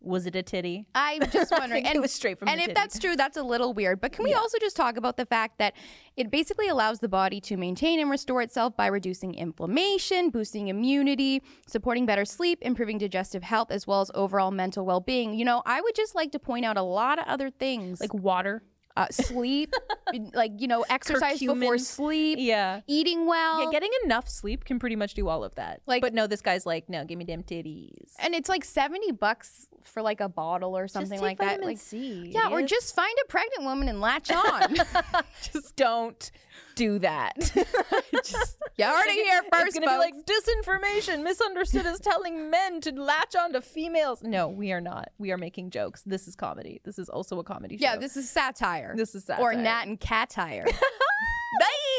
Was 0.03 0.25
it 0.25 0.35
a 0.35 0.43
titty? 0.43 0.85
I'm 0.93 1.21
just 1.31 1.51
wondering. 1.51 1.83
think 1.83 1.87
it 1.87 1.91
and 1.95 2.01
was 2.01 2.11
straight 2.11 2.37
from 2.37 2.49
and 2.49 2.59
if 2.59 2.65
titty. 2.67 2.73
that's 2.75 2.99
true, 2.99 3.15
that's 3.15 3.37
a 3.37 3.43
little 3.43 3.73
weird. 3.73 4.01
But 4.01 4.11
can 4.11 4.23
we 4.23 4.33
also 4.33 4.57
just 4.59 4.75
talk 4.75 4.97
about 4.97 5.17
the 5.17 5.25
fact 5.25 5.57
that 5.59 5.73
it 6.17 6.29
basically 6.29 6.67
allows 6.67 6.99
the 6.99 7.07
body 7.09 7.39
to 7.41 7.55
maintain 7.57 7.99
and 7.99 8.09
restore 8.09 8.41
itself 8.41 8.75
by 8.75 8.87
reducing 8.87 9.33
inflammation, 9.33 10.29
boosting 10.29 10.67
immunity, 10.67 11.41
supporting 11.67 12.05
better 12.05 12.25
sleep, 12.25 12.59
improving 12.61 12.97
digestive 12.97 13.43
health, 13.43 13.71
as 13.71 13.87
well 13.87 14.01
as 14.01 14.11
overall 14.13 14.51
mental 14.51 14.85
well 14.85 14.99
being? 14.99 15.33
You 15.33 15.45
know, 15.45 15.63
I 15.65 15.79
would 15.81 15.95
just 15.95 16.15
like 16.15 16.31
to 16.33 16.39
point 16.39 16.65
out 16.65 16.77
a 16.77 16.81
lot 16.83 17.17
of 17.19 17.25
other 17.27 17.49
things 17.49 18.01
Like 18.01 18.13
water? 18.13 18.61
uh, 18.95 19.07
sleep, 19.09 19.73
like, 20.35 20.51
you 20.59 20.67
know, 20.67 20.85
exercise 20.87 21.39
before 21.39 21.79
sleep, 21.79 22.37
Yeah. 22.39 22.81
eating 22.85 23.25
well. 23.25 23.63
Yeah, 23.63 23.71
getting 23.71 23.89
enough 24.05 24.29
sleep 24.29 24.65
can 24.65 24.77
pretty 24.77 24.95
much 24.95 25.15
do 25.15 25.27
all 25.29 25.43
of 25.43 25.55
that. 25.55 25.81
Like- 25.87 26.01
but 26.03 26.13
no, 26.13 26.27
this 26.27 26.41
guy's 26.41 26.67
like, 26.67 26.89
no, 26.89 27.03
give 27.03 27.17
me 27.17 27.25
damn 27.25 27.41
titties. 27.41 28.11
and 28.19 28.35
it's 28.35 28.47
like 28.49 28.63
70 28.63 29.13
bucks 29.13 29.67
for 29.87 30.01
like 30.01 30.21
a 30.21 30.29
bottle 30.29 30.77
or 30.77 30.87
something 30.87 31.11
just 31.11 31.23
like 31.23 31.39
that. 31.39 31.63
Like, 31.63 31.77
C. 31.77 32.29
yeah, 32.33 32.49
or 32.49 32.61
just 32.61 32.95
find 32.95 33.15
a 33.23 33.27
pregnant 33.27 33.63
woman 33.63 33.87
and 33.87 34.01
latch 34.01 34.31
on. 34.31 34.75
just 35.41 35.75
don't 35.75 36.31
do 36.75 36.99
that. 36.99 37.33
just, 38.23 38.57
you 38.77 38.85
heard 38.85 39.05
it 39.07 39.25
here 39.25 39.41
first, 39.51 39.67
it's 39.67 39.79
gonna 39.79 39.91
be 39.91 39.97
like 39.97 40.15
disinformation. 40.25 41.23
Misunderstood 41.23 41.85
as 41.85 41.99
telling 41.99 42.49
men 42.49 42.81
to 42.81 42.91
latch 42.91 43.35
on 43.35 43.53
to 43.53 43.61
females. 43.61 44.23
No, 44.23 44.47
we 44.47 44.71
are 44.71 44.81
not. 44.81 45.11
We 45.17 45.31
are 45.31 45.37
making 45.37 45.69
jokes. 45.69 46.01
This 46.03 46.27
is 46.27 46.35
comedy. 46.35 46.81
This 46.83 46.99
is 46.99 47.09
also 47.09 47.39
a 47.39 47.43
comedy 47.43 47.77
show. 47.77 47.83
Yeah, 47.83 47.97
this 47.97 48.17
is 48.17 48.29
satire. 48.29 48.93
This 48.95 49.15
is 49.15 49.25
satire. 49.25 49.43
Or. 49.43 49.53
Nat 49.53 49.83
and 49.87 49.99
Catire. 49.99 50.65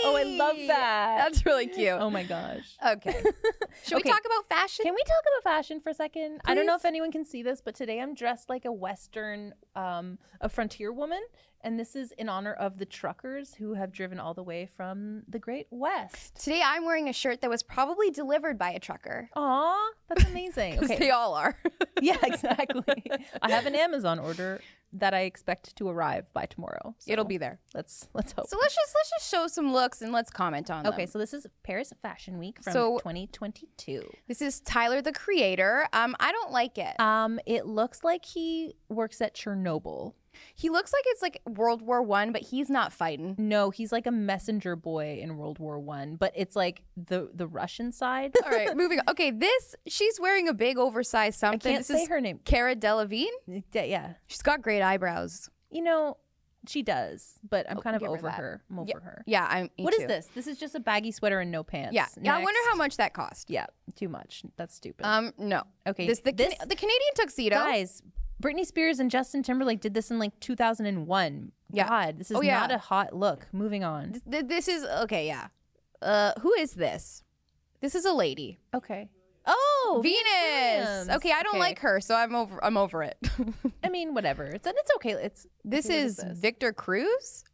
Oh, 0.05 0.17
I 0.17 0.23
love 0.25 0.57
that. 0.67 1.17
That's 1.19 1.45
really 1.47 1.67
cute. 1.67 1.89
Oh 1.93 2.11
my 2.11 2.23
gosh. 2.25 2.77
Okay. 2.87 3.13
Should 3.85 3.97
Okay. 3.99 4.03
we 4.05 4.11
talk 4.11 4.23
about 4.25 4.47
fashion? 4.49 4.85
Can 4.85 4.95
we 4.95 5.03
talk 5.03 5.23
about 5.39 5.51
fashion 5.51 5.81
for 5.81 5.91
a 5.91 5.95
second? 5.95 6.41
I 6.45 6.55
don't 6.55 6.67
know 6.67 6.77
if 6.77 6.85
anyone 6.85 7.11
can 7.13 7.25
see 7.25 7.43
this, 7.43 7.61
but 7.61 7.75
today 7.75 8.01
I'm 8.01 8.15
dressed 8.15 8.49
like 8.49 8.65
a 8.65 8.73
Western, 8.73 9.55
um, 9.75 10.19
a 10.41 10.49
frontier 10.49 10.93
woman. 10.93 11.23
And 11.63 11.81
this 11.81 11.97
is 11.97 12.13
in 12.19 12.29
honor 12.29 12.53
of 12.53 12.77
the 12.77 12.85
truckers 12.85 13.55
who 13.55 13.73
have 13.73 13.91
driven 13.91 14.21
all 14.21 14.35
the 14.35 14.43
way 14.43 14.67
from 14.67 15.23
the 15.27 15.39
Great 15.39 15.67
West. 15.71 16.37
Today 16.45 16.61
I'm 16.63 16.85
wearing 16.85 17.09
a 17.09 17.13
shirt 17.15 17.41
that 17.41 17.49
was 17.49 17.63
probably 17.63 18.11
delivered 18.11 18.59
by 18.59 18.71
a 18.73 18.79
trucker. 18.79 19.31
Aw, 19.35 19.91
that's 20.09 20.25
amazing. 20.27 20.77
'Cause 20.79 20.91
Okay. 20.91 20.99
they 20.99 21.11
all 21.11 21.33
are. 21.33 21.57
yeah, 22.03 22.19
exactly. 22.23 23.03
I 23.41 23.51
have 23.51 23.65
an 23.65 23.75
Amazon 23.75 24.19
order 24.19 24.61
that 24.95 25.13
I 25.13 25.23
expect 25.23 25.75
to 25.77 25.89
arrive 25.89 26.33
by 26.33 26.47
tomorrow. 26.47 26.95
So 26.99 27.13
It'll 27.13 27.25
be 27.25 27.37
there. 27.37 27.59
let's 27.75 28.09
let's 28.15 28.33
hope. 28.33 28.47
So 28.49 28.57
let's 28.61 28.75
just 28.75 28.95
let's 28.95 29.11
just 29.11 29.31
show 29.31 29.47
some 29.49 29.73
looks 29.73 30.03
and 30.03 30.13
let's 30.13 30.31
comment 30.31 30.71
on 30.71 30.85
them. 30.85 30.93
okay, 30.93 31.07
so 31.07 31.19
this 31.19 31.35
is 31.35 31.47
Paris 31.65 31.93
Fashion 32.03 32.39
Week 32.39 32.63
from 32.63 32.73
So- 32.73 32.99
2022. 32.99 34.09
This 34.29 34.41
is 34.41 34.61
Tyler 34.61 35.03
the 35.03 35.13
creator. 35.13 35.87
Um, 35.93 36.15
I 36.21 36.33
don't 36.33 36.53
like 36.53 36.79
it. 36.79 36.99
Um, 37.01 37.39
it 37.47 37.67
looks 37.67 38.05
like 38.05 38.25
he 38.25 38.77
works 38.89 39.21
at 39.21 39.35
Chernobyl. 39.35 40.15
He 40.55 40.69
looks 40.71 40.93
like 40.93 41.03
it's 41.07 41.23
like 41.23 41.41
World 41.47 41.83
War 41.83 42.03
One, 42.03 42.33
but 42.33 42.43
he's 42.43 42.71
not 42.71 42.93
fighting. 42.93 43.35
No, 43.39 43.71
he's 43.71 43.93
like 43.93 44.07
a 44.07 44.11
messenger 44.11 44.77
boy 44.77 45.19
in 45.23 45.37
World 45.37 45.59
War 45.59 45.79
One, 45.79 46.17
but 46.17 46.33
it's 46.37 46.57
like 46.57 46.83
the 46.97 47.31
the 47.35 47.47
Russian 47.47 47.93
side. 47.93 48.35
All 48.45 48.51
right, 48.51 48.77
moving 48.77 48.99
on. 49.01 49.05
Okay, 49.11 49.31
this 49.31 49.75
she's 49.87 50.21
wearing 50.21 50.49
a 50.49 50.55
big 50.55 50.79
oversized 50.79 51.39
something. 51.39 51.71
I 51.71 51.75
can't 51.77 51.87
this 51.87 51.97
say 51.97 52.03
is 52.05 52.09
her 52.09 52.21
name. 52.21 52.41
Cara 52.45 52.75
Delevingne. 52.77 53.27
D- 53.49 53.63
Yeah, 53.87 54.15
She's 54.27 54.43
got 54.43 54.63
great 54.63 54.83
eyebrows. 54.83 55.49
you 55.71 55.83
know 55.83 56.17
she 56.67 56.83
does, 56.83 57.39
but 57.47 57.71
I'm 57.71 57.79
kind 57.79 57.95
of 57.95 58.03
over 58.03 58.31
her. 58.31 58.63
I'm 58.71 58.79
over 58.79 58.99
her. 58.99 59.23
Yeah, 59.27 59.47
I'm. 59.51 59.69
What 59.77 59.93
is 59.93 60.07
this? 60.07 60.29
This 60.35 60.47
is 60.47 60.57
just 60.57 60.75
a 60.75 60.81
baggy 60.81 61.11
sweater 61.11 61.41
and 61.41 61.51
no 61.51 61.63
pants. 61.63 61.95
Yeah, 61.95 62.07
yeah. 62.23 62.35
I 62.35 62.43
wonder 62.43 62.59
how 62.71 62.75
much 62.77 62.97
that 62.97 63.13
cost. 63.13 63.51
Yeah, 63.51 63.67
too 63.97 64.09
much. 64.09 64.43
That's 64.57 64.75
stupid. 64.75 65.05
Um, 65.05 65.33
no. 65.37 65.65
okay, 65.87 66.07
This 66.07 66.21
the 66.21 66.33
this 66.33 66.55
Can- 66.55 66.69
the 66.69 66.75
Canadian 66.75 67.15
tuxedo. 67.17 67.57
guys. 67.57 68.03
Britney 68.43 68.67
Spears 68.67 68.99
and 69.01 69.11
Justin 69.11 69.43
Timberlake 69.43 69.81
did 69.81 69.95
this 69.95 70.11
in 70.11 70.19
like 70.19 70.39
2001. 70.41 71.53
Yeah. 71.73 71.89
God, 71.89 72.19
this 72.19 72.31
is 72.31 72.37
Oh, 72.37 72.43
yeah. 72.43 72.61
not 72.61 72.71
a 72.73 72.79
hot 72.79 73.15
look. 73.15 73.47
Moving 73.53 73.85
on. 73.85 74.13
Th- 74.13 74.23
th- 74.31 74.45
this 74.47 74.69
is 74.69 74.85
okay. 74.85 75.27
Yeah. 75.27 75.49
Uh, 76.03 76.33
who 76.41 76.53
is 76.55 76.73
this? 76.75 77.23
This 77.81 77.95
is 77.95 78.05
a 78.05 78.13
lady. 78.13 78.59
Okay. 78.75 79.09
Oh, 79.47 80.01
Venus. 80.03 80.23
Williams. 80.89 81.09
Okay, 81.11 81.31
I 81.33 81.43
don't 81.43 81.53
Okay. 81.55 81.59
like 81.59 81.79
her, 81.81 82.01
so 82.01 82.15
I'm 82.15 82.35
over. 82.35 82.63
I'm 82.65 82.77
over 82.79 83.03
it. 83.03 83.17
I 83.85 83.89
mean, 83.91 84.15
whatever. 84.15 84.45
It's 84.45 84.67
it's 84.67 84.91
okay. 84.97 85.13
It's 85.13 85.47
this 85.65 85.87
is 85.91 86.19
is 86.19 86.25
this? 86.25 86.39
Victor 86.39 86.73
Cruz. 86.73 87.45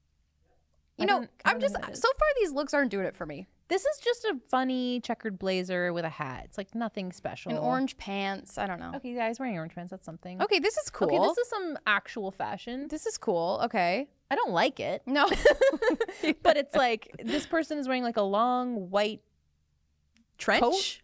You 0.96 1.04
I 1.04 1.06
know, 1.06 1.26
I'm 1.44 1.60
just 1.60 1.74
who 1.76 1.82
that 1.82 1.92
is. 1.92 2.00
so 2.00 2.08
far 2.16 2.28
these 2.40 2.52
looks 2.52 2.74
aren't 2.74 2.90
doing 2.90 3.06
it 3.06 3.16
for 3.16 3.26
me. 3.26 3.48
This 3.70 3.84
is 3.84 3.98
just 3.98 4.24
a 4.24 4.34
funny 4.48 5.00
checkered 5.00 5.38
blazer 5.38 5.92
with 5.92 6.04
a 6.04 6.10
hat. 6.10 6.42
It's 6.44 6.58
like 6.58 6.74
nothing 6.74 7.12
special. 7.12 7.50
And 7.50 7.58
orange 7.58 7.96
pants. 7.96 8.58
I 8.58 8.66
don't 8.66 8.80
know. 8.80 8.92
Okay, 8.96 9.14
guys, 9.14 9.38
wearing 9.38 9.56
orange 9.56 9.74
pants. 9.74 9.92
That's 9.92 10.04
something. 10.04 10.42
Okay, 10.42 10.58
this 10.58 10.76
is 10.76 10.90
cool. 10.90 11.06
Okay, 11.06 11.18
this 11.18 11.38
is 11.38 11.48
some 11.48 11.78
actual 11.86 12.32
fashion. 12.32 12.88
this 12.88 13.06
is 13.06 13.16
cool. 13.16 13.60
Okay. 13.64 14.08
I 14.28 14.34
don't 14.34 14.50
like 14.50 14.80
it, 14.80 15.02
No. 15.06 15.28
but 16.42 16.56
it's 16.56 16.74
like 16.74 17.10
this 17.24 17.46
person 17.46 17.78
is 17.78 17.88
wearing 17.88 18.02
like 18.02 18.16
a 18.16 18.22
long 18.22 18.90
white 18.90 19.22
Trench 20.36 20.62
coat. 20.62 21.00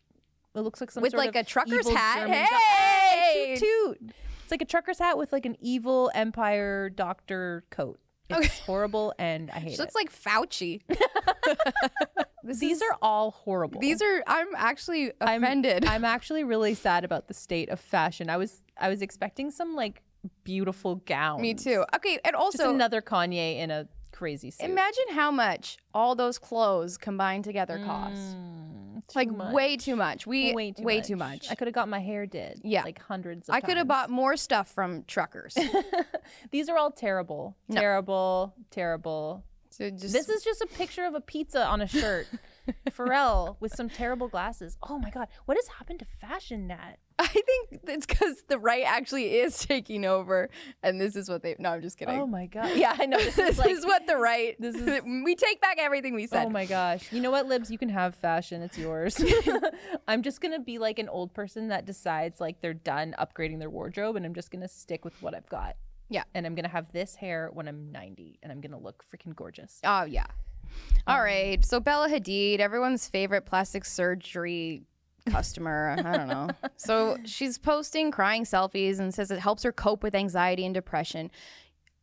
It 0.61 0.63
looks 0.63 0.81
like 0.81 0.91
some 0.91 1.03
with 1.03 1.15
like 1.15 1.37
a 1.37 1.45
trucker's 1.45 1.89
hat. 1.89 2.21
German 2.21 2.47
Hey, 2.47 3.57
toot, 3.59 3.99
toot. 4.01 4.15
It's 4.43 4.51
like 4.51 4.63
a 4.63 4.67
trucker's 4.67 4.99
hat 4.99 5.19
with 5.19 5.33
like 5.33 5.47
an 5.47 5.57
evil 5.61 6.11
empire 6.15 6.89
doctor 6.89 7.65
coat. 7.71 8.01
It's 8.29 8.39
Okay. 8.39 8.49
horrible, 8.67 9.15
and 9.19 9.51
I 9.51 9.59
hate 9.61 9.71
She 9.71 9.75
it. 9.75 9.79
looks 9.81 9.95
like 9.95 10.13
Fauci. 10.13 10.83
These 12.45 12.63
is- 12.63 12.83
are 12.83 12.97
all 13.03 13.33
horrible. 13.33 13.81
These 13.81 14.01
are. 14.03 14.23
I'm 14.27 14.49
actually 14.57 15.13
I'm- 15.21 15.43
offended. 15.43 15.85
I'm 15.85 16.05
actually 16.05 16.45
really 16.45 16.75
sad 16.75 17.05
about 17.05 17.29
the 17.29 17.35
state 17.35 17.69
of 17.71 17.81
fashion. 17.81 18.31
I 18.31 18.37
was 18.37 18.63
I 18.79 18.89
was 18.89 19.03
expecting 19.03 19.51
some 19.51 19.75
like 19.75 20.03
beautiful 20.45 20.97
gown. 21.07 21.41
Me 21.41 21.55
too. 21.55 21.85
Okay, 21.95 22.19
and 22.25 22.35
Just 22.35 22.61
also 22.61 22.73
another 22.75 23.01
Kanye 23.03 23.59
in 23.59 23.71
a 23.71 23.89
crazy 24.17 24.51
suit. 24.51 24.65
imagine 24.65 25.05
how 25.11 25.31
much 25.31 25.77
all 25.93 26.15
those 26.15 26.39
clothes 26.39 26.97
combined 26.97 27.45
together 27.45 27.79
cost. 27.85 28.17
Mm, 28.37 29.03
like 29.15 29.31
much. 29.31 29.53
way 29.55 29.77
too 29.77 29.95
much. 29.95 30.27
We 30.27 30.55
way 30.55 30.73
too 30.73 30.83
way 30.83 30.99
much. 30.99 31.07
too 31.07 31.17
much. 31.17 31.51
I 31.51 31.55
could 31.55 31.67
have 31.69 31.75
got 31.75 31.89
my 31.89 31.99
hair 32.01 32.25
did. 32.27 32.61
Yeah. 32.65 32.83
like 32.83 33.01
hundreds. 33.01 33.49
Of 33.49 33.55
I 33.55 33.61
could 33.61 33.77
have 33.77 33.87
bought 33.87 34.09
more 34.11 34.37
stuff 34.37 34.69
from 34.69 35.05
truckers. 35.07 35.57
These 36.51 36.69
are 36.69 36.77
all 36.79 36.91
terrible, 36.91 37.57
No. 37.69 37.81
terrible, 37.81 38.55
terrible. 38.71 39.45
So 39.71 39.91
just 39.91 40.13
This 40.15 40.29
is 40.31 40.43
just 40.43 40.63
a 40.63 40.67
picture 40.67 41.05
of 41.05 41.15
a 41.15 41.21
pizza 41.21 41.65
on 41.67 41.81
a 41.83 41.87
shirt. 41.87 42.27
Pharrell 42.91 43.57
with 43.61 43.75
some 43.75 43.89
terrible 43.89 44.29
glasses. 44.29 44.77
Oh 44.89 44.99
my 44.99 45.11
god, 45.11 45.29
what 45.47 45.57
has 45.57 45.69
happened 45.69 45.99
to 46.01 46.07
fashion, 46.21 46.67
Nat? 46.67 46.97
I 47.19 47.27
think 47.29 47.81
it's 47.89 48.05
because 48.05 48.43
the 48.49 48.59
right 48.59 48.85
actually 48.87 49.37
is 49.39 49.59
taking 49.59 50.05
over, 50.05 50.51
and 50.83 51.01
this 51.01 51.17
is 51.17 51.29
what 51.31 51.43
they. 51.43 51.57
No, 51.59 51.71
I'm 51.71 51.81
just 51.83 51.99
kidding. 51.99 52.19
Oh 52.21 52.27
my 52.27 52.47
god. 52.47 52.73
Yeah, 52.77 52.95
I 52.99 53.07
know. 53.07 53.17
This 53.19 53.37
this 53.37 53.51
is 53.53 53.59
like. 53.61 53.71
is 53.71 53.87
what 53.87 54.07
the 54.07 54.17
right. 54.17 54.55
this 54.61 54.75
is- 54.75 55.03
we 55.25 55.35
take 55.35 55.61
back 55.61 55.77
everything 55.79 56.15
we 56.15 56.27
said. 56.27 56.47
Oh 56.47 56.51
my 56.51 56.67
gosh. 56.67 57.11
You 57.13 57.21
know 57.23 57.31
what, 57.31 57.47
Libs? 57.47 57.71
You 57.71 57.79
can 57.79 57.89
have 57.89 58.15
fashion. 58.15 58.61
It's 58.63 58.77
yours. 58.77 59.19
I'm 60.09 60.23
just 60.23 60.41
going 60.41 60.53
to 60.53 60.61
be 60.61 60.79
like 60.79 60.99
an 60.99 61.09
old 61.09 61.33
person 61.33 61.69
that 61.69 61.87
decides 61.87 62.41
like 62.41 62.61
they're 62.61 62.75
done 62.75 63.15
upgrading 63.19 63.61
their 63.61 63.71
wardrobe 63.71 64.17
and 64.17 64.27
I'm 64.27 64.35
just 64.35 64.51
going 64.51 64.63
to 64.63 64.69
stick 64.69 65.05
with 65.05 65.21
what 65.23 65.35
I've 65.35 65.49
got. 65.49 65.77
Yeah. 66.09 66.23
And 66.35 66.47
I'm 66.47 66.55
gonna 66.55 66.69
have 66.69 66.93
this 66.93 67.17
hair 67.17 67.51
when 67.53 67.67
I'm 67.67 67.91
90, 67.91 68.39
and 68.43 68.53
I'm 68.53 68.61
gonna 68.61 68.79
look 68.79 69.05
freaking 69.13 69.35
gorgeous. 69.35 69.81
Oh 69.83 70.05
yeah. 70.05 70.27
All 71.07 71.23
right. 71.23 71.65
So 71.65 71.81
Bella 71.81 72.09
Hadid, 72.09 72.59
everyone's 72.59 73.09
favorite 73.09 73.47
plastic 73.47 73.85
surgery 73.85 74.83
customer. 75.31 75.97
I 75.99 76.17
don't 76.17 76.29
know. 76.29 76.49
So 76.77 77.17
she's 77.25 77.59
posting 77.59 78.11
crying 78.11 78.45
selfies 78.45 78.99
and 79.01 79.13
says 79.15 79.31
it 79.31 79.39
helps 79.41 79.63
her 79.63 79.73
cope 79.73 80.03
with 80.03 80.15
anxiety 80.15 80.65
and 80.65 80.75
depression. 80.75 81.31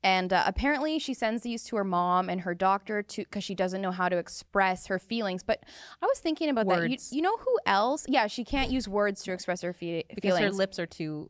And 0.05 0.33
uh, 0.33 0.43
apparently, 0.45 0.99
she 0.99 1.13
sends 1.13 1.43
these 1.43 1.63
to 1.65 1.77
her 1.77 1.85
mom 1.85 2.27
and 2.29 2.41
her 2.41 2.53
doctor 2.53 3.01
to 3.01 3.23
because 3.23 3.43
she 3.45 3.55
doesn't 3.55 3.81
know 3.81 3.91
how 3.91 4.09
to 4.09 4.17
express 4.17 4.87
her 4.87 4.99
feelings. 4.99 5.43
But 5.43 5.63
I 6.01 6.05
was 6.05 6.19
thinking 6.19 6.49
about 6.49 6.67
that. 6.67 6.89
You, 7.11 7.17
you 7.17 7.21
know 7.21 7.37
who 7.37 7.57
else? 7.65 8.05
Yeah, 8.09 8.27
she 8.27 8.43
can't 8.43 8.69
use 8.69 8.87
words 8.89 9.23
to 9.23 9.31
express 9.31 9.61
her 9.61 9.71
fe- 9.71 10.03
Because 10.13 10.37
her 10.39 10.51
lips 10.51 10.77
are 10.79 10.85
too 10.85 11.29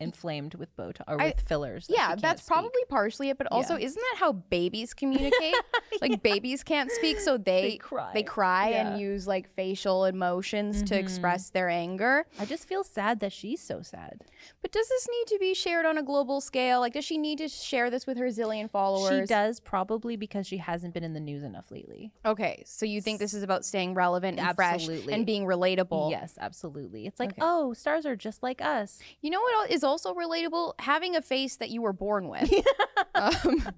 inflamed 0.00 0.54
with 0.54 0.74
Botox 0.76 1.02
or 1.06 1.20
I- 1.20 1.26
with 1.26 1.40
fillers. 1.40 1.86
that 1.86 1.94
Yeah, 1.96 2.14
that's 2.16 2.42
speak. 2.42 2.52
probably 2.52 2.82
partially 2.88 3.30
it, 3.30 3.38
but 3.38 3.46
also 3.50 3.76
isn't 3.76 4.00
that 4.12 4.18
how 4.18 4.32
babies 4.32 4.94
communicate? 4.94 5.54
Like 6.00 6.22
babies 6.24 6.64
can't 6.64 6.90
speak, 6.90 7.20
so 7.20 7.38
they 7.38 7.76
cry. 7.76 8.10
they 8.12 8.24
cry 8.24 8.70
Yeah. 8.70 8.88
and 8.88 9.00
use 9.00 9.28
like 9.28 9.48
facial 9.54 10.06
emotions 10.06 10.82
to 10.82 10.94
mm-hmm. 10.94 10.94
express 11.04 11.50
their 11.50 11.68
anger. 11.68 12.26
I 12.38 12.46
just 12.46 12.66
feel 12.66 12.82
sad 12.82 13.20
that 13.20 13.32
she's 13.32 13.60
so 13.60 13.80
sad. 13.80 14.24
But 14.60 14.72
does 14.72 14.88
this 14.88 15.06
need 15.08 15.34
to 15.34 15.38
be 15.38 15.54
shared 15.54 15.86
on 15.86 15.96
a 15.96 16.02
global 16.02 16.40
scale? 16.40 16.80
Like, 16.80 16.94
does 16.94 17.04
she 17.04 17.16
need 17.16 17.38
to 17.38 17.48
share 17.48 17.90
this 17.90 18.08
with 18.08 18.18
her 18.18 18.26
zillion 18.26 18.68
followers? 18.68 19.20
She 19.20 19.26
does 19.26 19.60
probably 19.60 20.16
because 20.16 20.48
she 20.48 20.56
hasn't 20.56 20.94
been 20.94 21.04
in 21.04 21.14
the 21.14 21.20
news 21.20 21.44
enough 21.44 21.70
lately. 21.70 22.12
Okay, 22.26 22.64
so 22.66 22.84
you 22.84 23.00
think 23.00 23.20
this 23.20 23.32
is 23.32 23.44
about 23.44 23.64
staying 23.64 23.94
relevant 23.94 24.40
and 24.40 24.54
fresh 24.56 24.88
and 24.88 25.24
being 25.24 25.44
relatable? 25.44 26.10
Yes, 26.10 26.36
absolutely. 26.40 27.06
It's 27.06 27.20
like, 27.20 27.30
Okay. 27.30 27.40
oh, 27.40 27.72
stars 27.72 28.04
are 28.04 28.16
just 28.16 28.42
like 28.42 28.60
us. 28.60 28.98
You 29.20 29.30
know 29.30 29.40
what 29.40 29.70
is 29.70 29.83
also 29.84 30.14
relatable? 30.14 30.74
Having 30.80 31.16
a 31.16 31.22
face 31.22 31.56
that 31.56 31.70
you 31.70 31.82
were 31.82 31.92
born 31.92 32.28
with. 32.28 32.52
um, 33.14 33.68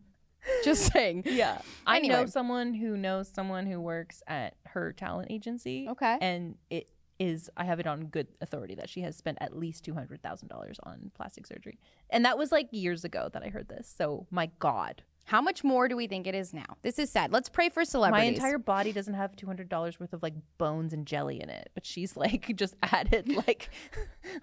just 0.65 0.93
saying. 0.93 1.25
Yeah. 1.27 1.59
I 1.87 2.01
know 2.01 2.27
someone 2.27 2.75
who 2.75 2.97
knows 2.97 3.29
someone 3.29 3.67
who 3.67 3.81
works 3.81 4.23
at 4.27 4.55
her 4.67 4.93
talent 4.93 5.31
agency. 5.31 5.87
Okay. 5.91 6.19
And 6.21 6.57
it 6.71 6.91
is, 7.19 7.51
I 7.57 7.65
have 7.65 7.81
it 7.81 7.87
on 7.87 8.07
good 8.07 8.29
authority 8.41 8.75
that 8.77 8.89
she 8.89 9.01
has 9.03 9.17
spent 9.17 9.39
at 9.41 9.57
least 9.57 9.85
$200,000 9.85 10.77
on 10.85 11.11
plastic 11.15 11.47
surgery. 11.47 11.79
And 12.11 12.25
that 12.25 12.39
was 12.39 12.53
like 12.53 12.69
years 12.71 13.05
ago 13.05 13.29
that 13.33 13.43
I 13.43 13.49
heard 13.49 13.69
this. 13.69 13.93
So, 13.97 14.27
my 14.31 14.51
God. 14.59 15.03
How 15.27 15.41
much 15.41 15.65
more 15.65 15.89
do 15.89 15.97
we 15.97 16.07
think 16.07 16.29
it 16.29 16.37
is 16.37 16.55
now? 16.55 16.77
This 16.83 17.01
is 17.01 17.11
sad. 17.11 17.33
Let's 17.33 17.49
pray 17.49 17.69
for 17.69 17.85
celebrities. 17.85 18.25
My 18.25 18.33
entire 18.33 18.59
body 18.59 18.93
doesn't 18.93 19.15
have 19.15 19.35
$200 19.35 19.99
worth 19.99 20.13
of 20.13 20.23
like 20.23 20.35
bones 20.57 20.93
and 20.93 21.05
jelly 21.05 21.41
in 21.43 21.51
it, 21.51 21.71
but 21.75 21.85
she's 21.85 22.17
like 22.17 22.53
just 22.57 22.77
added 22.81 23.29
like 23.47 23.71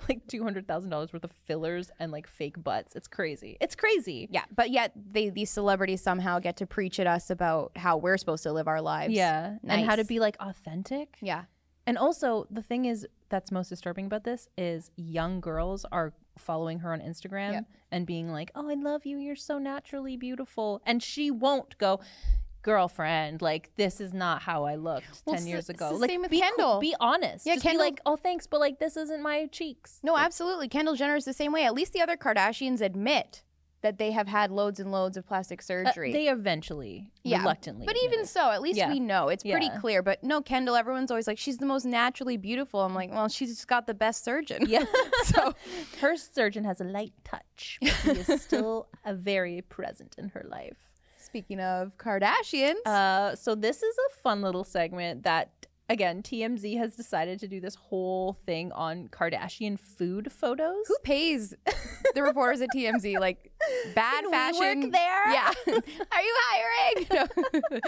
like 0.09 0.27
$200,000 0.27 1.13
worth 1.13 1.23
of 1.23 1.31
fillers 1.31 1.89
and 1.99 2.11
like 2.11 2.27
fake 2.27 2.61
butts. 2.61 2.97
It's 2.97 3.07
crazy. 3.07 3.55
It's 3.61 3.75
crazy. 3.75 4.27
Yeah, 4.29 4.43
but 4.53 4.71
yet 4.71 4.91
they 4.95 5.29
these 5.29 5.49
celebrities 5.49 6.01
somehow 6.01 6.39
get 6.39 6.57
to 6.57 6.67
preach 6.67 6.99
at 6.99 7.07
us 7.07 7.29
about 7.29 7.71
how 7.77 7.95
we're 7.95 8.17
supposed 8.17 8.43
to 8.43 8.51
live 8.51 8.67
our 8.67 8.81
lives. 8.81 9.13
Yeah. 9.13 9.55
And 9.65 9.85
how 9.85 9.95
to 9.95 10.03
be 10.03 10.19
like 10.19 10.35
authentic. 10.41 11.17
Yeah. 11.21 11.43
And 11.85 11.97
also, 11.97 12.47
the 12.49 12.61
thing 12.61 12.85
is 12.85 13.07
that's 13.29 13.51
most 13.51 13.69
disturbing 13.69 14.05
about 14.05 14.23
this 14.25 14.49
is 14.57 14.91
young 14.95 15.39
girls 15.39 15.85
are 15.91 16.13
following 16.37 16.79
her 16.79 16.91
on 16.93 16.99
Instagram 17.01 17.51
Yep. 17.53 17.65
and 17.91 18.05
being 18.07 18.31
like, 18.31 18.51
"Oh, 18.55 18.69
I 18.69 18.73
love 18.73 19.05
you. 19.05 19.17
You're 19.17 19.35
so 19.35 19.57
naturally 19.59 20.17
beautiful." 20.17 20.81
And 20.85 21.01
she 21.03 21.29
won't 21.31 21.77
go, 21.77 21.99
"Girlfriend, 22.61 23.41
like 23.41 23.75
this 23.75 23.99
is 23.99 24.13
not 24.13 24.41
how 24.41 24.63
I 24.63 24.75
looked 24.75 25.21
Well, 25.25 25.35
10 25.35 25.43
it's 25.43 25.47
years 25.47 25.69
ago." 25.69 25.91
like 25.95 26.09
same 26.09 26.21
with 26.21 26.31
be 26.31 26.39
cool- 26.39 26.49
Kendall. 26.49 26.79
be 26.79 26.95
honest. 26.99 27.45
Yeah, 27.45 27.55
Just 27.55 27.63
Kendall- 27.65 27.85
be 27.85 27.91
like, 27.91 28.01
"Oh, 28.05 28.15
thanks, 28.15 28.47
but 28.47 28.59
like 28.59 28.79
this 28.79 28.95
isn't 28.95 29.21
my 29.21 29.47
cheeks." 29.47 29.99
No, 30.03 30.15
absolutely. 30.17 30.69
Kendall 30.69 30.95
Jenner 30.95 31.15
is 31.15 31.25
the 31.25 31.33
same 31.33 31.51
way. 31.51 31.65
At 31.65 31.73
least 31.73 31.91
the 31.93 32.01
other 32.01 32.15
Kardashians 32.15 32.79
admit 32.81 33.43
that 33.83 33.97
they 33.99 34.11
have 34.11 34.27
had 34.27 34.49
loads 34.51 34.79
and 34.79 34.91
loads 34.91 35.15
of 35.17 35.27
plastic 35.27 35.59
Uh, 35.59 35.63
surgery. 35.63 36.11
they 36.11 36.27
eventually 36.29 37.11
Yeah, 37.23 37.39
reluctantly. 37.39 37.85
but 37.85 37.95
even 38.03 38.21
it. 38.21 38.27
so, 38.27 38.49
at 38.49 38.61
least 38.61 38.77
Yeah. 38.77 38.89
we 38.91 38.99
know 38.99 39.29
it's 39.29 39.43
pretty 39.43 39.69
clear. 39.79 40.01
But 40.01 40.23
no, 40.23 40.41
Kendall, 40.41 40.75
everyone's 40.75 41.11
always 41.11 41.27
like, 41.27 41.37
she's 41.37 41.57
the 41.59 41.65
most 41.67 41.85
naturally 41.85 42.37
beautiful. 42.37 42.81
I'm 42.81 42.95
like, 42.95 43.11
well, 43.11 43.27
she's 43.29 43.49
just 43.49 43.67
got 43.67 43.85
the 43.85 43.93
best 43.93 44.23
surgeon. 44.23 44.65
yeah. 44.67 44.85
so 45.25 45.53
her 46.01 46.15
surgeon 46.17 46.63
has 46.63 46.81
a 46.81 46.85
light 46.85 47.13
touch, 47.23 47.77
but 47.81 47.91
he 48.17 48.33
is 48.33 48.41
still 48.49 48.87
a 49.05 49.13
very 49.13 49.61
present 49.61 50.15
in 50.17 50.29
her 50.29 50.43
life. 50.49 50.77
speaking 51.17 51.59
of 51.59 51.97
Kardashians, 51.97 52.85
Uh, 52.85 53.35
so 53.35 53.55
this 53.55 53.83
is 53.83 53.95
a 54.09 54.13
fun 54.21 54.41
little 54.41 54.63
segment 54.63 55.23
that 55.23 55.49
again 55.89 56.21
TMZ 56.23 56.77
has 56.77 56.95
decided 56.95 57.39
to 57.41 57.47
do 57.47 57.59
this 57.59 57.75
whole 57.75 58.37
thing 58.45 58.71
on 58.71 59.07
Kardashian 59.09 59.79
food 59.79 60.31
photos. 60.31 60.85
who 60.87 60.95
pays 61.03 61.53
the 62.15 62.23
reporters 62.23 62.61
at 62.61 62.69
TMZ? 62.75 63.19
Like 63.19 63.51
bad 63.95 64.23
Can 64.23 64.25
we 64.25 64.31
fashion. 64.31 64.81
work 64.81 64.91
there? 64.91 65.31
Yeah. 65.31 65.51
Are 66.11 66.21
you 66.21 66.35
hiring? 66.49 67.07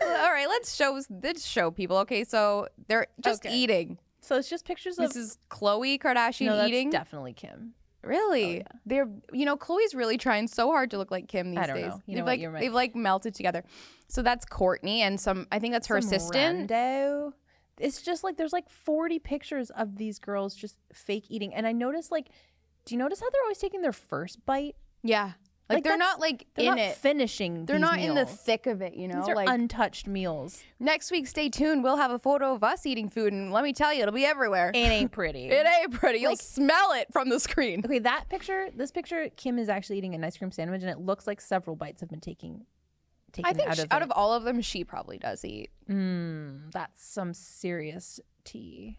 No. 0.00 0.12
All 0.22 0.32
right, 0.32 0.48
let's 0.48 0.74
show 0.74 1.00
let's 1.22 1.46
show 1.46 1.70
people. 1.70 1.98
Okay, 1.98 2.24
so 2.24 2.68
they're 2.86 3.06
just 3.22 3.44
Okay. 3.44 3.54
eating. 3.54 3.98
So 4.20 4.36
it's 4.36 4.48
just 4.50 4.64
pictures 4.64 4.98
of 4.98 5.08
This 5.08 5.16
is 5.16 5.38
Khloe 5.50 5.98
Kardashian 5.98 6.46
no, 6.46 6.56
that's 6.56 6.68
eating. 6.68 6.90
definitely 6.90 7.32
Kim. 7.32 7.74
Really? 8.08 8.62
Oh, 8.62 8.78
they're 8.86 9.08
you 9.32 9.44
know, 9.44 9.56
Khloe's 9.56 9.94
really 9.94 10.18
trying 10.18 10.48
so 10.48 10.70
hard 10.70 10.90
to 10.92 10.98
look 10.98 11.10
like 11.10 11.28
Kim 11.28 11.50
these 11.50 11.58
I 11.58 11.66
don't 11.66 11.76
days. 11.76 11.86
know. 11.88 12.02
You 12.06 12.14
they've 12.14 12.16
know 12.16 12.22
what? 12.24 12.30
like 12.30 12.40
You're 12.40 12.50
right. 12.50 12.60
they've 12.60 12.72
like 12.72 12.94
melted 12.96 13.34
together. 13.34 13.64
So 14.08 14.22
that's 14.22 14.44
Kourtney 14.44 14.98
and 15.00 15.20
some 15.20 15.46
I 15.52 15.58
think 15.58 15.72
that's 15.74 15.86
her 15.88 16.00
Some 16.00 16.08
assistant. 16.12 16.70
rando. 16.70 17.32
It's 17.78 18.02
just 18.02 18.24
like 18.24 18.36
there's 18.36 18.52
like 18.52 18.68
40 18.68 19.18
pictures 19.20 19.70
of 19.70 19.96
these 19.96 20.18
girls 20.18 20.54
just 20.56 20.76
fake 20.92 21.26
eating, 21.28 21.54
and 21.54 21.66
I 21.66 21.72
noticed 21.72 22.10
like, 22.10 22.28
do 22.84 22.94
you 22.94 22.98
notice 22.98 23.20
how 23.20 23.30
they're 23.30 23.42
always 23.42 23.58
taking 23.58 23.82
their 23.82 23.92
first 23.92 24.44
bite? 24.44 24.74
Yeah. 25.02 25.32
Like, 25.68 25.76
Like, 25.76 25.84
they're 25.84 25.98
not 25.98 26.18
like 26.18 26.46
They're 26.54 26.64
in 26.64 26.70
not 26.76 26.78
it. 26.78 26.96
finishing. 26.96 27.66
They're 27.66 27.78
not 27.78 27.98
in 27.98 28.14
the 28.14 28.24
thick 28.24 28.66
of 28.66 28.80
it, 28.80 28.94
you 28.94 29.06
know? 29.06 29.20
These 29.20 29.28
are 29.28 29.34
like 29.34 29.48
untouched 29.50 30.06
meals. 30.06 30.62
next 30.80 31.10
week 31.10 31.26
stay 31.26 31.48
tuned. 31.50 31.82
We'll 31.84 31.96
have 31.98 32.10
a 32.10 32.18
photo 32.18 32.54
of 32.54 32.64
us 32.64 32.86
eating 32.86 33.10
food 33.10 33.32
and 33.34 33.52
let 33.52 33.64
me 33.64 33.72
tell 33.74 33.92
you, 33.92 34.02
it'll 34.02 34.14
be 34.14 34.24
everywhere. 34.24 34.70
It 34.74 34.78
ain't 34.78 35.12
pretty. 35.20 35.48
It 35.50 35.66
ain't 35.66 35.92
pretty. 35.92 36.20
You'll 36.20 36.32
Like- 36.32 36.40
smell 36.40 36.92
it 36.92 37.12
from 37.12 37.28
the 37.28 37.38
screen. 37.38 37.82
Okay, 37.84 37.98
that 37.98 38.28
picture, 38.30 38.68
this 38.74 38.90
picture, 38.90 39.28
Kim 39.36 39.58
is 39.58 39.68
actually 39.68 39.98
eating 39.98 40.14
an 40.14 40.24
ice 40.24 40.38
cream 40.38 40.50
sandwich, 40.50 40.80
and 40.82 40.90
it 40.90 40.98
looks 41.00 41.26
like 41.26 41.40
several 41.40 41.76
bites 41.76 42.00
have 42.00 42.08
been 42.08 42.20
taking, 42.20 42.64
taken 43.32 43.50
I 43.50 43.52
think 43.52 43.68
out 43.68 43.76
sh- 43.76 43.80
of 43.80 43.88
out 43.90 44.00
of 44.02 44.10
all 44.12 44.32
of 44.32 44.44
them, 44.44 44.62
she 44.62 44.84
probably 44.84 45.18
does 45.18 45.44
eat. 45.44 45.70
Mm, 45.90 46.72
that's 46.72 47.04
some 47.04 47.34
serious 47.34 48.20
tea. 48.48 48.98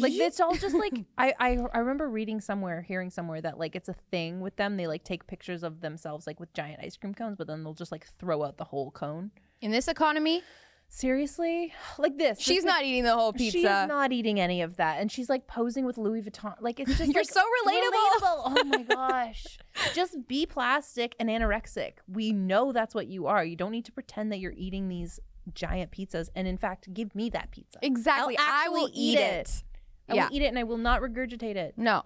Like 0.00 0.12
it's 0.12 0.38
all 0.38 0.54
just 0.54 0.74
like 0.76 0.92
I, 1.18 1.34
I 1.38 1.58
I 1.74 1.78
remember 1.78 2.08
reading 2.08 2.40
somewhere, 2.40 2.80
hearing 2.82 3.10
somewhere 3.10 3.40
that 3.40 3.58
like 3.58 3.74
it's 3.74 3.88
a 3.88 3.94
thing 4.12 4.40
with 4.40 4.54
them. 4.56 4.76
They 4.76 4.86
like 4.86 5.02
take 5.04 5.26
pictures 5.26 5.62
of 5.64 5.80
themselves 5.80 6.26
like 6.26 6.38
with 6.38 6.52
giant 6.54 6.80
ice 6.82 6.96
cream 6.96 7.12
cones, 7.14 7.36
but 7.36 7.46
then 7.48 7.64
they'll 7.64 7.74
just 7.74 7.90
like 7.90 8.06
throw 8.20 8.44
out 8.44 8.56
the 8.56 8.64
whole 8.64 8.90
cone. 8.92 9.32
in 9.60 9.72
this 9.72 9.88
economy, 9.88 10.42
Seriously, 10.90 11.74
like 11.98 12.16
this. 12.16 12.40
she's 12.40 12.58
this 12.58 12.64
not 12.64 12.82
eating 12.82 13.04
the 13.04 13.14
whole 13.14 13.32
pizza. 13.32 13.58
She's 13.58 13.64
not 13.64 14.10
eating 14.10 14.40
any 14.40 14.62
of 14.62 14.76
that, 14.78 15.00
and 15.00 15.12
she's 15.12 15.28
like 15.28 15.46
posing 15.46 15.84
with 15.84 15.98
Louis 15.98 16.22
Vuitton. 16.22 16.54
Like 16.60 16.80
it's 16.80 16.90
just 16.98 17.12
You're 17.12 17.20
like, 17.22 17.30
so 17.30 17.42
relatable. 17.42 18.42
Oh 18.46 18.62
my 18.64 18.82
gosh! 18.88 19.58
just 19.94 20.26
be 20.26 20.46
plastic 20.46 21.14
and 21.20 21.28
anorexic. 21.28 21.94
We 22.10 22.32
know 22.32 22.72
that's 22.72 22.94
what 22.94 23.06
you 23.06 23.26
are. 23.26 23.44
You 23.44 23.54
don't 23.54 23.70
need 23.72 23.84
to 23.84 23.92
pretend 23.92 24.32
that 24.32 24.38
you're 24.38 24.54
eating 24.56 24.88
these 24.88 25.20
giant 25.54 25.90
pizzas. 25.90 26.28
And 26.34 26.46
in 26.48 26.56
fact, 26.58 26.92
give 26.92 27.14
me 27.14 27.30
that 27.30 27.50
pizza. 27.50 27.78
Exactly. 27.82 28.36
I 28.38 28.68
will 28.68 28.86
actually 28.86 29.00
eat 29.00 29.18
it. 29.18 29.62
I 30.08 30.14
yeah. 30.14 30.28
will 30.28 30.36
eat 30.36 30.42
it, 30.42 30.46
and 30.46 30.58
I 30.58 30.64
will 30.64 30.78
not 30.78 31.02
regurgitate 31.02 31.56
it. 31.56 31.74
No. 31.76 32.02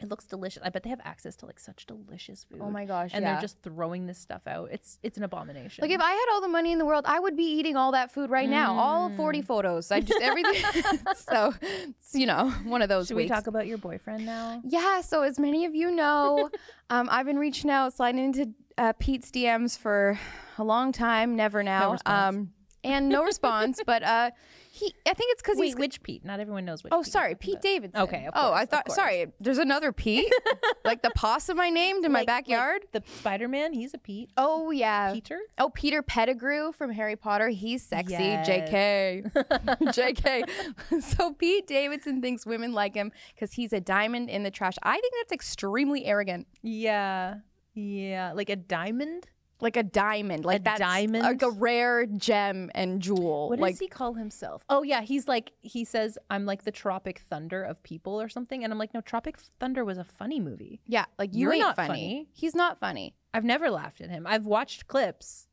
It 0.00 0.08
looks 0.08 0.24
delicious. 0.26 0.60
I 0.64 0.70
bet 0.70 0.82
they 0.82 0.90
have 0.90 1.00
access 1.04 1.36
to 1.36 1.46
like 1.46 1.60
such 1.60 1.86
delicious 1.86 2.42
food. 2.42 2.58
Oh 2.60 2.68
my 2.68 2.84
gosh. 2.84 3.12
And 3.14 3.22
yeah. 3.22 3.34
they're 3.34 3.40
just 3.40 3.62
throwing 3.62 4.06
this 4.06 4.18
stuff 4.18 4.42
out. 4.48 4.70
It's 4.72 4.98
it's 5.04 5.16
an 5.16 5.22
abomination. 5.22 5.82
Like 5.82 5.92
if 5.92 6.00
I 6.00 6.10
had 6.10 6.24
all 6.32 6.40
the 6.40 6.48
money 6.48 6.72
in 6.72 6.78
the 6.80 6.84
world, 6.84 7.04
I 7.06 7.20
would 7.20 7.36
be 7.36 7.44
eating 7.44 7.76
all 7.76 7.92
that 7.92 8.10
food 8.12 8.28
right 8.28 8.48
now. 8.48 8.74
All 8.74 9.10
40 9.10 9.40
Mm. 9.40 9.44
photos. 9.46 9.92
I 9.92 10.00
just 10.00 10.20
everything. 10.20 10.62
so, 11.16 11.54
it's, 11.62 12.12
you 12.12 12.26
know, 12.26 12.50
one 12.64 12.82
of 12.82 12.88
those 12.88 13.06
should 13.06 13.16
we 13.16 13.28
talk 13.28 13.46
about 13.46 13.68
your 13.68 13.78
boyfriend 13.78 14.26
now? 14.26 14.60
Yeah, 14.64 15.00
so 15.00 15.22
as 15.22 15.38
many 15.38 15.64
of 15.64 15.76
you 15.76 15.92
know, 15.92 16.50
um, 16.90 17.08
I've 17.10 17.24
been 17.26 17.38
reaching 17.38 17.70
out, 17.70 17.94
sliding 17.94 18.24
into 18.24 18.50
uh, 18.76 18.94
Pete's 18.98 19.30
DMs 19.30 19.78
for 19.78 20.18
a 20.58 20.64
long 20.64 20.90
time, 20.90 21.36
never 21.36 21.62
now. 21.62 21.92
response. 21.92 22.36
Um, 22.36 22.50
and 22.84 23.08
no 23.08 23.24
response, 23.24 23.80
but 23.84 24.02
uh, 24.02 24.30
he, 24.70 24.94
I 25.06 25.14
think 25.14 25.32
it's 25.32 25.42
because 25.42 25.58
he's. 25.58 25.76
which 25.76 26.02
Pete? 26.02 26.24
Not 26.24 26.40
everyone 26.40 26.64
knows 26.64 26.82
which. 26.84 26.92
Oh, 26.92 27.02
Pete 27.02 27.12
sorry, 27.12 27.34
Pete. 27.34 27.60
Davidson. 27.62 28.00
Okay, 28.02 28.26
of 28.26 28.32
oh, 28.36 28.52
I 28.52 28.66
thought. 28.66 28.90
Sorry, 28.92 29.26
there's 29.40 29.58
another 29.58 29.92
Pete, 29.92 30.32
like 30.84 31.02
the 31.02 31.10
possum 31.14 31.58
I 31.60 31.70
named 31.70 32.04
in 32.04 32.12
my 32.12 32.20
Like- 32.20 32.28
like 32.28 32.44
backyard. 32.46 32.82
the 32.92 33.02
Spider 33.18 33.48
Man, 33.48 33.72
he's 33.72 33.94
a 33.94 33.98
Pete. 33.98 34.30
oh 34.36 34.70
yeah. 34.70 35.12
Peter. 35.12 35.38
Oh, 35.58 35.70
Peter 35.70 36.02
Pettigrew 36.02 36.72
from 36.72 36.90
Harry 36.90 37.16
Potter. 37.16 37.48
He's 37.48 37.82
sexy. 37.84 38.12
Yes. 38.14 38.48
JK. 39.32 39.32
JK. 39.80 41.02
so 41.02 41.32
Pete 41.34 41.66
Davidson 41.66 42.20
thinks 42.20 42.44
women 42.46 42.72
like 42.72 42.94
him 42.94 43.12
because 43.34 43.52
he's 43.52 43.72
a 43.72 43.80
diamond 43.80 44.28
in 44.30 44.42
the 44.42 44.50
trash. 44.50 44.74
I 44.82 44.94
think 45.00 45.12
that's 45.20 45.32
extremely 45.32 46.04
arrogant. 46.04 46.46
Yeah. 46.62 47.36
Yeah. 47.74 48.32
Like 48.34 48.50
a 48.50 48.56
diamond? 48.56 49.26
Like 49.64 49.76
a 49.76 49.82
diamond, 49.82 50.44
like 50.44 50.60
A 50.60 50.62
that's 50.64 50.78
diamond? 50.78 51.24
like 51.24 51.42
a 51.42 51.50
rare 51.50 52.06
gem 52.06 52.70
and 52.74 53.00
jewel. 53.02 53.48
What 53.48 53.58
like 53.58 53.72
does 53.74 53.80
he 53.80 53.88
call 53.88 54.14
himself? 54.14 54.62
Oh 54.68 54.84
yeah, 54.84 55.00
he's 55.00 55.26
like 55.26 55.50
he 55.62 55.84
says 55.84 56.16
I'm 56.30 56.46
like 56.46 56.62
the 56.62 56.70
Tropic 56.70 57.18
Thunder 57.28 57.64
of 57.64 57.82
people 57.82 58.20
or 58.20 58.28
something, 58.28 58.62
and 58.62 58.72
I'm 58.72 58.78
like, 58.78 58.94
no, 58.94 59.00
Tropic 59.00 59.38
Thunder 59.58 59.84
was 59.84 59.98
a 59.98 60.04
funny 60.04 60.38
movie. 60.38 60.80
yeah, 60.86 61.06
like 61.18 61.34
you 61.34 61.40
You're 61.50 61.58
not 61.58 61.74
funny. 61.74 61.88
funny. 61.88 62.28
He's 62.32 62.54
not 62.54 62.78
funny. 62.78 63.16
I've 63.32 63.44
never 63.44 63.68
laughed 63.70 64.00
at 64.00 64.10
him. 64.10 64.26
I've 64.28 64.46
watched 64.46 64.86
clips. 64.86 65.48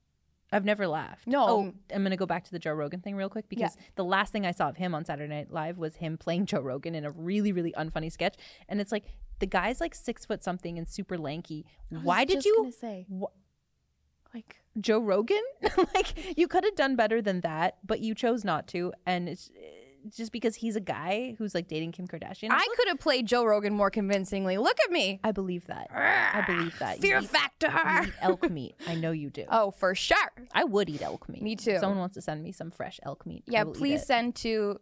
I've 0.53 0.66
never 0.66 0.86
laughed. 0.86 1.28
No. 1.28 1.45
Oh, 1.47 1.74
I'm 1.95 2.03
gonna 2.03 2.18
go 2.18 2.26
back 2.26 2.43
to 2.43 2.51
the 2.51 2.59
Joe 2.59 2.74
Rogan 2.74 2.99
thing 2.99 3.16
real 3.16 3.30
quick 3.30 3.47
because 3.47 3.76
the 3.95 4.03
last 4.03 4.34
thing 4.34 4.45
I 4.45 4.51
saw 4.51 4.68
of 4.68 4.76
him 4.76 4.93
on 4.93 5.05
Saturday 5.05 5.34
Night 5.34 5.49
Live 5.49 5.78
was 5.78 5.95
him 5.95 6.18
playing 6.18 6.45
Joe 6.45 6.59
Rogan 6.59 6.93
in 6.93 7.05
a 7.05 7.12
really, 7.12 7.53
really 7.53 7.72
unfunny 7.78 8.12
sketch, 8.12 8.36
and 8.68 8.82
it's 8.82 8.91
like 8.91 9.05
the 9.39 9.45
guy's 9.47 9.80
like 9.80 9.95
six 9.95 10.26
foot 10.26 10.43
something 10.43 10.78
and 10.78 10.88
super 10.89 11.18
lanky. 11.18 11.66
Why 12.03 12.26
did 12.26 12.43
you 12.45 12.72
say 12.78 13.05
wh- 13.09 13.32
like? 14.34 14.58
Joe 14.80 15.00
Rogan? 15.00 15.42
like 15.96 16.38
you 16.38 16.48
could 16.48 16.64
have 16.64 16.76
done 16.76 16.96
better 16.96 17.22
than 17.22 17.42
that, 17.42 17.78
but 17.86 18.00
you 18.00 18.16
chose 18.16 18.46
not 18.46 18.68
to, 18.68 18.94
and 19.06 19.28
it's 19.28 19.52
just 20.10 20.32
because 20.32 20.56
he's 20.56 20.76
a 20.76 20.80
guy 20.82 21.36
who's 21.38 21.54
like 21.54 21.68
dating 21.68 21.92
Kim 21.92 22.08
Kardashian. 22.08 22.48
I 22.50 22.66
could 22.76 22.88
have 22.88 23.00
played 23.00 23.28
Joe 23.28 23.44
Rogan 23.44 23.74
more 23.74 23.90
convincingly. 23.90 24.58
Look 24.58 24.78
at 24.84 24.92
me. 24.92 25.20
I 25.24 25.32
believe 25.32 25.68
that. 25.68 25.90
I 25.92 26.44
believe 26.46 26.78
that. 26.80 27.00
Fear 27.00 27.20
eat- 27.20 27.30
factor. 27.30 27.72
eat 28.04 28.14
elk 28.22 28.50
meat. 28.50 28.76
I 28.88 28.96
know 28.96 29.12
you 29.12 29.30
do. 29.30 29.46
Oh, 29.50 29.72
for 29.72 29.94
sure. 29.94 30.18
I 30.54 30.64
would 30.64 30.90
eat 30.90 31.02
elk 31.02 31.30
meat. 31.30 31.42
Me 31.42 31.56
too. 31.56 31.72
If 31.72 31.82
someone 31.82 32.00
wants 32.00 32.16
to 32.16 32.22
send 32.22 32.44
me 32.44 32.52
some 32.52 32.72
fresh 32.72 33.00
elk 33.04 33.26
meat. 33.26 33.44
Yeah, 33.48 33.66
please 33.66 34.06
send 34.06 34.36
to. 34.38 34.80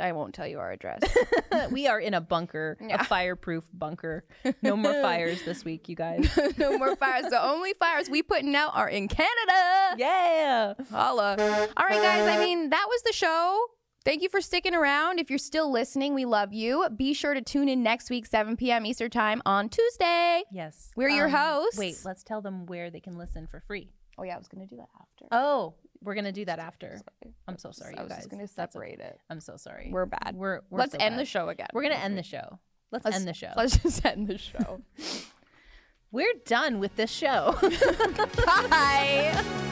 I 0.00 0.12
won't 0.12 0.34
tell 0.34 0.46
you 0.46 0.58
our 0.58 0.72
address. 0.72 1.00
we 1.70 1.86
are 1.86 2.00
in 2.00 2.14
a 2.14 2.20
bunker, 2.20 2.76
Yeah. 2.80 3.00
a 3.02 3.04
fireproof 3.04 3.64
bunker. 3.72 4.24
No 4.62 4.76
more 4.76 4.92
fires 5.02 5.42
this 5.44 5.64
week, 5.64 5.88
you 5.88 5.96
guys. 5.96 6.26
no 6.58 6.78
more 6.78 6.96
fires. 6.96 7.26
The 7.30 7.42
only 7.44 7.74
fires 7.78 8.08
we 8.08 8.22
putting 8.22 8.54
out 8.56 8.74
are 8.74 8.88
in 8.88 9.08
Canada. 9.08 9.94
yeah. 9.98 10.74
Holla. 10.90 11.36
All 11.76 11.86
right, 11.86 12.00
guys. 12.02 12.26
I 12.28 12.38
mean, 12.42 12.70
that 12.70 12.86
was 12.88 13.02
the 13.02 13.12
show. 13.12 13.58
Thank 14.04 14.22
you 14.22 14.28
for 14.28 14.40
sticking 14.40 14.74
around. 14.74 15.18
If 15.18 15.30
you're 15.30 15.38
still 15.38 15.70
listening, 15.70 16.14
we 16.14 16.24
love 16.26 16.52
you. 16.52 16.86
Be 16.94 17.14
sure 17.14 17.32
to 17.34 17.40
tune 17.42 17.68
in 17.68 17.82
next 17.82 18.10
week, 18.10 18.26
7 18.26 18.56
p.m. 18.56 18.84
Eastern 18.86 19.10
Time 19.10 19.40
on 19.46 19.68
Tuesday. 19.70 20.42
Yes. 20.52 20.90
We're 20.96 21.08
your 21.10 21.26
Um, 21.26 21.32
hosts. 21.32 21.78
Wait, 21.78 21.96
let's 22.04 22.22
tell 22.22 22.40
them 22.42 22.66
where 22.66 22.90
they 22.90 23.00
can 23.00 23.16
listen 23.16 23.46
for 23.46 23.60
free. 23.66 23.90
Oh, 24.18 24.22
yeah, 24.22 24.34
I 24.34 24.38
was 24.38 24.48
going 24.48 24.66
to 24.66 24.68
do 24.74 24.76
that 24.76 24.88
after. 25.00 25.26
Oh, 25.32 25.74
we're 26.04 26.14
gonna 26.14 26.32
do 26.32 26.44
that 26.44 26.58
after. 26.58 27.00
I'm 27.48 27.58
so 27.58 27.70
sorry, 27.72 27.94
I 27.96 28.00
you 28.02 28.04
was 28.04 28.12
guys. 28.12 28.26
just 28.26 28.56
That's 28.56 28.72
separate 28.74 29.00
it. 29.00 29.18
I'm 29.30 29.40
so 29.40 29.56
sorry. 29.56 29.88
We're 29.90 30.06
bad. 30.06 30.34
We're, 30.36 30.60
we're 30.70 30.78
Let's 30.80 30.92
so 30.92 30.98
end 31.00 31.14
bad. 31.14 31.20
the 31.20 31.24
show 31.24 31.48
again. 31.48 31.68
We're 31.72 31.82
gonna 31.82 31.94
end 31.96 32.16
the 32.18 32.22
show. 32.22 32.58
Let's, 32.92 33.04
Let's- 33.04 33.16
end 33.16 33.26
the 33.28 33.34
show. 33.34 33.52
Let's 33.56 33.76
just 33.78 34.04
end 34.04 34.28
the 34.28 34.38
show. 34.38 34.80
We're 36.12 36.34
done 36.46 36.78
with 36.78 36.94
this 36.94 37.10
show. 37.10 37.56
Bye. 38.46 39.44